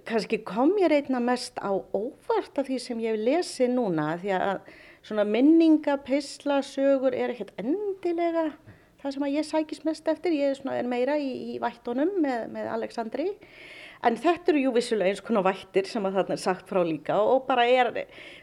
kannski 0.06 0.44
kom 0.44 0.76
ég 0.82 0.92
reyna 0.92 1.20
mest 1.24 1.58
á 1.64 1.72
óvart 1.72 2.60
af 2.60 2.68
því 2.68 2.80
sem 2.80 3.00
ég 3.00 3.18
lesi 3.24 3.70
núna 3.72 4.18
því 4.20 4.36
að 4.36 4.74
svona 5.08 5.24
minningapisla 5.24 6.60
sögur 6.68 7.16
er 7.16 7.32
ekkert 7.32 7.56
endilega 7.58 8.52
það 9.02 9.16
sem 9.16 9.26
að 9.28 9.36
ég 9.36 9.48
sækist 9.48 9.88
mest 9.88 10.08
eftir, 10.12 10.36
ég 10.38 10.54
er, 10.54 10.60
svona, 10.60 10.78
er 10.80 10.90
meira 10.90 11.18
í, 11.22 11.30
í 11.54 11.58
vættunum 11.62 12.18
með, 12.24 12.48
með 12.54 12.72
Aleksandri 12.74 13.28
en 14.06 14.18
þetta 14.22 14.54
eru 14.54 14.64
jú 14.68 14.74
vissulega 14.76 15.14
eins 15.14 15.24
konar 15.26 15.46
vættir 15.48 15.90
sem 15.90 16.06
að 16.06 16.20
þarna 16.20 16.38
er 16.38 16.42
sagt 16.44 16.70
frá 16.70 16.82
líka 16.86 17.20
og 17.22 17.46
bara 17.50 17.66
er 17.70 17.94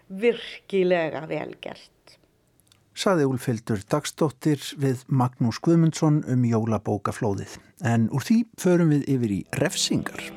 virkilega 0.09 1.25
velgert. 1.31 1.91
Saði 2.95 3.27
Úlfildur 3.27 3.81
dagstóttir 3.91 4.63
við 4.79 5.03
Magnús 5.11 5.59
Guðmundsson 5.63 6.23
um 6.31 6.47
jólabókaflóðið 6.47 7.59
en 7.91 8.07
úr 8.15 8.23
því 8.23 8.39
förum 8.63 8.95
við 8.95 9.09
yfir 9.17 9.35
í 9.35 9.43
refsingar. 9.59 10.31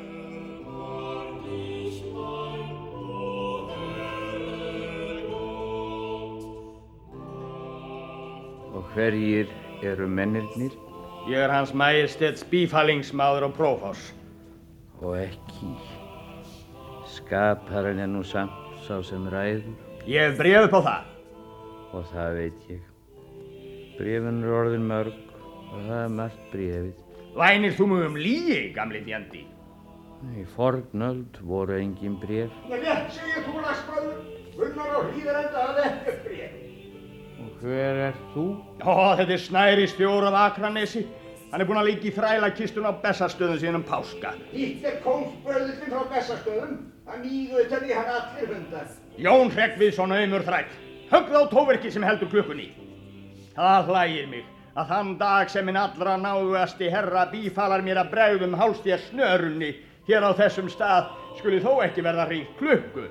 Og 8.74 8.90
hverjir 8.94 9.54
eru 9.84 10.08
mennirnir? 10.08 10.74
Ég 11.28 11.44
er 11.44 11.52
hans 11.52 11.74
majestets 11.76 12.46
bífallingsmáður 12.48 13.50
og 13.50 13.56
prófás. 13.58 14.04
Og 15.02 15.18
ekki. 15.20 15.74
Skaparinn 17.18 18.00
er 18.00 18.08
nú 18.08 18.24
samt 18.24 18.54
sá 18.88 19.02
sem 19.04 19.26
ræður. 19.30 19.74
Ég 20.08 20.30
hef 20.30 20.38
brefið 20.40 20.70
på 20.72 20.82
það. 20.86 21.10
Og 21.98 22.06
það 22.14 22.38
veit 22.38 22.70
ég. 22.72 22.86
Brefin 23.98 24.44
eru 24.44 24.56
orðin 24.62 24.88
mörg 24.88 25.18
og 25.74 25.84
það 25.90 26.00
er 26.04 26.16
margt 26.16 26.48
brefið. 26.54 27.04
Vænir 27.38 27.76
þú 27.78 27.90
mjög 27.92 28.08
um 28.08 28.20
líi, 28.22 28.62
gamli 28.76 29.02
fjandi? 29.06 29.44
Í 30.38 30.46
fornöld 30.56 31.42
voru 31.46 31.76
engin 31.78 32.16
bref. 32.22 32.54
Ég 32.72 32.86
veit, 32.86 33.12
segir 33.14 33.44
þú 33.46 33.66
lagsbröður. 33.66 34.24
Vunnar 34.58 34.96
á 34.96 35.00
hlýðarenda 35.12 35.66
að 35.68 35.84
ekkert 35.84 36.24
bref. 36.26 36.67
Hver 37.58 38.02
er 38.10 38.18
þú? 38.36 38.44
Ó, 38.86 39.16
þetta 39.18 39.34
er 39.34 39.42
Snæri 39.42 39.88
stjór 39.90 40.28
af 40.30 40.36
Akranesi. 40.44 41.08
Hann 41.52 41.64
er 41.64 41.70
búinn 41.70 41.80
að 41.80 41.88
líka 41.90 42.10
í 42.10 42.12
þrælakistun 42.14 42.86
á 42.86 42.94
Bessastöðum 43.02 43.58
síðan 43.62 43.80
um 43.80 43.86
páska. 43.88 44.34
Hitt 44.52 44.84
er 44.86 45.00
kóngsbröðurinn 45.06 45.90
frá 45.90 46.04
Bessastöðum. 46.12 46.76
Það 47.08 47.24
nýguðu 47.24 47.66
til 47.72 47.80
því 47.86 47.96
hann 47.98 48.12
allir 48.18 48.52
hundar. 48.52 48.92
Jón 49.26 49.54
Hreggviðsson 49.56 50.14
auðmur 50.18 50.46
þræll. 50.46 50.76
Höggð 51.10 51.40
á 51.40 51.44
tóverki 51.56 51.92
sem 51.96 52.06
heldur 52.06 52.30
klukkunni. 52.34 52.68
Það 53.56 53.92
hlægir 53.94 54.28
mig 54.36 54.46
að 54.78 54.92
þann 54.92 55.14
dag 55.18 55.50
sem 55.50 55.66
minn 55.66 55.80
allra 55.82 56.18
náðuasti 56.22 56.92
herra 56.94 57.26
bífalar 57.32 57.82
mér 57.82 58.04
að 58.04 58.12
bregðum 58.12 58.58
hálstíða 58.60 59.00
snörunni 59.08 59.72
hér 60.06 60.28
á 60.30 60.32
þessum 60.38 60.68
stað 60.70 61.10
skuli 61.40 61.64
þó 61.64 61.80
ekki 61.88 62.06
verða 62.06 62.28
ringt 62.30 62.54
klukku. 62.60 63.08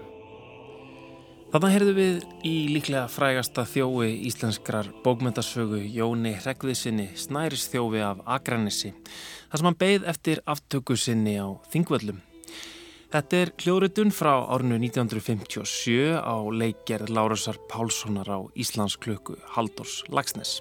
Þannig 1.56 1.72
heyrðu 1.72 1.92
við 1.96 2.16
í 2.44 2.50
líklega 2.68 3.06
frægasta 3.08 3.62
þjói 3.64 4.10
íslenskrar 4.28 4.90
bókmyndasögu 5.00 5.78
Jóni 5.88 6.34
Hreggviðsinni 6.36 7.06
Snæris 7.16 7.62
þjófi 7.72 8.02
af 8.04 8.18
Akranissi 8.28 8.90
þar 8.92 9.62
sem 9.62 9.68
hann 9.70 9.78
beigð 9.80 10.04
eftir 10.12 10.42
aftöku 10.44 10.98
sinni 11.00 11.38
á 11.40 11.56
Þingvöllum. 11.72 12.18
Þetta 13.08 13.40
er 13.40 13.52
hljóðritun 13.64 14.12
frá 14.12 14.34
árinu 14.52 14.76
1957 14.82 16.20
á 16.20 16.36
leikgerð 16.44 17.14
Lárasar 17.16 17.56
Pálssonar 17.72 18.28
á 18.28 18.44
Íslandsklöku 18.52 19.38
Haldors 19.56 20.02
Lagsnes. 20.12 20.58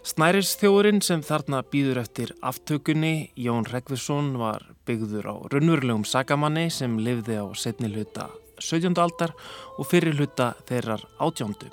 Snæris 0.00 0.54
þjóðurinn 0.56 1.04
sem 1.04 1.20
þarna 1.20 1.60
býður 1.60 2.00
eftir 2.06 2.32
aftökunni, 2.40 3.34
Jón 3.36 3.68
Hreggviðsson, 3.68 4.32
var 4.40 4.64
byggður 4.88 5.28
á 5.28 5.36
raunverulegum 5.52 6.08
sagamanni 6.08 6.70
sem 6.72 6.96
lifði 7.04 7.36
á 7.36 7.52
setni 7.52 7.92
hluta 7.92 8.30
17. 8.58 8.94
aldar 9.02 9.34
og 9.76 9.88
fyrir 9.90 10.16
hluta 10.16 10.54
þeirrar 10.68 11.04
átjándu. 11.20 11.70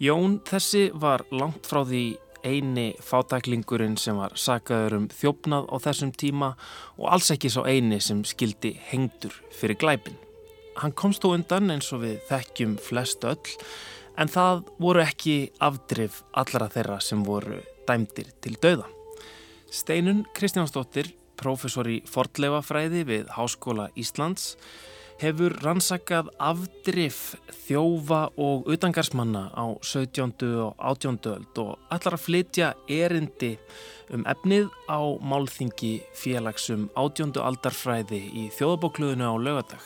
Jón 0.00 0.38
þessi 0.48 0.88
var 0.96 1.26
langt 1.30 1.68
frá 1.68 1.82
því 1.84 2.04
eini 2.44 2.94
fátæklingurinn 3.04 3.98
sem 4.00 4.16
var 4.16 4.32
sagaður 4.38 4.96
um 4.96 5.06
þjófnað 5.12 5.68
á 5.68 5.76
þessum 5.84 6.12
tíma 6.16 6.54
og 6.96 7.06
alls 7.12 7.30
ekki 7.34 7.50
svo 7.52 7.66
eini 7.68 8.00
sem 8.00 8.22
skildi 8.24 8.72
hengdur 8.90 9.34
fyrir 9.52 9.76
glæpin. 9.80 10.16
Hann 10.80 10.96
komst 10.96 11.24
þó 11.24 11.34
undan 11.34 11.72
eins 11.74 11.90
og 11.92 12.04
við 12.04 12.20
þekkjum 12.30 12.78
flest 12.80 13.26
öll 13.28 13.56
en 14.20 14.30
það 14.30 14.64
voru 14.80 15.02
ekki 15.04 15.36
afdrif 15.60 16.22
allra 16.32 16.70
þeirra 16.72 17.00
sem 17.04 17.24
voru 17.26 17.60
dæmdir 17.88 18.30
til 18.40 18.56
dauða. 18.60 18.88
Steinun 19.70 20.24
Kristjánsdóttir, 20.34 21.12
professor 21.38 21.86
í 21.88 22.00
fordleifafræði 22.08 23.04
við 23.06 23.28
Háskóla 23.36 23.88
Íslands, 23.98 24.56
hefur 25.20 25.52
rannsakað 25.60 26.30
afdrif 26.40 27.34
þjófa 27.66 28.20
og 28.40 28.68
utangarsmanna 28.72 29.50
á 29.52 29.64
17. 29.84 30.32
og 30.64 30.74
18. 30.78 31.18
öld 31.34 31.60
og 31.60 31.90
allar 31.92 32.16
að 32.16 32.24
flytja 32.24 32.70
erindi 32.88 33.52
um 34.14 34.24
efnið 34.28 34.70
á 34.88 35.00
málþingi 35.20 35.92
félagsum 36.16 36.88
18. 36.94 37.36
aldarfræði 37.36 38.22
í 38.32 38.46
þjóðabókluðinu 38.56 39.28
á 39.28 39.34
lögadag. 39.36 39.84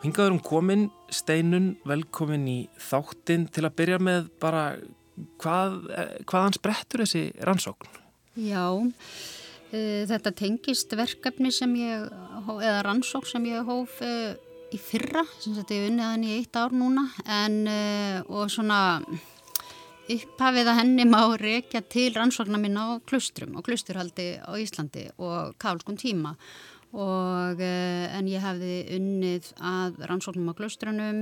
Hingaður 0.00 0.38
um 0.38 0.40
komin, 0.40 0.86
Steinun, 1.12 1.74
velkomin 1.84 2.48
í 2.48 2.58
þáttinn 2.80 3.44
til 3.52 3.66
að 3.68 3.76
byrja 3.76 4.00
með 4.00 4.32
bara 4.40 4.64
hvað, 5.42 5.76
hvaðan 6.24 6.56
sprettur 6.56 7.04
þessi 7.04 7.26
rannsókn? 7.44 7.92
Já, 8.40 8.64
Uh, 8.70 9.39
þetta 9.70 10.32
tengist 10.34 10.92
verkefni 10.98 11.52
sem 11.54 11.74
ég, 11.78 12.06
eða 12.50 12.80
rannsók 12.86 13.28
sem 13.28 13.44
ég 13.46 13.66
hóf 13.66 14.00
uh, 14.02 14.32
í 14.70 14.78
fyrra, 14.78 15.22
sem 15.38 15.54
þetta 15.54 15.76
er 15.76 15.90
unniðan 15.90 16.24
í 16.26 16.32
eitt 16.38 16.58
ár 16.58 16.74
núna, 16.74 17.06
en 17.26 17.60
uh, 17.70 18.16
og 18.26 18.50
svona 18.50 18.80
upphafið 20.10 20.72
að 20.72 20.80
henni 20.80 21.06
má 21.06 21.20
rekja 21.38 21.84
til 21.86 22.10
rannsóknar 22.16 22.58
minna 22.62 22.88
á 22.98 23.02
klustrum 23.06 23.54
og 23.60 23.64
klusturhaldi 23.68 24.32
á 24.42 24.50
Íslandi 24.58 25.06
og 25.22 25.54
kálskun 25.62 26.00
tíma. 26.00 26.34
Og 26.90 27.60
en 27.62 28.26
ég 28.26 28.42
hefði 28.42 28.80
unnið 28.96 29.52
að 29.62 30.00
rannsóknum 30.10 30.50
á 30.50 30.58
klustrunum 30.58 31.20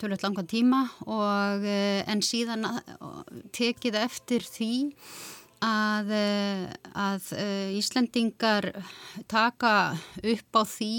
tölvöld 0.00 0.24
langan 0.24 0.48
tíma 0.48 0.78
og 1.04 1.66
en 1.68 2.24
síðan 2.24 2.64
tekið 3.52 3.98
eftir 4.00 4.48
því 4.48 4.72
að, 5.62 6.12
að 6.98 7.28
Íslendingar 7.78 8.70
taka 9.30 9.74
upp 10.18 10.58
á 10.58 10.62
því 10.66 10.94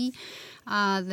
að 0.63 1.11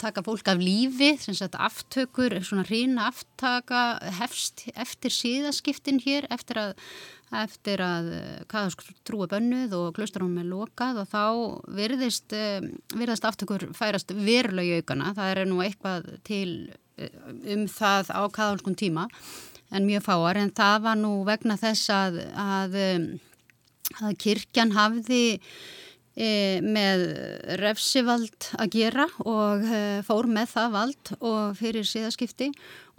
taka 0.00 0.24
fólk 0.26 0.50
af 0.52 0.60
lífi, 0.60 1.14
sagt 1.24 1.56
aftökur, 1.56 2.36
svona 2.44 2.66
hrína 2.68 3.08
aftaka 3.08 3.84
hefst 4.20 4.66
eftir 4.74 5.14
síðaskiptin 5.14 6.02
hér, 6.04 6.28
eftir 6.30 6.60
að 6.60 6.74
eftir 7.30 7.78
að 7.78 8.08
trúi 9.06 9.28
bönnuð 9.30 9.74
og 9.78 9.92
klaustránum 9.94 10.40
er 10.42 10.48
lokað 10.50 11.04
og 11.04 11.10
þá 11.12 11.24
virðist, 11.78 12.34
virðast 12.96 13.26
aftökur 13.28 13.68
færast 13.76 14.10
verulega 14.14 14.80
í 14.80 14.82
aukana, 14.82 15.12
það 15.14 15.34
er 15.34 15.50
nú 15.50 15.60
eitthvað 15.62 16.08
til 16.26 16.50
um 17.00 17.64
það 17.70 18.10
á 18.12 18.22
kaðalskun 18.34 18.76
tíma 18.76 19.06
en 19.70 19.86
mjög 19.88 20.06
fáar. 20.06 20.40
En 20.40 20.52
það 20.54 20.86
var 20.86 20.98
nú 21.00 21.12
vegna 21.28 21.56
þess 21.60 21.92
að, 21.94 22.18
að, 22.34 22.76
að 24.00 24.18
kirkjan 24.22 24.74
hafði 24.76 25.22
e, 26.16 26.60
með 26.64 27.06
refsivald 27.62 28.50
að 28.58 28.76
gera 28.76 29.08
og 29.24 29.64
e, 29.64 29.80
fór 30.06 30.30
með 30.30 30.52
það 30.56 30.76
vald 30.76 31.14
og 31.20 31.56
fyrir 31.60 31.88
síðaskipti 31.88 32.50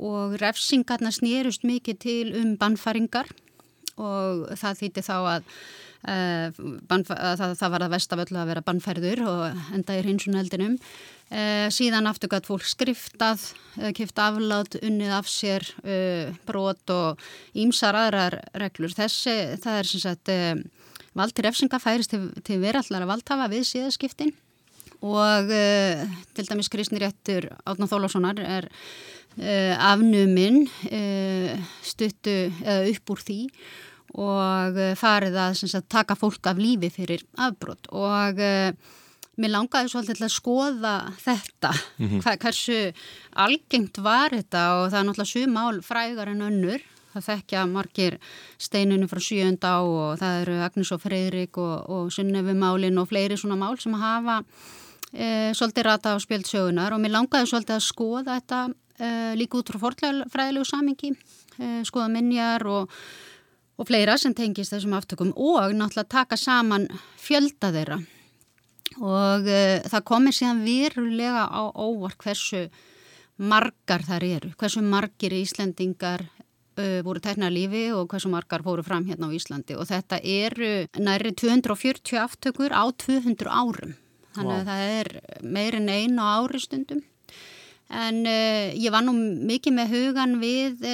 og 0.02 0.40
refsingarna 0.42 1.14
snýrust 1.14 1.68
mikið 1.68 2.02
til 2.02 2.34
um 2.40 2.58
bannfæringar 2.60 3.30
og 4.02 4.50
það 4.58 4.84
þýtti 4.84 5.08
þá 5.08 5.16
að 5.20 5.56
Uh, 6.02 6.50
það, 6.90 7.52
það 7.60 7.72
var 7.76 7.84
að 7.86 7.92
vestaföllu 7.94 8.38
að 8.42 8.48
vera 8.50 8.64
bannferður 8.66 9.20
og 9.30 9.60
enda 9.78 9.94
í 9.94 10.00
hreinsuneldinum 10.02 10.80
uh, 10.80 11.21
síðan 11.72 12.10
aftur 12.10 12.32
gætt 12.34 12.48
fólk 12.50 12.66
skriftað 12.68 13.44
uh, 13.80 13.90
kift 13.96 14.20
aflát, 14.20 14.76
unnið 14.84 15.14
af 15.16 15.30
sér 15.32 15.66
brot 16.48 16.92
og 16.92 17.22
ímsar 17.56 17.96
aðrar 17.96 18.40
reglur. 18.60 18.92
Þessi, 18.96 19.36
það 19.64 19.80
er 19.80 19.90
sem 19.90 20.04
sagt 20.04 20.32
vald 21.18 21.36
til 21.36 21.46
refsinga 21.48 21.80
færist 21.82 22.12
til, 22.14 22.30
til 22.44 22.60
verallara 22.62 23.08
valdhafa 23.10 23.50
við 23.52 23.68
síðaskiptin 23.70 24.34
og 25.02 25.50
til 26.38 26.46
dæmis 26.46 26.70
Kristni 26.72 27.02
Réttur 27.02 27.48
Átná 27.66 27.88
Þólássonar 27.90 28.38
er 28.44 28.68
afnuminn 29.82 30.68
stuttu 31.84 32.36
upp 32.62 33.14
úr 33.16 33.24
því 33.26 33.40
og 34.22 34.80
farið 35.00 35.38
að 35.40 35.60
sagt, 35.64 35.90
taka 35.92 36.16
fólk 36.20 36.52
af 36.52 36.60
lífi 36.62 36.92
fyrir 36.94 37.26
afbrott 37.40 37.90
og 37.92 38.40
mér 39.40 39.54
langaði 39.56 39.92
svolítið 39.92 40.20
til 40.20 40.28
að 40.28 40.34
skoða 40.34 40.96
þetta, 41.22 41.72
mm 41.72 42.08
-hmm. 42.08 42.22
Hva, 42.24 42.38
hversu 42.38 42.94
algengt 43.32 43.98
var 43.98 44.30
þetta? 44.30 44.64
Og 44.82 44.92
það 44.92 45.00
er 45.00 45.06
náttúrulega 45.08 45.34
sumál 45.34 45.82
frægar 45.82 46.28
en 46.28 46.42
önnur. 46.42 46.82
Það 47.14 47.28
þekkja 47.28 47.66
margir 47.68 48.20
steinunum 48.58 49.10
frá 49.10 49.20
sjönda 49.20 49.82
og 49.84 50.20
það 50.20 50.42
eru 50.42 50.62
Agnes 50.64 50.92
og 50.92 51.02
Freyrik 51.02 51.58
og, 51.58 51.90
og 51.90 52.12
Sunnefumálin 52.12 52.98
og 52.98 53.08
fleiri 53.08 53.36
svona 53.38 53.56
mál 53.56 53.78
sem 53.80 53.94
hafa 53.94 54.44
e, 55.14 55.52
svolítið 55.52 55.84
rata 55.84 56.16
á 56.16 56.18
spildsögunar 56.20 56.94
og 56.94 57.02
mér 57.02 57.12
langaði 57.12 57.48
svolítið 57.52 57.76
að 57.76 57.84
skoða 57.84 58.40
þetta 58.40 58.70
e, 59.00 59.36
líka 59.36 59.58
út 59.58 59.68
frá 59.68 59.80
forðlæðilegu 59.80 60.66
samingi, 60.66 61.12
e, 61.60 61.84
skoða 61.84 62.08
minjar 62.08 62.66
og 62.68 62.90
og 63.82 63.88
fleira 63.88 64.18
sem 64.18 64.34
tengist 64.34 64.74
þessum 64.74 64.94
aftökum 64.94 65.34
og 65.36 65.74
náttúrulega 65.74 66.08
taka 66.08 66.38
saman 66.38 66.88
fjölda 67.18 67.72
þeirra 67.74 67.98
og 69.00 69.48
uh, 69.48 69.80
það 69.88 70.08
komir 70.08 70.36
síðan 70.36 70.64
verulega 70.66 71.46
á 71.48 71.62
óvart 71.72 72.20
hversu 72.20 72.66
margar 73.42 74.04
þar 74.06 74.26
eru, 74.28 74.52
hversu 74.60 74.84
margir 74.86 75.34
Íslandingar 75.38 76.26
uh, 76.28 77.00
voru 77.06 77.22
tækna 77.24 77.52
lífi 77.54 77.88
og 77.96 78.12
hversu 78.12 78.32
margar 78.34 78.66
fóru 78.66 78.84
fram 78.86 79.08
hérna 79.08 79.32
á 79.32 79.36
Íslandi. 79.36 79.78
Og 79.80 79.88
þetta 79.90 80.20
eru 80.22 80.74
næri 81.00 81.34
240 81.38 82.20
aftökur 82.22 82.76
á 82.76 82.84
200 82.92 83.48
árum. 83.48 83.96
Þannig 84.36 84.52
wow. 84.52 84.60
að 84.60 84.70
það 84.70 84.84
er 85.00 85.42
meirin 85.44 85.90
einu 85.92 86.28
ári 86.28 86.62
stundum. 86.64 87.02
En 87.92 88.22
uh, 88.24 88.70
ég 88.76 88.92
var 88.94 89.04
nú 89.08 89.16
mikið 89.16 89.76
með 89.80 89.96
hugan 89.96 90.38
við 90.44 90.86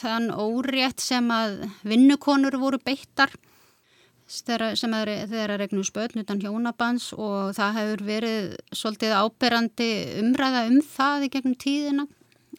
þann 0.00 0.30
órétt 0.32 1.02
sem 1.02 1.26
að 1.34 1.60
vinnukonur 1.86 2.56
voru 2.60 2.80
beittar 2.82 3.32
sem 4.30 4.94
er 4.94 5.10
þeirra 5.30 5.58
regnu 5.60 5.82
spötn 5.86 6.22
utan 6.22 6.40
hjónabans 6.42 7.10
og 7.16 7.52
það 7.56 7.76
hefur 7.78 8.04
verið 8.06 8.48
svolítið 8.70 9.14
áberandi 9.18 9.90
umræða 10.22 10.64
um 10.70 10.80
það 10.86 11.26
í 11.26 11.30
gegnum 11.34 11.56
tíðina 11.60 12.06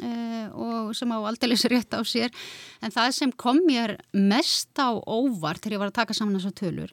eh, 0.03 0.47
og 0.51 0.91
sem 0.97 1.13
á 1.15 1.17
aldrei 1.19 1.55
rétt 1.55 1.95
á 1.95 2.01
sér 2.03 2.31
en 2.81 2.91
það 2.91 3.11
sem 3.17 3.31
kom 3.31 3.61
mér 3.67 3.97
mest 4.11 4.75
á 4.75 4.91
óvart 4.99 5.63
þegar 5.63 5.77
ég 5.77 5.83
var 5.85 5.93
að 5.93 5.99
taka 6.01 6.17
saman 6.17 6.39
þessa 6.39 6.59
tölur 6.59 6.91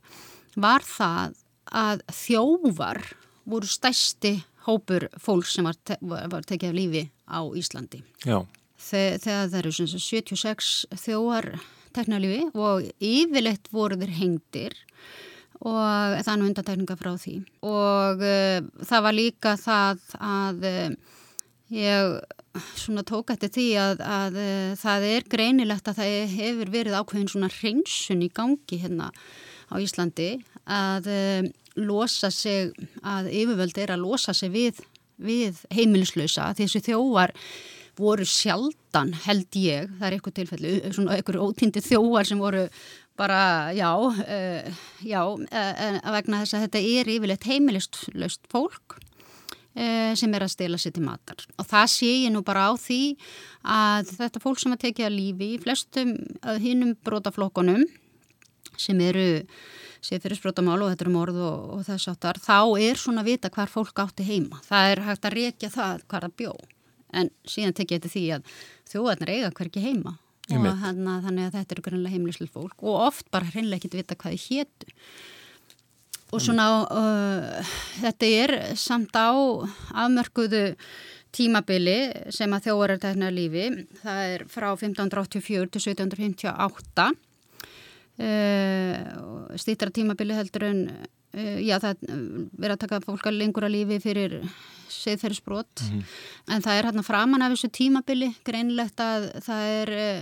var 0.55 0.87
það 0.87 1.35
að 1.69 2.05
þjóvar 2.15 3.03
voru 3.49 3.69
stæsti 3.69 4.39
hópur 4.69 5.09
fólk 5.19 5.49
sem 5.49 5.67
var, 5.67 5.77
te 5.85 5.97
var 6.03 6.45
tekið 6.45 6.71
af 6.71 6.77
lífi 6.77 7.03
á 7.29 7.41
Íslandi. 7.57 8.03
Já 8.25 8.45
þegar 8.79 9.49
það 9.51 9.59
eru 9.61 9.73
76 9.75 10.71
þjóar 11.03 11.49
teknalífi 11.97 12.49
og 12.55 12.87
yfirleitt 12.99 13.71
voru 13.75 13.99
þeir 14.01 14.15
hengdir 14.19 14.77
og 15.59 16.19
það 16.23 16.33
er 16.33 16.39
nú 16.39 16.49
undantekninga 16.49 16.97
frá 16.99 17.13
því. 17.19 17.37
Og 17.67 18.21
uh, 18.23 18.59
það 18.87 19.07
var 19.07 19.17
líka 19.17 19.55
það 19.59 20.05
að 20.23 20.67
uh, 20.69 21.15
ég 21.75 22.19
svona 22.79 23.05
tók 23.07 23.33
eftir 23.35 23.53
því 23.55 23.69
að, 23.83 24.03
að 24.07 24.39
uh, 24.43 24.77
það 24.79 25.07
er 25.11 25.31
greinilegt 25.35 25.91
að 25.91 26.03
það 26.03 26.37
hefur 26.37 26.75
verið 26.75 26.99
ákveðin 27.01 27.33
svona 27.33 27.51
hreinsun 27.59 28.23
í 28.27 28.31
gangi 28.35 28.83
hérna 28.85 29.11
á 29.69 29.75
Íslandi 29.83 30.31
að 30.69 31.09
losa 31.79 32.31
sig, 32.33 32.73
að 33.05 33.29
yfirvöld 33.33 33.77
er 33.81 33.93
að 33.95 34.05
losa 34.05 34.33
sig 34.37 34.51
við, 34.53 34.81
við 35.21 35.61
heimilislausa 35.75 36.51
þessu 36.57 36.81
þjóar 36.87 37.35
voru 37.99 38.27
sjaldan 38.29 39.13
held 39.27 39.59
ég, 39.59 39.91
það 39.99 40.07
er 40.09 40.17
eitthvað 40.17 40.37
tilfelli, 40.39 40.73
svona 40.95 41.17
eitthvað 41.17 41.43
ótýndi 41.45 41.83
þjóar 41.85 42.29
sem 42.29 42.41
voru 42.41 42.65
bara, 43.19 43.73
já, 43.75 43.91
uh, 43.99 44.83
já, 45.03 45.21
uh, 45.27 46.13
vegna 46.15 46.43
þess 46.45 46.57
að 46.57 46.65
þetta 46.67 46.83
er 46.95 47.13
yfirleitt 47.17 47.47
heimilistlaust 47.51 48.47
fólk 48.53 48.99
uh, 48.99 50.15
sem 50.19 50.37
er 50.37 50.47
að 50.47 50.55
stela 50.55 50.79
sér 50.79 50.95
til 50.95 51.05
matar. 51.07 51.43
Og 51.59 51.67
það 51.67 51.91
sé 51.97 52.13
ég 52.13 52.33
nú 52.35 52.45
bara 52.47 52.69
á 52.71 52.73
því 52.79 53.03
að 53.67 54.15
þetta 54.21 54.45
fólk 54.45 54.63
sem 54.63 54.77
að 54.77 54.85
tekja 54.87 55.11
lífi 55.11 55.53
í 55.57 55.61
flestum 55.65 56.15
hinnum 56.63 56.95
brótaflokkonum 57.05 57.85
sem 58.79 59.03
eru 59.03 59.29
séð 59.99 60.23
fyrir 60.23 60.39
sprótamál 60.39 60.79
og 60.79 60.93
þetta 60.93 61.09
eru 61.09 61.15
morð 61.17 61.43
og, 61.43 61.63
og 61.75 61.87
þess 61.89 62.13
áttar, 62.13 62.39
þá 62.39 62.79
er 62.79 63.01
svona 63.01 63.27
vita 63.27 63.51
hvar 63.51 63.71
fólk 63.73 63.99
átti 63.99 64.27
heima. 64.29 64.61
Það 64.69 64.93
er 64.93 65.07
hægt 65.09 65.27
að 65.27 65.41
reykja 65.41 65.75
það 65.75 66.05
hvar 66.07 66.29
það 66.29 66.37
bjóð 66.39 66.67
en 67.13 67.33
síðan 67.49 67.77
tek 67.77 67.95
ég 67.95 68.03
þetta 68.03 68.15
því 68.15 68.25
að 68.37 68.53
þjóðarnar 68.93 69.35
eiga 69.35 69.55
hverki 69.57 69.85
heima. 69.85 70.19
Og 70.49 70.65
hana, 70.81 71.19
þannig 71.21 71.45
að 71.45 71.57
þetta 71.59 71.75
eru 71.75 71.83
grunlega 71.85 72.15
heimlislega 72.15 72.55
fólk. 72.55 72.79
Og 72.81 73.03
oft 73.05 73.27
bara 73.35 73.51
hreinlega 73.53 73.83
ekki 73.83 73.99
vita 73.99 74.17
hvað 74.17 74.39
þið 74.39 74.47
héttu 74.49 74.95
og 76.29 76.43
svona 76.45 76.65
uh, 76.85 77.69
þetta 78.03 78.29
er 78.43 78.53
samt 78.77 79.17
á 79.17 79.33
afmörkuðu 80.05 80.77
tímabili 81.33 81.99
sem 82.35 82.53
að 82.53 82.69
þjóðar 82.69 82.95
er 82.95 83.01
tegna 83.05 83.31
lífi. 83.33 83.67
Það 84.03 84.21
er 84.35 84.45
frá 84.53 84.69
1584 84.75 85.73
til 85.73 85.83
1758 85.95 87.09
uh, 88.19 88.99
stýttra 89.57 89.91
tímabili 89.95 90.37
heldur 90.37 90.69
en 90.69 90.81
já 91.37 91.77
það 91.83 92.05
verður 92.57 92.75
að 92.75 92.83
taka 92.85 93.01
fólk 93.05 93.27
að 93.29 93.41
lengur 93.43 93.67
að 93.67 93.75
lífi 93.75 93.99
fyrir 94.01 94.39
seðferðisbrot 94.93 95.83
mm 95.83 95.89
-hmm. 95.89 96.05
en 96.55 96.63
það 96.63 96.79
er 96.79 96.89
hérna 96.89 97.05
framan 97.07 97.43
af 97.43 97.53
þessu 97.53 97.71
tímabili 97.73 98.31
greinlegt 98.45 99.01
að 99.01 99.29
það 99.45 99.63
er 99.73 99.93
uh, 99.99 100.21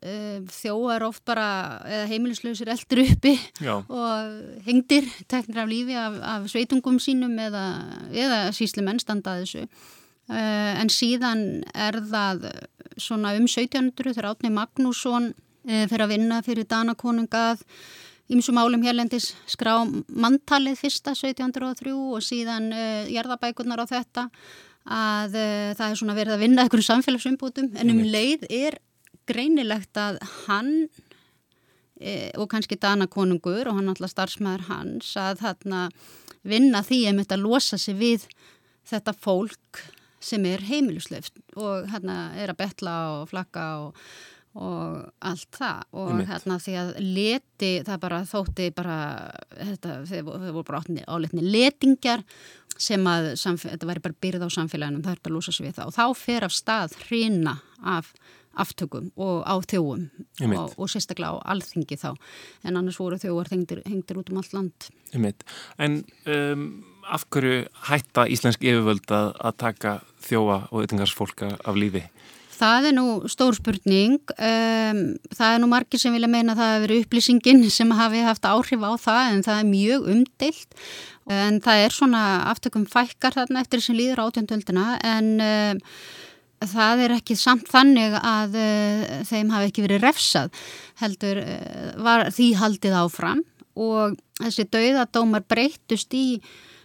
uh, 0.00 0.38
þjóar 0.48 1.06
oft 1.08 1.24
bara 1.24 1.46
eða 1.86 2.10
heimilislausir 2.10 2.68
eldur 2.68 3.02
uppi 3.04 3.38
Já. 3.60 3.74
og 3.88 4.62
hengdir 4.66 5.08
teknir 5.28 5.58
af 5.58 5.68
lífi 5.68 5.94
af, 5.94 6.20
af 6.22 6.50
sveitungum 6.50 6.98
sínum 6.98 7.38
eða, 7.38 7.66
eða 8.12 8.52
sísli 8.52 8.82
mennstanda 8.82 9.40
þessu 9.40 9.66
uh, 9.66 10.80
en 10.80 10.88
síðan 10.88 11.64
er 11.74 12.00
það 12.00 12.52
svona 12.96 13.36
um 13.36 13.46
1700 13.46 14.14
þegar 14.14 14.30
Átni 14.34 14.50
Magnússon 14.50 15.34
fyrir 15.62 16.02
að 16.02 16.08
vinna 16.10 16.42
fyrir 16.42 16.66
Danakonungað 16.66 17.62
Ímsum 18.30 18.60
álum 18.60 18.84
hérlendis 18.86 19.32
skrá 19.50 19.80
manntalið 19.82 20.78
fyrsta 20.78 21.16
1703 21.16 21.94
og 21.94 22.22
síðan 22.24 22.70
uh, 22.70 23.08
jarðabækurnar 23.10 23.82
á 23.82 23.86
þetta 23.90 24.28
að 24.82 25.34
uh, 25.36 25.70
það 25.78 25.88
er 25.88 25.98
svona 25.98 26.16
verið 26.16 26.36
að 26.36 26.44
vinna 26.46 26.64
einhverju 26.64 26.86
samfélagsumbútum 26.86 27.72
en 27.78 27.92
um 27.92 28.02
leið 28.06 28.46
er 28.50 28.78
greinilegt 29.28 29.98
að 30.00 30.18
hann 30.46 30.72
e, 32.02 32.32
og 32.38 32.48
kannski 32.50 32.78
Dana 32.80 33.06
konungur 33.10 33.70
og 33.70 33.78
hann 33.78 33.90
alltaf 33.92 34.12
starfsmæður 34.12 34.66
hans 34.66 35.12
að 35.20 35.44
þarna 35.44 35.82
vinna 36.42 36.82
því 36.82 37.04
að 37.08 37.22
þetta 37.22 37.40
losa 37.40 37.78
sig 37.78 37.98
við 38.00 38.26
þetta 38.88 39.14
fólk 39.14 39.82
sem 40.22 40.44
er 40.46 40.62
heimilusleft 40.66 41.38
og 41.58 41.88
hérna 41.90 42.32
er 42.38 42.52
að 42.52 42.60
betla 42.62 42.96
og 43.16 43.30
flakka 43.30 43.66
og 43.86 44.04
og 44.52 45.12
allt 45.24 45.56
það 45.56 45.84
og 45.96 46.10
Einmitt. 46.10 46.28
hérna 46.28 46.58
því 46.60 46.74
að 46.82 46.90
leti 47.00 47.70
það 47.86 48.02
bara 48.02 48.18
þótti 48.28 48.66
bara 48.76 48.98
þetta, 49.56 49.94
þeir 50.10 50.26
voru 50.26 50.66
bara 50.68 50.82
áleitni 51.08 51.46
letingjar 51.46 52.24
sem 52.76 53.08
að 53.08 53.32
þetta 53.38 53.88
væri 53.88 54.04
bara 54.04 54.20
byrð 54.26 54.44
á 54.44 54.48
samfélaginu 54.52 55.02
það 55.04 55.16
er 55.16 55.24
bara 55.24 55.32
að 55.32 55.38
lúsa 55.38 55.56
sig 55.56 55.66
við 55.66 55.78
það 55.78 55.90
og 55.90 55.96
þá 55.96 56.22
fer 56.24 56.46
af 56.48 56.56
stað 56.56 56.96
hrina 57.06 57.56
af 57.80 58.12
aftökum 58.52 59.08
og 59.16 59.40
á 59.48 59.56
þjóum 59.64 60.08
og, 60.44 60.74
og 60.76 60.90
sérstaklega 60.92 61.40
á 61.40 61.44
alþingi 61.54 61.96
þá 61.96 62.10
en 62.12 62.76
annars 62.76 63.00
voru 63.00 63.16
þjóar 63.20 63.48
hengtir, 63.52 63.80
hengtir 63.88 64.20
út 64.20 64.32
um 64.32 64.42
allt 64.42 64.52
land 64.52 64.88
Einmitt. 65.12 65.44
En 65.80 66.02
um, 66.28 66.66
af 67.08 67.24
hverju 67.32 67.64
hætta 67.88 68.26
íslensk 68.30 68.62
yfirvöld 68.64 69.08
að, 69.12 69.32
að 69.40 69.58
taka 69.60 69.96
þjóa 70.24 70.58
og 70.70 70.84
yttingarsfólka 70.84 71.56
af 71.64 71.78
lífi? 71.78 72.04
Það 72.52 72.88
er 72.88 72.96
nú 72.96 73.06
stór 73.32 73.56
spurning. 73.56 74.18
Um, 74.36 75.02
það 75.32 75.54
er 75.54 75.62
nú 75.62 75.68
margir 75.70 76.02
sem 76.02 76.14
vilja 76.14 76.30
meina 76.30 76.54
að 76.54 76.60
það 76.60 76.72
hefur 76.72 76.84
verið 76.86 77.04
upplýsingin 77.06 77.62
sem 77.78 77.94
hafi 77.96 78.24
haft 78.26 78.48
áhrif 78.48 78.84
á 78.84 78.92
það 79.00 79.22
en 79.28 79.46
það 79.46 79.60
er 79.60 79.70
mjög 79.70 80.10
umdeilt. 80.16 80.82
En 81.32 81.60
það 81.62 81.84
er 81.84 81.94
svona 81.94 82.24
aftökum 82.50 82.84
fækkar 82.90 83.36
þarna 83.38 83.62
eftir 83.62 83.84
sem 83.84 83.96
líður 83.96 84.24
átjöndöldina 84.26 84.96
en 85.06 85.30
um, 85.44 85.80
það 86.72 87.04
er 87.06 87.14
ekki 87.16 87.36
samt 87.38 87.70
þannig 87.70 88.18
að 88.18 88.58
uh, 88.58 89.14
þeim 89.30 89.54
hafi 89.54 89.70
ekki 89.70 89.86
verið 89.86 90.04
refsað. 90.06 90.52
Heldur 91.00 91.40
uh, 91.44 91.88
var 92.04 92.28
því 92.34 92.50
haldið 92.60 92.98
áfram 93.00 93.46
og 93.78 94.18
þessi 94.42 94.66
dauðadómar 94.68 95.46
breytust 95.48 96.12
í 96.12 96.26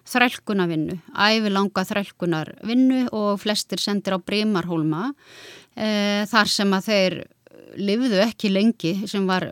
þrælkunavinnu, 0.07 0.97
ævilanga 1.13 1.83
þrælkunarvinnu 1.89 3.07
og 3.15 3.39
flestir 3.41 3.81
sendir 3.81 4.15
á 4.15 4.19
Brímarhólma 4.19 5.09
e, 5.75 6.25
þar 6.29 6.51
sem 6.51 6.75
að 6.77 6.91
þeir 6.91 7.17
livðu 7.77 8.21
ekki 8.23 8.51
lengi 8.53 8.93
sem 9.09 9.27
var 9.27 9.49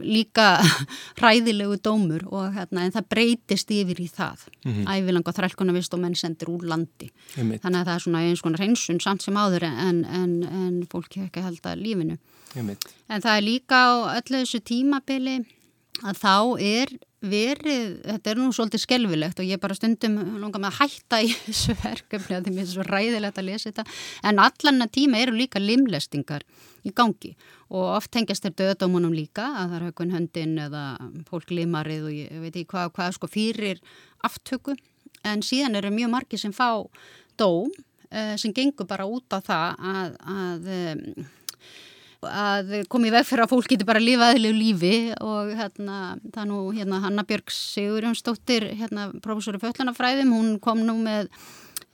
líka 0.00 0.60
ræðilegu 1.22 1.76
dómur 1.84 2.24
og 2.30 2.54
hérna, 2.54 2.86
en 2.86 2.94
það 2.94 3.08
breytist 3.12 3.72
yfir 3.74 4.00
í 4.00 4.08
það 4.08 4.46
mm 4.64 4.72
-hmm. 4.72 4.86
ævilang 4.88 5.28
og 5.28 5.36
þrælkona 5.36 5.74
vist 5.76 5.94
og 5.94 6.00
menn 6.00 6.14
sendir 6.14 6.48
úr 6.48 6.64
landi 6.64 7.10
Einmitt. 7.36 7.62
þannig 7.62 7.80
að 7.80 7.86
það 7.86 7.94
er 7.94 8.04
svona 8.04 8.22
eins 8.24 8.40
konar 8.40 8.60
hreinsun 8.60 9.00
samt 9.00 9.22
sem 9.22 9.34
áður 9.34 9.64
en, 9.64 10.04
en, 10.04 10.42
en 10.44 10.86
fólk 10.90 11.16
ekki 11.16 11.40
held 11.40 11.60
að 11.66 11.82
lífinu 11.84 12.18
Einmitt. 12.56 12.84
en 13.08 13.20
það 13.20 13.36
er 13.36 13.42
líka 13.42 13.76
á 13.76 13.90
öllu 14.16 14.36
þessu 14.40 14.60
tímabili 14.64 15.44
að 16.00 16.20
þá 16.20 16.34
er 16.64 16.92
verið, 17.20 17.98
þetta 18.06 18.30
er 18.32 18.38
nú 18.40 18.48
svolítið 18.56 18.80
skelvilegt 18.80 19.40
og 19.42 19.48
ég 19.48 19.60
bara 19.60 19.76
stundum 19.76 20.16
langar 20.40 20.62
með 20.62 20.70
að 20.70 20.78
hætta 20.78 21.18
í 21.20 21.32
þessu 21.44 21.76
verkefni 21.82 22.36
að 22.38 22.48
mér 22.48 22.62
er 22.64 22.70
svo 22.70 22.86
ræðilegt 22.86 23.40
að 23.40 23.48
lesa 23.50 23.68
þetta. 23.68 23.84
En 24.30 24.40
allan 24.40 24.86
að 24.86 24.94
tíma 24.96 25.20
eru 25.20 25.36
líka 25.36 25.60
limlestingar 25.60 26.46
í 26.86 26.92
gangi 26.96 27.34
og 27.68 27.90
oft 27.98 28.10
tengjast 28.14 28.46
þér 28.46 28.56
döðdómunum 28.62 29.12
líka 29.14 29.50
að 29.50 29.66
það 29.66 29.76
er 29.76 29.86
hökun 29.90 30.14
höndin 30.14 30.56
eða 30.64 30.84
fólk 31.28 31.52
limarið 31.52 32.08
og 32.08 32.16
ég 32.16 32.40
veit 32.40 32.54
ekki 32.54 32.70
hvað, 32.72 32.94
hvað 32.96 33.12
sko 33.18 33.30
fyrir 33.30 33.82
aftöku. 34.24 34.78
En 35.28 35.44
síðan 35.44 35.76
eru 35.76 35.92
mjög 35.92 36.14
margi 36.14 36.40
sem 36.40 36.54
fá 36.56 36.80
dóm 37.36 37.68
eh, 38.08 38.32
sem 38.40 38.54
gengur 38.56 38.88
bara 38.88 39.04
út 39.04 39.28
á 39.36 39.44
það 39.44 39.84
að, 39.92 40.16
að 40.24 40.72
að 42.26 42.74
komið 42.92 43.14
veg 43.16 43.26
fyrir 43.28 43.44
að 43.44 43.52
fólk 43.54 43.70
getur 43.72 43.88
bara 43.88 44.00
að 44.00 44.08
lifa 44.08 44.28
aðlegu 44.32 44.56
lífi 44.56 44.96
og 45.24 45.54
hérna, 45.56 45.96
það 46.34 46.50
nú 46.50 46.58
hérna 46.76 47.00
Hanna 47.04 47.24
Björg 47.28 47.54
Sigurjónsdóttir 47.54 48.68
hérna 48.76 49.08
professori 49.24 49.60
föllunafræðum, 49.62 50.34
hún 50.36 50.52
kom 50.62 50.82
nú 50.84 50.98
með 51.00 51.30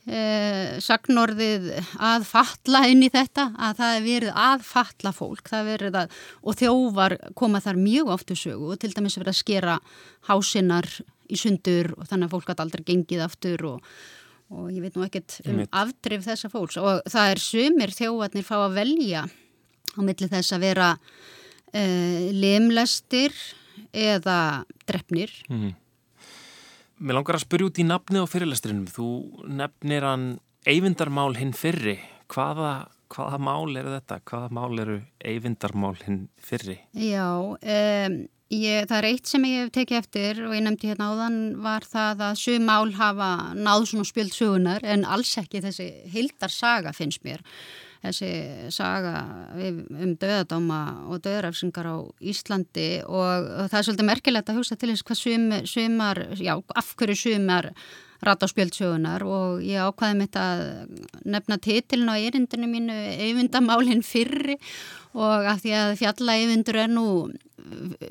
eh, 0.09 0.75
sagnorðið 0.83 1.69
að 1.95 2.27
fatla 2.27 2.83
inn 2.91 3.05
í 3.07 3.11
þetta 3.13 3.49
að 3.55 3.79
það 3.79 3.95
er 3.95 4.05
verið 4.09 4.41
að 4.43 4.67
fatla 4.67 5.15
fólk 5.15 5.53
það 5.53 5.71
verið 5.71 5.99
að, 6.03 6.19
og 6.43 6.59
þjóvar 6.59 7.17
koma 7.39 7.63
þar 7.63 7.81
mjög 7.81 8.13
oftu 8.17 8.39
sögu 8.39 8.73
og 8.75 8.83
til 8.83 8.93
dæmis 8.95 9.17
verið 9.19 9.33
að 9.33 9.41
skera 9.41 9.79
hásinnar 10.27 10.91
í 11.27 11.39
sundur 11.39 11.93
og 11.95 12.07
þannig 12.07 12.27
að 12.27 12.35
fólk 12.35 12.53
hatt 12.53 12.63
aldrei 12.63 12.87
gengið 12.87 13.27
aftur 13.27 13.67
og 13.75 13.91
og 14.47 14.69
ég 14.71 14.79
veit 14.79 14.95
nú 14.95 15.03
ekkert 15.03 15.41
um 15.43 15.57
afdrif 15.75 16.21
þessa 16.23 16.47
fólks. 16.47 16.77
Og 16.79 17.01
það 17.11 17.31
er 17.33 17.41
sumir 17.43 17.91
þjóvarnir 17.91 18.45
fá 18.47 18.55
að 18.61 18.77
velja 18.77 19.25
á 19.95 19.99
milli 20.03 20.29
þess 20.31 20.55
að 20.55 20.65
vera 20.67 20.89
uh, 20.97 22.27
lemlestir 22.33 23.35
eða 23.93 24.65
drefnir. 24.87 25.31
Mm 25.49 25.61
-hmm. 25.61 25.75
Mér 26.97 27.13
langar 27.13 27.37
að 27.37 27.45
spyrja 27.45 27.69
út 27.69 27.79
í 27.79 27.85
nafni 27.85 28.17
á 28.17 28.25
fyrirlestrinum. 28.25 28.87
Þú 28.89 29.09
nefnir 29.45 30.03
hann 30.03 30.39
Eyvindarmál 30.65 31.35
hinn 31.37 31.53
fyrri. 31.53 31.99
Hvaða, 32.27 32.89
hvaða 33.13 33.37
mál 33.37 33.77
eru 33.77 33.93
þetta? 33.93 34.19
Hvaða 34.25 34.49
mál 34.51 34.79
eru 34.79 34.97
Eyvindarmál 35.23 35.95
hinn 36.01 36.27
fyrri? 36.41 36.79
Já, 36.97 37.29
um, 37.53 38.17
ég, 38.49 38.87
það 38.89 38.97
er 38.97 39.07
eitt 39.11 39.29
sem 39.29 39.45
ég 39.45 39.61
hef 39.61 39.71
tekið 39.77 39.97
eftir 40.01 40.41
og 40.47 40.55
ég 40.57 40.63
nefndi 40.65 40.89
hérna 40.91 41.11
áðan 41.13 41.39
var 41.63 41.85
það 41.87 42.23
að 42.31 42.39
sjöum 42.41 42.65
mál 42.65 42.93
hafa 42.97 43.31
náð 43.53 43.85
svona 43.91 44.09
spjöld 44.09 44.33
sögunar 44.35 44.83
en 44.83 45.05
alls 45.05 45.37
ekki 45.37 45.61
þessi 45.63 45.87
hildarsaga 46.11 46.95
finnst 46.97 47.23
mér 47.27 47.43
þessi 48.03 48.31
saga 48.73 49.13
um 49.57 50.15
döðadóma 50.19 50.81
og 51.11 51.21
döðrafsingar 51.25 51.89
á 51.89 51.97
Íslandi 52.21 52.89
og 53.05 53.47
það 53.71 53.79
er 53.79 53.87
svolítið 53.87 54.09
merkilegt 54.11 54.51
að 54.51 54.59
hugsa 54.61 54.77
til 54.77 54.91
þess 54.91 55.07
hvað 55.07 55.21
sumar, 55.23 55.71
sumar 55.71 56.21
já, 56.37 56.53
af 56.55 56.93
hverju 56.97 57.17
sumar 57.23 57.71
spjöldsögunar 58.17 59.21
og 59.23 59.61
ég 59.61 59.77
ákvaði 59.77 60.17
mitt 60.17 60.35
að 60.35 60.89
nefna 61.25 61.57
titilin 61.57 62.09
á 62.09 62.17
erindinu 62.17 62.67
mínu 62.67 62.93
eyvindamálinn 63.21 64.01
fyrri 64.01 64.57
og 65.13 65.45
af 65.45 65.61
því 65.61 65.73
að 65.73 65.97
fjalla 66.01 66.37
eyvindur 66.37 66.75
er 66.75 66.89
nú 66.89 67.31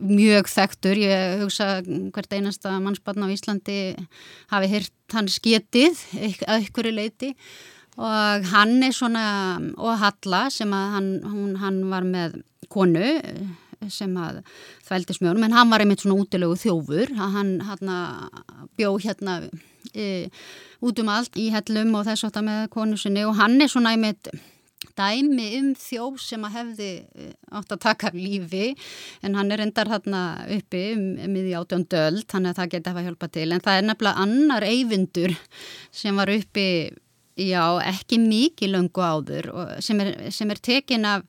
mjög 0.00 0.48
þekktur, 0.50 0.96
ég 0.98 1.40
hugsa 1.42 1.82
hvert 1.82 2.32
einasta 2.32 2.78
mannsbarn 2.80 3.24
á 3.24 3.28
Íslandi 3.32 3.96
hafi 4.50 4.68
hirt 4.68 4.92
hans 5.12 5.38
getið 5.40 5.96
að 6.46 6.68
ykkur 6.68 6.90
leiti 6.92 7.34
og 7.96 8.48
hann 8.52 8.82
er 8.84 8.96
svona, 8.96 9.26
og 9.76 9.94
Halla 10.00 10.46
sem 10.52 10.72
að 10.76 10.90
hann, 10.96 11.12
hún, 11.24 11.54
hann 11.62 11.78
var 11.92 12.04
með 12.08 12.40
konu 12.72 13.06
sem 13.92 14.12
að 14.18 14.40
þvældi 14.86 15.16
smjónum, 15.16 15.46
en 15.46 15.54
hann 15.54 15.70
var 15.70 15.84
einmitt 15.84 16.02
svona 16.02 16.18
útilegu 16.20 16.56
þjófur, 16.60 17.12
hann, 17.18 17.56
hann 17.66 17.92
bjó 18.78 18.96
hérna 19.02 19.40
e, 19.94 20.28
út 20.84 21.00
um 21.02 21.12
allt 21.12 21.38
í 21.40 21.48
hellum 21.54 21.94
og 21.98 22.06
þess 22.08 22.26
aftar 22.28 22.44
með 22.46 22.68
konu 22.74 22.98
sinni. 23.00 23.24
Og 23.28 23.36
hann 23.38 23.60
er 23.62 23.72
svona 23.72 23.94
einmitt 23.94 24.30
dæmi 24.96 25.48
um 25.58 25.70
þjóf 25.76 26.20
sem 26.22 26.44
að 26.46 26.56
hefði 26.56 26.90
e, 27.04 27.30
átt 27.58 27.72
að 27.74 27.82
taka 27.84 28.12
lífi 28.16 28.70
en 29.26 29.36
hann 29.38 29.52
er 29.52 29.64
endar 29.64 29.90
þarna 29.90 30.22
uppi 30.56 30.84
um, 30.94 31.08
miði 31.32 31.56
átjón 31.58 31.88
döld, 31.92 32.26
þannig 32.30 32.52
að 32.52 32.60
það 32.60 32.70
geti 32.76 32.92
að 32.92 33.08
hjálpa 33.08 33.32
til. 33.32 33.48
En 33.50 33.64
það 33.64 33.80
er 33.80 33.90
nefnilega 33.90 34.26
annar 34.26 34.68
eyvindur 34.68 35.36
sem 35.94 36.16
var 36.16 36.32
uppi 36.32 36.68
Já, 37.36 37.76
ekki 37.84 38.16
mikið 38.22 38.70
löngu 38.72 39.02
áður 39.04 39.50
sem 39.84 39.98
er, 40.00 40.14
sem 40.32 40.48
er 40.52 40.60
tekin 40.64 41.04
af 41.04 41.26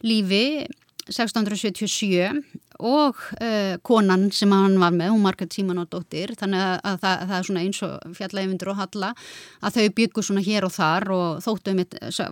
lífi 0.00 0.64
1677 1.10 2.42
og 2.82 3.18
uh, 3.36 3.74
konan 3.84 4.30
sem 4.34 4.50
hann 4.54 4.78
var 4.80 4.94
með, 4.94 5.12
hún 5.12 5.22
margætt 5.26 5.54
síman 5.54 5.82
og 5.82 5.90
dóttir, 5.92 6.32
þannig 6.38 6.62
að, 6.62 6.74
að, 6.88 6.96
það, 7.02 7.16
að 7.16 7.28
það 7.28 7.36
er 7.36 7.48
svona 7.48 7.64
eins 7.66 7.82
og 7.86 8.16
fjallægvindur 8.18 8.72
og 8.72 8.80
halla 8.80 9.12
að 9.60 9.76
þau 9.76 9.94
byggu 10.00 10.24
svona 10.26 10.44
hér 10.46 10.66
og 10.66 10.74
þar 10.74 11.08
og 11.14 11.44
þóttum 11.44 11.84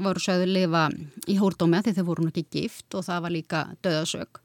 voru 0.06 0.24
sögðu 0.24 0.48
lifa 0.50 0.86
í 1.28 1.38
hórdómi 1.40 1.84
því 1.84 1.96
þau 1.98 2.04
voru 2.08 2.30
ekki 2.30 2.46
gift 2.56 2.96
og 2.98 3.06
það 3.06 3.24
var 3.26 3.36
líka 3.36 3.64
döðasög 3.84 4.42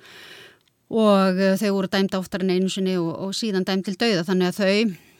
og 0.95 1.41
uh, 1.41 1.55
þau 1.61 1.71
voru 1.79 1.93
dæmd 1.95 2.19
áttar 2.19 2.45
en 2.45 2.55
einu 2.57 2.71
sinni 2.75 2.99
og, 2.99 3.11
og 3.29 3.35
síðan 3.37 3.67
dæmd 3.67 3.87
til 3.87 3.97
döða 4.03 4.27
þannig 4.27 4.51
að 4.51 4.61
þau 4.61 5.14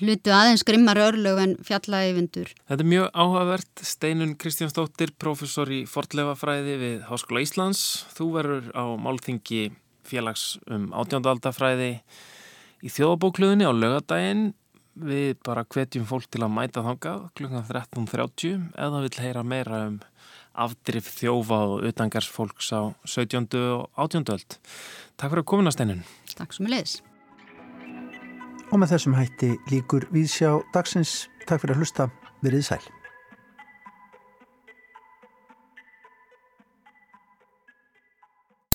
hlutu 0.00 0.32
aðeins 0.34 0.64
grimmar 0.66 0.98
örlög 1.00 1.40
en 1.42 1.54
fjallægvindur. 1.64 2.52
Þetta 2.68 2.84
er 2.84 2.90
mjög 2.90 3.08
áhugavert. 3.14 3.82
Steinun 3.86 4.34
Kristjánsdóttir, 4.40 5.12
professor 5.20 5.70
í 5.72 5.84
fortlefafræði 5.90 6.76
við 6.82 7.06
Háskóla 7.08 7.42
Íslands. 7.44 7.82
Þú 8.16 8.28
verður 8.36 8.70
á 8.74 8.84
málþingi 9.00 9.62
félags 10.06 10.56
um 10.70 10.90
átjóndaldafræði 10.94 11.90
í 12.84 12.92
þjóðabókluðinni 12.92 13.66
á 13.66 13.72
lögadaginn. 13.74 14.52
Við 14.96 15.34
bara 15.44 15.66
hvetjum 15.68 16.06
fólk 16.08 16.30
til 16.32 16.44
að 16.46 16.54
mæta 16.56 16.84
þangað 16.84 17.26
klukkan 17.36 17.66
13.30 17.68 18.70
eða 18.80 19.02
vil 19.04 19.18
heyra 19.20 19.42
meira 19.44 19.82
um 19.90 19.98
afdrif 20.56 21.10
þjófa 21.18 21.58
og 21.74 21.84
utangars 21.90 22.28
fólks 22.32 22.72
á 22.72 22.96
17. 23.04 23.44
og 23.76 23.90
18. 24.00 24.24
öld. 24.32 24.56
Takk 25.20 25.34
fyrir 25.34 25.44
að 25.44 25.50
komina 25.52 25.74
Steinun. 25.74 26.06
Takk 26.32 26.56
sem 26.56 26.68
er 26.68 26.78
leiðis. 26.78 26.96
Og 28.76 28.80
með 28.82 28.90
þessum 28.92 29.14
hætti 29.16 29.48
líkur 29.72 30.04
við 30.12 30.26
sjá 30.34 30.50
dagsins. 30.74 31.30
Takk 31.48 31.62
fyrir 31.62 31.78
að 31.78 31.80
hlusta. 31.80 32.10
Verið 32.44 32.68
sæl. 32.68 32.95